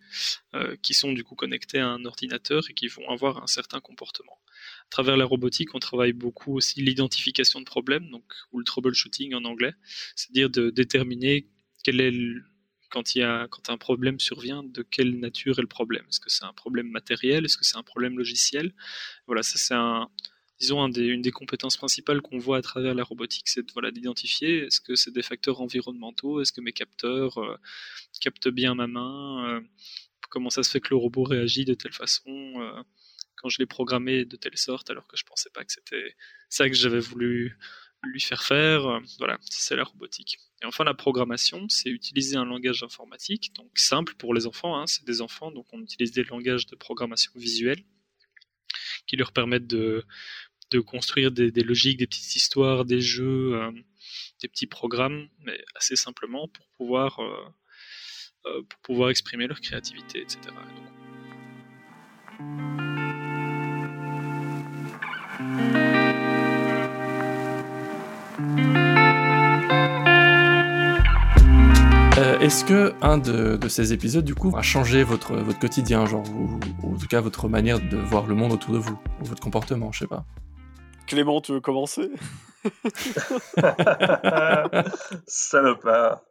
[0.55, 3.81] euh, qui sont du coup connectés à un ordinateur et qui vont avoir un certain
[3.81, 4.39] comportement.
[4.87, 9.35] À travers la robotique, on travaille beaucoup aussi l'identification de problèmes, donc ou le troubleshooting
[9.35, 9.75] en anglais,
[10.17, 11.49] c'est-à-dire de déterminer
[11.85, 12.43] quel est le
[12.91, 16.05] quand, il y a, quand un problème survient, de quelle nature est le problème?
[16.09, 17.45] Est-ce que c'est un problème matériel?
[17.45, 18.75] Est-ce que c'est un problème logiciel?
[19.27, 20.11] Voilà, ça c'est un,
[20.61, 24.81] disons, une des compétences principales qu'on voit à travers la robotique, c'est voilà, d'identifier est-ce
[24.81, 27.57] que c'est des facteurs environnementaux, est-ce que mes capteurs euh,
[28.21, 29.61] captent bien ma main, euh,
[30.29, 32.83] comment ça se fait que le robot réagit de telle façon euh,
[33.37, 36.15] quand je l'ai programmé de telle sorte alors que je pensais pas que c'était
[36.51, 37.57] ça que j'avais voulu
[38.03, 38.87] lui faire faire.
[38.87, 40.39] Euh, voilà, c'est la robotique.
[40.63, 44.87] Et enfin, la programmation, c'est utiliser un langage informatique, donc simple pour les enfants, hein,
[44.87, 47.83] c'est des enfants, donc on utilise des langages de programmation visuelle
[49.07, 50.05] qui leur permettent de,
[50.87, 53.73] construire des, logiques, des petites histoires, des jeux, euh,
[54.41, 57.21] des petits programmes, mais assez simplement pour pouvoir,
[58.43, 60.51] pour pouvoir exprimer leur créativité, etc.
[72.41, 76.59] Est-ce que un de, ces épisodes, du coup, a changé votre, votre quotidien, genre, ou,
[76.83, 79.93] en tout cas votre manière de voir le monde autour de vous, ou votre comportement,
[79.93, 80.25] je sais pas
[81.07, 82.11] Clément, tu veux commencer?
[85.27, 86.23] Salopard.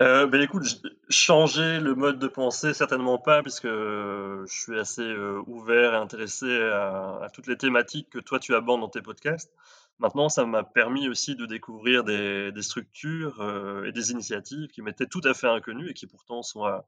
[0.00, 0.64] Euh, ben écoute,
[1.10, 6.46] changer le mode de pensée, certainement pas, puisque je suis assez euh, ouvert et intéressé
[6.62, 9.52] à, à, toutes les thématiques que toi tu abordes dans tes podcasts.
[10.00, 15.06] Maintenant, ça m'a permis aussi de découvrir des, structures euh, et des initiatives qui m'étaient
[15.06, 16.86] tout à fait inconnues et qui pourtant sont à,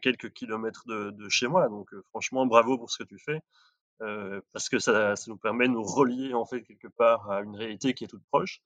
[0.00, 1.68] quelques kilomètres de, chez moi.
[1.68, 3.40] Donc, euh, franchement, bravo pour ce que tu fais,
[4.00, 7.56] euh, parce que ça, nous permet de nous relier en fait quelque part à une
[7.56, 8.62] réalité qui est toute proche,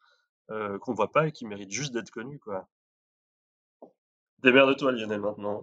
[0.49, 2.69] qu'on ne voit pas et qui mérite juste d'être connue, quoi.
[4.45, 5.63] de toi Lionel, maintenant.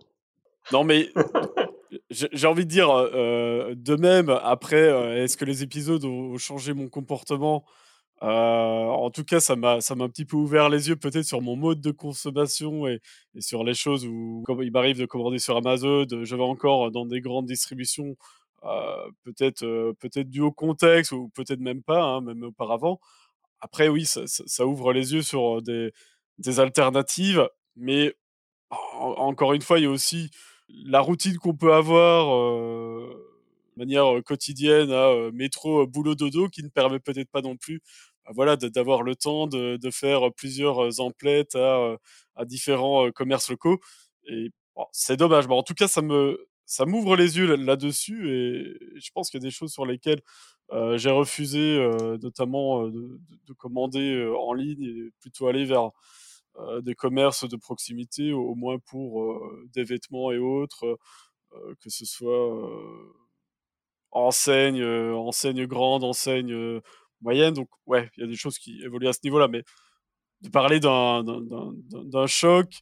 [0.73, 1.13] Non, mais
[2.09, 4.29] j'ai envie de dire de même.
[4.29, 7.63] Après, est-ce que les épisodes ont changé mon comportement?
[8.23, 11.25] Euh, en tout cas, ça m'a, ça m'a un petit peu ouvert les yeux peut-être
[11.25, 13.01] sur mon mode de consommation et,
[13.39, 17.05] sur les choses où, comme il m'arrive de commander sur Amazon, je vais encore dans
[17.05, 18.15] des grandes distributions,
[18.63, 23.01] euh, peut-être, euh, peut-être dû au contexte ou peut-être même pas, hein, même auparavant.
[23.61, 25.91] Après, oui, ça, ouvre les yeux sur des,
[26.37, 28.13] des alternatives, mais
[28.71, 30.31] encore une fois, il y a aussi
[30.69, 32.25] la routine qu'on peut avoir
[33.75, 37.81] de manière quotidienne à métro, boulot, dodo, qui ne permet peut-être pas non plus
[38.31, 41.97] voilà, d'avoir le temps de, faire plusieurs emplettes à,
[42.45, 43.79] différents commerces locaux.
[44.27, 44.51] Et
[44.91, 45.47] c'est dommage.
[45.47, 49.41] Mais en tout cas, ça me ça m'ouvre les yeux là-dessus et je pense qu'il
[49.41, 50.21] y a des choses sur lesquelles
[50.95, 51.77] j'ai refusé,
[52.21, 55.91] notamment de, de, commander en ligne et plutôt aller vers
[56.81, 59.43] des commerces de proximité, au moins pour
[59.73, 60.97] des vêtements et autres,
[61.51, 62.49] que ce soit
[64.11, 66.81] enseigne, enseigne grande, enseigne
[67.23, 67.53] moyenne.
[67.53, 69.47] Donc, ouais, il y a des choses qui évoluent à ce niveau-là.
[69.47, 69.63] Mais
[70.41, 72.81] de parler d'un choc,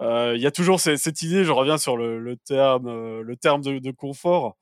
[0.00, 3.62] euh, il y a toujours cette, idée, je reviens sur le, terme, euh, le terme
[3.62, 4.56] de, confort.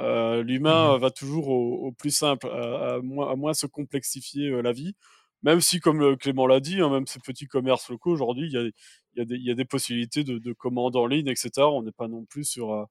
[0.00, 4.72] Euh, l'humain mmh va toujours au, plus simple, à, moins, à, moins, se complexifier la
[4.72, 4.94] vie.
[5.42, 8.58] Même si, comme Clément l'a dit, hein, même ces petits commerces locaux, aujourd'hui, il y
[8.58, 8.62] a,
[9.16, 11.50] y, a y a, des possibilités de, de commandes en ligne, etc.
[11.58, 12.86] On n'est pas non plus sur...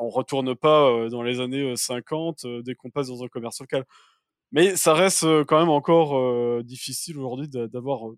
[0.00, 3.84] on retourne pas dans les années 50 dès qu'on passe dans un commerce local.
[4.54, 8.12] Mais ça reste quand même encore difficile aujourd'hui d'avoir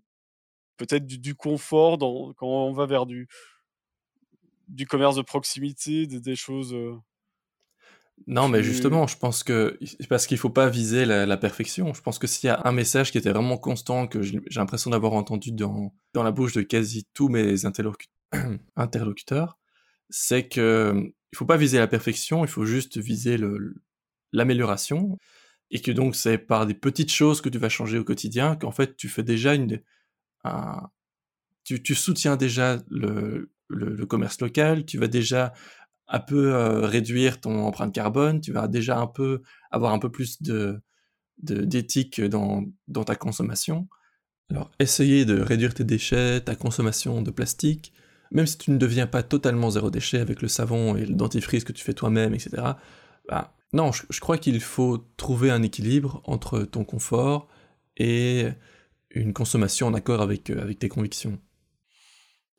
[0.77, 3.27] peut-être du, confort dans, quand on va vers du,
[4.67, 6.75] du commerce de proximité, des, choses.
[8.27, 9.79] non, mais justement, je pense que
[10.09, 11.95] parce qu'il faut pas viser la, perfection.
[11.95, 14.91] Je pense que s'il y a un message qui était vraiment constant que j'ai l'impression
[14.91, 17.65] d'avoir entendu dans, dans la bouche de quasi tous mes
[18.75, 19.57] interlocuteurs,
[20.11, 23.37] c'est que il faut pas viser la perfection, il faut juste viser
[24.31, 25.17] l'amélioration
[25.71, 28.71] et que donc c'est par des petites choses que tu vas changer au quotidien qu'en
[28.71, 29.81] fait tu fais déjà une
[30.43, 30.89] un,
[31.63, 35.53] tu, soutiens déjà le, le, commerce local, tu vas déjà
[36.07, 39.41] un peu euh, réduire ton empreinte carbone, tu vas déjà un peu
[39.71, 40.81] avoir un peu plus de
[41.39, 43.87] d'éthique dans, dans ta consommation.
[44.49, 47.93] Alors, essayer de réduire tes déchets, ta consommation de plastique,
[48.31, 51.63] même si tu ne deviens pas totalement zéro déchet avec le savon et le dentifrice
[51.63, 52.63] que tu fais toi-même, etc.
[53.73, 57.49] non, je, crois qu'il faut trouver un équilibre entre ton confort
[57.97, 58.47] et
[59.11, 61.37] une consommation en accord avec, euh, avec tes convictions.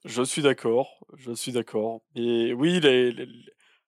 [0.04, 2.02] Je suis d'accord, je suis d'accord.
[2.14, 2.80] Et oui,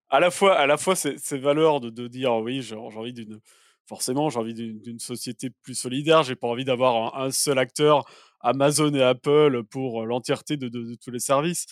[0.09, 3.41] à la fois, à la fois ces, valeurs de, dire oui, j'ai envie d'une,
[3.87, 6.23] forcément, j'ai envie d'une société plus solidaire.
[6.23, 8.05] J'ai pas envie d'avoir un, seul acteur,
[8.41, 11.67] Amazon et Apple, pour l'entièreté de, tous les services.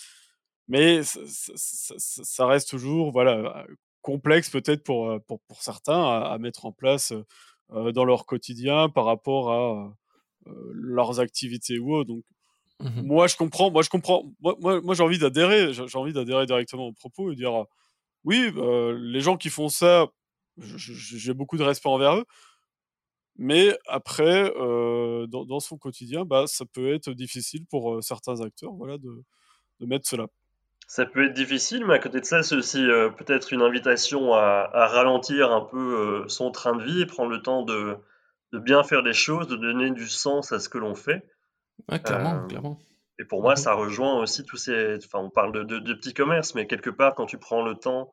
[0.68, 1.20] Mais ça,
[1.56, 3.66] ça, reste toujours, voilà,
[4.08, 7.12] complexe peut-être pour, pour, pour, certains à, mettre en place
[7.70, 9.94] dans leur quotidien par rapport à
[10.72, 12.08] leurs activités ou autres.
[12.08, 12.24] Donc,
[12.80, 13.70] mmh moi, je comprends.
[13.70, 14.22] Moi, je comprends.
[14.40, 15.74] Moi, moi, moi j'ai envie d'adhérer.
[15.74, 17.66] J'ai envie d'adhérer directement au propos et dire
[18.24, 18.50] oui,
[19.12, 20.06] les gens qui font ça,
[20.56, 22.24] j'ai beaucoup de respect envers eux.
[23.36, 24.50] Mais après,
[25.28, 29.22] dans, dans, son quotidien, bah, ça peut être difficile pour certains acteurs voilà, de,
[29.80, 30.28] de mettre cela.
[30.88, 34.32] Ça peut être difficile, mais à côté de ça, c'est aussi euh, peut-être une invitation
[34.32, 35.76] à, ralentir un peu
[36.24, 37.98] euh, son train de vie prendre le temps de,
[38.54, 41.28] bien faire les choses, de donner du sens à ce que l'on fait.
[41.90, 42.78] Ouais, clairement, euh, clairement.
[43.18, 44.96] Et pour moi, ça rejoint aussi tous ces.
[45.04, 48.10] Enfin, on parle de, de, petits commerces, mais quelque part, quand tu prends le temps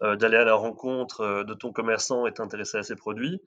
[0.00, 3.40] d'aller à la rencontre de ton commerçant et t'intéresser à ses produits,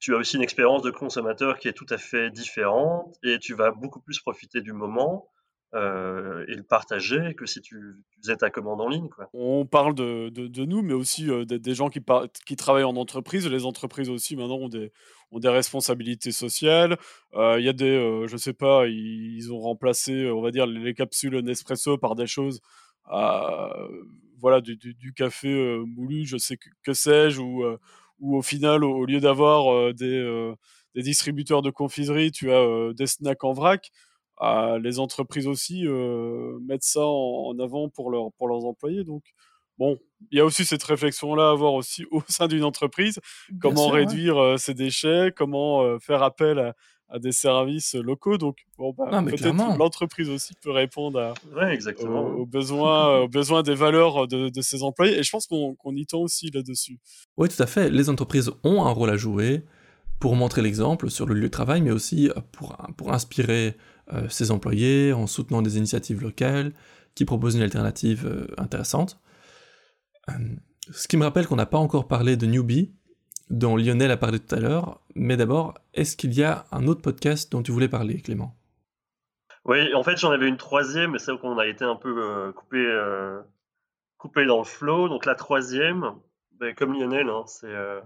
[0.00, 3.54] tu as aussi une expérience de consommateur qui est tout à fait différente et tu
[3.54, 5.28] vas beaucoup plus profiter du moment
[5.74, 9.08] euh, et le partager que si tu, faisais ta commande en ligne.
[9.32, 13.48] On parle de, nous, mais aussi euh, des, gens qui, travaillent en entreprise.
[13.48, 14.92] Les entreprises aussi maintenant ont des,
[15.48, 16.96] responsabilités sociales.
[17.34, 20.94] Euh, il y a des, je sais pas, ils, ont remplacé, on va dire, les,
[20.94, 22.60] capsules Nespresso par des choses,
[23.04, 30.54] voilà, du, café moulu, je sais que, sais-je, ou au final, au, lieu d'avoir des,
[30.94, 33.90] des, distributeurs de confiserie, tu as des snacks en vrac.
[34.40, 35.84] Les entreprises aussi
[36.66, 39.04] mettent ça en, avant pour, leur, pour leurs employés.
[39.04, 39.22] Donc,
[39.78, 39.98] bon,
[40.30, 43.20] il y a aussi cette réflexion-là à avoir aussi au sein d'une entreprise.
[43.60, 46.74] comment réduire ses déchets, comment faire appel à,
[47.08, 48.38] à des services locaux?
[48.38, 52.22] Donc, bon, bah, peut-être l'entreprise aussi peut répondre à, exactement.
[52.22, 55.18] Aux, besoins, aux besoins des valeurs de, de ses employés.
[55.18, 56.98] Et je pense qu'on y tend aussi là-dessus.
[57.36, 57.90] Oui, tout à fait.
[57.90, 59.62] Les entreprises ont un rôle à jouer
[60.18, 63.76] pour montrer l'exemple sur le lieu de travail, mais aussi pour, pour inspirer
[64.12, 66.72] euh, ses employés en soutenant des initiatives locales
[67.14, 69.20] qui proposent une alternative euh, intéressante.
[70.28, 70.32] Euh,
[70.90, 72.92] ce qui me rappelle qu'on n'a pas encore parlé de Newbie,
[73.50, 75.00] dont Lionel a parlé tout à l'heure.
[75.14, 78.56] Mais d'abord, est-ce qu'il y a un autre podcast dont tu voulais parler, Clément?
[79.64, 82.84] Oui, en fait, j'en avais une troisième, mais c'est qu'on a été un peu coupé,
[84.18, 85.08] coupé dans le flow.
[85.08, 86.12] Donc la troisième,
[86.58, 88.00] ben, comme Lionel, hein, euh,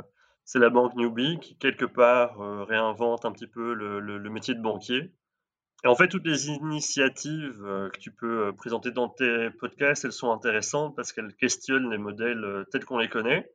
[0.45, 5.13] c'est la banque Newbie qui, quelque part, réinvente un petit peu le, métier de banquier.
[5.85, 10.33] Et en fait, toutes les initiatives que tu peux présenter dans tes podcasts, elles sont
[10.33, 13.49] intéressantes parce qu'elles questionnent les modèles tels qu'on les connaît.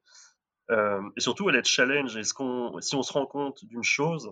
[0.71, 2.15] Euh, et surtout, elle est challenge.
[2.17, 4.31] Et ce qu'on, si on se rend compte d'une chose,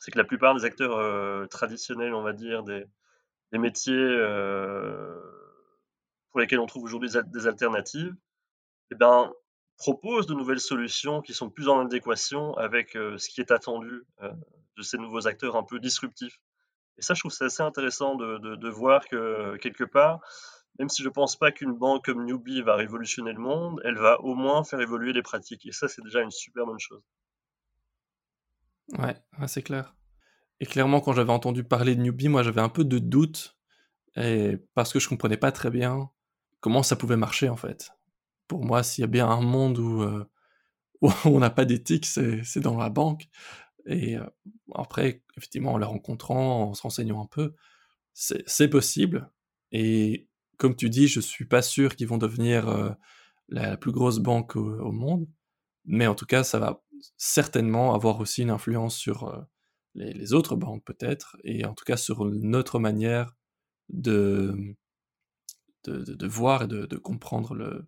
[0.00, 2.84] c'est que la plupart des acteurs euh, traditionnels, on va dire, des,
[3.52, 5.18] métiers euh,
[6.30, 8.14] pour lesquels on trouve aujourd'hui des, alternatives,
[8.90, 9.32] eh ben,
[9.78, 14.82] proposent de nouvelles solutions qui sont plus en adéquation avec ce qui est attendu de
[14.82, 16.38] ces nouveaux acteurs un peu disruptifs.
[16.98, 20.20] Et ça, je trouve c'est assez intéressant de, de, voir que quelque part,
[20.78, 23.96] même si je ne pense pas qu'une banque comme Newbie va révolutionner le monde, elle
[23.96, 25.66] va au moins faire évoluer les pratiques.
[25.66, 27.02] Et ça, c'est déjà une super bonne chose.
[28.98, 29.16] Ouais,
[29.46, 29.94] c'est clair.
[30.60, 33.58] Et clairement, quand j'avais entendu parler de Newbie, moi, j'avais un peu de doute,
[34.16, 36.10] et parce que je comprenais pas très bien
[36.60, 37.90] comment ça pouvait marcher, en fait.
[38.48, 40.24] Pour moi, s'il y a bien un monde où, euh,
[41.24, 43.28] on n'a pas d'éthique, c'est dans la banque.
[43.86, 44.24] Et euh,
[44.74, 47.54] après, effectivement, en la rencontrant, en se renseignant un peu,
[48.12, 49.30] c'est possible.
[49.72, 52.90] Et comme tu dis, je suis pas sûr qu'ils vont devenir euh,
[53.48, 55.26] la plus grosse banque au, monde,
[55.84, 56.82] mais en tout cas, ça va
[57.16, 59.40] certainement avoir aussi une influence sur euh,
[59.94, 63.34] les, autres banques peut-être, et en tout cas sur notre manière
[63.90, 64.74] de,
[65.84, 67.86] de, voir et de, comprendre le,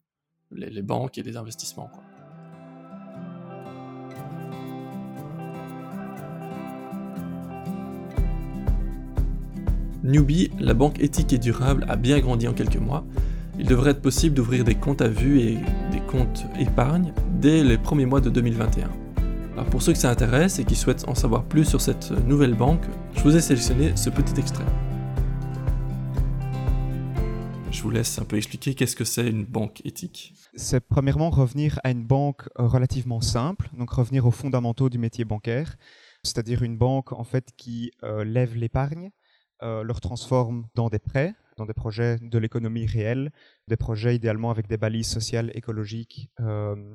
[0.53, 1.91] les, banques et les investissements.
[10.09, 13.05] Newbie, la banque éthique et durable, a bien grandi en quelques mois.
[13.59, 15.59] Il devrait être possible d'ouvrir des comptes à vue et
[15.93, 17.12] des comptes épargne
[17.43, 18.89] dès les premiers mois de 2021.
[19.52, 22.55] Alors pour ceux que ça intéresse et qui souhaitent en savoir plus sur cette nouvelle
[22.55, 22.80] banque,
[23.16, 24.64] je vous ai sélectionné ce petit extrait.
[27.70, 30.32] Je vous laisse un peu expliquer qu'est-ce que c'est une banque éthique.
[30.55, 35.76] C'est premièrement revenir à une banque relativement simple, donc revenir aux fondamentaux du métier bancaire,
[36.22, 39.10] c'est-à-dire une banque en fait qui euh, lève l'épargne,
[39.62, 43.32] euh, leur transforme dans des prêts, dans des projets de l'économie réelle,
[43.66, 46.94] des projets idéalement avec des balises sociales, écologiques euh,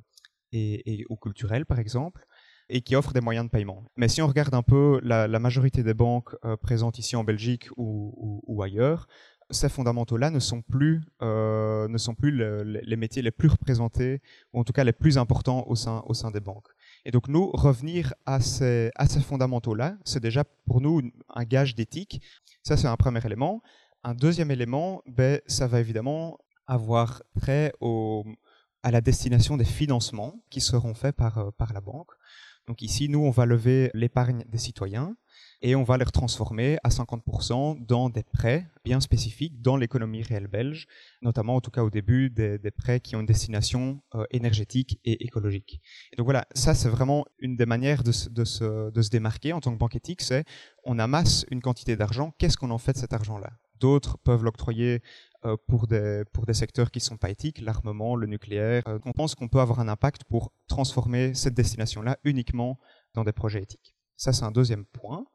[0.53, 2.26] et, ou culturelles par exemple,
[2.69, 3.84] et qui offrent des moyens de paiement.
[3.98, 7.68] Mais si on regarde un peu la, majorité des banques euh, présentes ici en Belgique
[7.76, 9.07] ou, ailleurs,
[9.49, 14.22] ces fondamentaux-là ne sont plus, ne sont plus les métiers les plus représentés,
[14.53, 16.69] ou en tout cas les plus importants au sein, au sein des banques.
[17.06, 18.92] Et donc nous, revenir à ces,
[19.26, 22.22] fondamentaux-là, c'est déjà pour nous un gage d'éthique.
[22.64, 23.62] Ça, c'est un premier élément.
[24.04, 27.74] Un deuxième élément, ben, ça va évidemment avoir trait
[28.84, 32.12] à la destination des financements qui seront faits euh, par la banque.
[32.68, 35.16] Donc ici, nous, on va lever l'épargne des citoyens
[35.64, 40.48] et on va les transformer à 50% dans des prêts bien spécifiques dans l'économie réelle
[40.48, 40.88] belge,
[41.22, 45.23] notamment en tout cas au début des, prêts qui ont une destination euh, énergétique et
[45.23, 45.80] écologique.
[46.18, 49.95] Donc voilà, ça c'est vraiment une des manières de se, démarquer en tant que banque
[49.95, 50.44] éthique, c'est
[50.84, 53.52] on amasse une quantité d'argent, qu'est-ce qu'on en fait de cet argent-là?
[53.80, 55.02] D'autres peuvent l'octroyer
[55.45, 58.84] euh, pour, des, pour des secteurs qui ne sont pas éthiques, l'armement, le nucléaire.
[58.88, 62.80] Euh, on pense qu'on peut avoir un impact pour transformer cette destination-là uniquement
[63.14, 63.95] dans des projets éthiques.
[64.15, 65.26] Ça, c'est un deuxième point.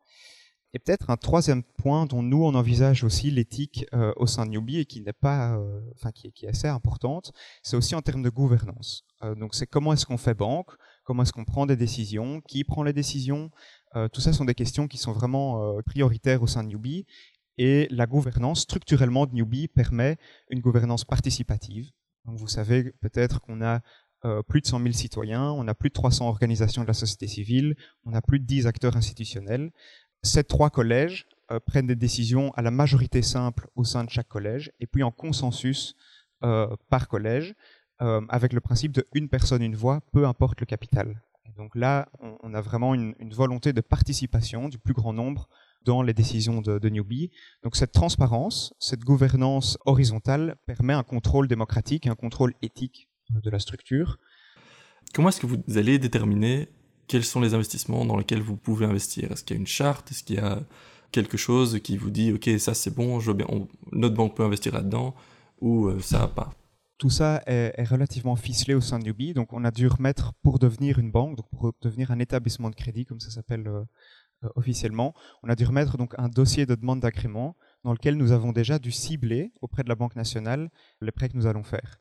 [0.75, 4.51] Et peut-être un troisième point dont nous on envisage aussi l'éthique euh, au sein de
[4.51, 7.33] Newbie et qui n'est pas, euh, enfin qui, qui, est assez importante,
[7.63, 9.05] c'est aussi en termes de gouvernance.
[9.23, 10.71] Euh, donc c'est comment est-ce qu'on fait banque,
[11.05, 13.51] comment est-ce qu'on prend des décisions, qui prend les décisions.
[14.13, 17.07] tout ça sont des questions qui sont vraiment prioritaires au sein de Newbie.
[17.57, 20.19] Et la gouvernance, structurellement, de Newbie permet
[20.51, 21.91] une gouvernance participative.
[22.27, 23.81] Donc vous savez peut-être qu'on a
[24.49, 27.75] plus de 100 000 citoyens, on a plus de 300 organisations de la société civile,
[28.05, 29.71] on a plus de 10 acteurs institutionnels.
[30.23, 34.29] Ces trois collèges euh, prennent des décisions à la majorité simple au sein de chaque
[34.29, 35.97] collège, et puis en consensus
[36.45, 37.55] euh, par collège,
[38.03, 41.23] euh, avec le principe de une personne, une voix, peu importe le capital.
[41.57, 45.49] donc là, on, a vraiment une, volonté de participation du plus grand nombre
[45.85, 47.31] dans les décisions de, de Newbie.
[47.63, 53.59] Donc cette transparence, cette gouvernance horizontale permet un contrôle démocratique, un contrôle éthique de la
[53.59, 54.19] structure.
[55.15, 56.69] Comment est-ce que vous allez déterminer
[57.09, 59.33] quels sont les investissements dans lesquels vous pouvez investir?
[59.33, 60.11] Est-ce qu'il y a une charte?
[60.13, 60.61] Est-ce qu'il y a
[61.11, 63.19] quelque chose qui vous dit, OK, ça c'est bon,
[63.93, 65.15] notre banque peut investir là-dedans,
[65.61, 66.53] ou euh, ça pas?
[66.99, 70.59] Tout ça est, relativement ficelé au sein de Newbie, donc on a dû remettre pour
[70.59, 73.85] devenir une banque, donc pour devenir un établissement de crédit, comme ça s'appelle euh,
[74.45, 78.33] euh, officiellement, on a dû remettre donc un dossier de demande d'agrément dans lequel nous
[78.33, 80.71] avons déjà dû cibler auprès de la Banque nationale
[81.01, 81.99] les prêts que nous allons faire.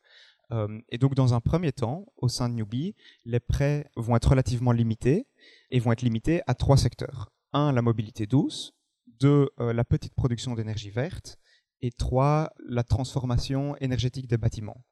[0.88, 2.94] Et donc dans un premier temps, au sein de Newbie,
[3.24, 5.26] les prêts vont être relativement limités
[5.70, 7.30] et vont être limités à trois secteurs.
[7.52, 8.74] Un, la mobilité douce,
[9.20, 11.38] deux, euh, la petite production d'énergie verte,
[11.80, 14.82] et trois, la transformation énergétique des bâtiments.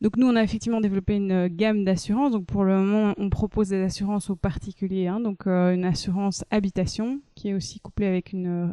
[0.00, 2.32] Donc nous, on a effectivement développé une euh, gamme d'assurances.
[2.32, 5.06] Donc pour le moment, on propose des assurances aux particuliers.
[5.06, 5.20] Hein.
[5.20, 8.72] donc euh, une assurance habitation qui est aussi couplée avec une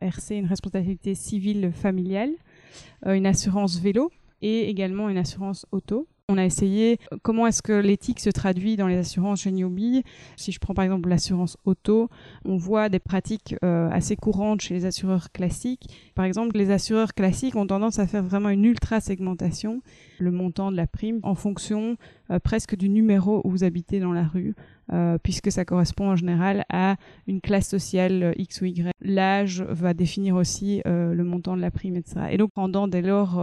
[0.00, 2.32] RC, une responsabilité civile familiale,
[3.06, 4.10] une assurance vélo
[4.42, 6.08] et également une assurance auto.
[6.30, 10.04] On a essayé euh, comment est-ce que l'éthique se traduit dans les assurances chez Newbie.
[10.36, 12.08] Si je prends par exemple l'assurance auto,
[12.44, 15.88] on voit des pratiques euh, assez courantes chez les assureurs classiques.
[16.14, 19.82] Par exemple, les assureurs classiques ont tendance à faire vraiment une ultra segmentation,
[20.20, 21.96] le montant de la prime en fonction
[22.30, 24.54] euh, presque du numéro où vous habitez dans la rue.
[25.22, 26.96] puisque ça correspond en général à
[27.28, 28.90] une classe sociale X ou Y.
[29.00, 32.22] L'âge va définir aussi le montant de la prime, etc.
[32.32, 33.40] Et donc, pendant dès lors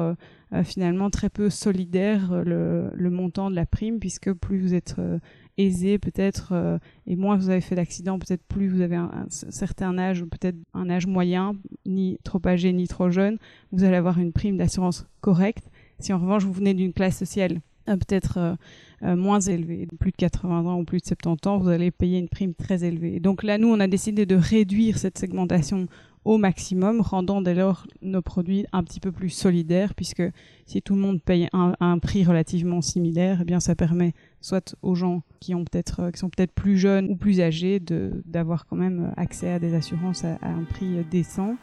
[0.54, 4.96] euh, finalement très peu solidaire euh, le, montant de la prime, puisque plus vous êtes
[4.98, 5.20] euh,
[5.58, 10.22] aisé peut-être et moins vous avez fait d'accidents, peut-être plus vous avez un, certain âge
[10.22, 11.56] ou peut-être un âge moyen,
[11.86, 13.40] ni trop âgé ni trop jeune,
[13.72, 15.68] vous allez avoir une prime d'assurance correcte.
[16.00, 18.58] Si en revanche vous venez d'une classe sociale peut-être
[19.02, 22.28] moins élevée, plus de 80 ans ou plus de 70 ans, vous allez payer une
[22.28, 23.22] prime très élevée.
[23.22, 25.88] Donc là, nous, on a décidé de réduire cette segmentation
[26.28, 30.24] au maximum, rendant dès lors nos produits un petit peu plus solidaires, puisque
[30.66, 34.94] si tout le monde paye un, prix relativement similaire, eh bien ça permet soit aux
[34.94, 38.66] gens qui ont peut-être euh, qui sont peut-être plus jeunes ou plus âgés de d'avoir
[38.66, 41.56] quand même accès à des assurances à, un prix décent.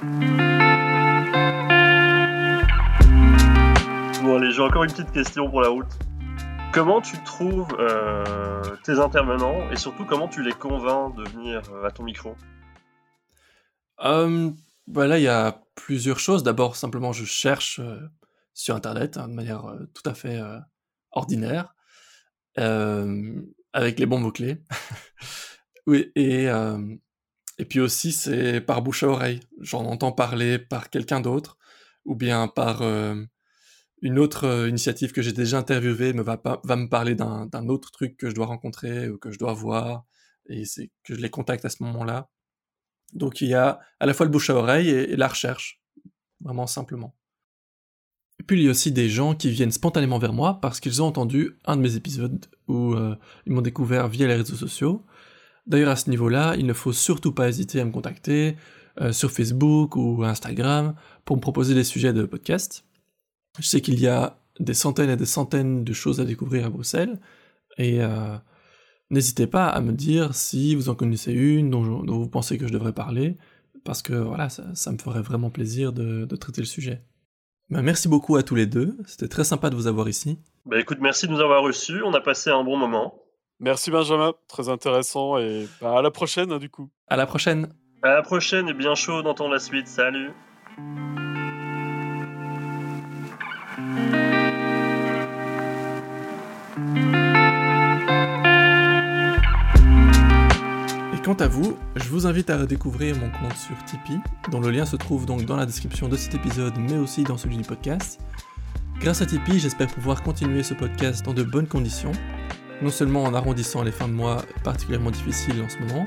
[0.00, 0.06] Bon
[4.36, 5.88] allez, j'ai encore une petite question pour la route.
[6.72, 11.84] Comment tu trouves euh, tes intervenants et surtout comment tu les convaincs de venir euh,
[11.84, 12.36] à ton micro?
[14.04, 14.52] Euh,
[14.86, 16.44] bah Là, il y a plusieurs choses.
[16.44, 17.80] D'abord, simplement, je cherche
[18.54, 19.64] sur Internet hein, de manière
[19.94, 20.40] tout à fait
[21.10, 21.74] ordinaire,
[22.54, 24.62] avec les bons mots-clés.
[25.88, 26.48] oui, et,
[27.58, 29.40] et puis aussi, c'est par bouche à oreille.
[29.60, 31.58] J'en entends parler par quelqu'un d'autre,
[32.04, 32.82] ou bien par
[34.02, 37.90] une autre euh, initiative que j'ai déjà interviewée me va, va me parler d'un autre
[37.90, 40.04] truc que je dois rencontrer ou que je dois voir,
[40.48, 42.28] et c'est que je les contacte à ce moment-là.
[43.12, 45.80] Donc il y a à la fois le bouche à oreille et, la recherche,
[46.40, 47.14] vraiment simplement.
[48.40, 51.02] Et puis il y a aussi des gens qui viennent spontanément vers moi parce qu'ils
[51.02, 53.16] ont entendu un de mes épisodes où euh,
[53.46, 55.04] ils m'ont découvert via les réseaux sociaux.
[55.68, 58.56] D'ailleurs à ce niveau-là, il ne faut surtout pas hésiter à me contacter
[59.00, 60.94] euh, sur Facebook ou Instagram
[61.26, 62.84] pour me proposer des sujets de podcast.
[63.60, 66.70] Je sais qu'il y a des centaines et des centaines de choses à découvrir à
[66.70, 67.20] Bruxelles,
[67.76, 68.36] et euh,
[69.10, 72.72] n'hésitez pas à me dire si vous en connaissez une dont, vous pensez que je
[72.72, 73.36] devrais parler,
[73.84, 77.04] parce que voilà, ça, me ferait vraiment plaisir de, traiter le sujet.
[77.70, 80.38] Ben, merci beaucoup à tous les deux, c'était très sympa de vous avoir ici.
[80.66, 83.22] Bah écoute, merci de nous avoir reçus, on a passé un bon moment.
[83.60, 86.90] Merci Benjamin, très intéressant, et bah, à la prochaine hein, du coup.
[87.08, 87.68] À la prochaine.
[88.02, 90.30] À la prochaine et bien chaud d'entendre la suite, salut.
[101.12, 104.20] Et quant à vous, je vous invite à redécouvrir mon compte sur Tipeee,
[104.52, 107.36] dont le lien se trouve donc dans la description de cet épisode, mais aussi dans
[107.36, 108.20] celui du podcast.
[109.00, 112.12] Grâce à Tipeee, j'espère pouvoir continuer ce podcast dans de bonnes conditions,
[112.82, 116.06] non seulement en arrondissant les fins de mois particulièrement difficiles en ce moment,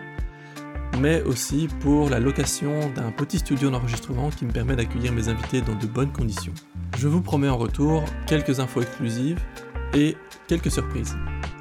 [1.00, 5.62] mais aussi pour la location d'un petit studio d'enregistrement qui me permet d'accueillir mes invités
[5.62, 6.54] dans de bonnes conditions.
[6.98, 9.40] Je vous promets en retour quelques infos exclusives
[9.94, 10.16] et
[10.48, 11.16] quelques surprises.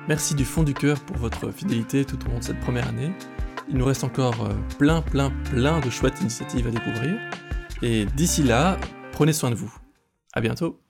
[0.08, 3.12] Merci du fond du cœur pour votre fidélité tout au long de cette première année.
[3.68, 7.16] Il nous reste encore euh, plein, plein, plein de chouettes initiatives à découvrir.
[7.82, 8.76] Et d'ici là,
[9.12, 9.72] prenez soin de vous.
[10.32, 10.80] À bientôt.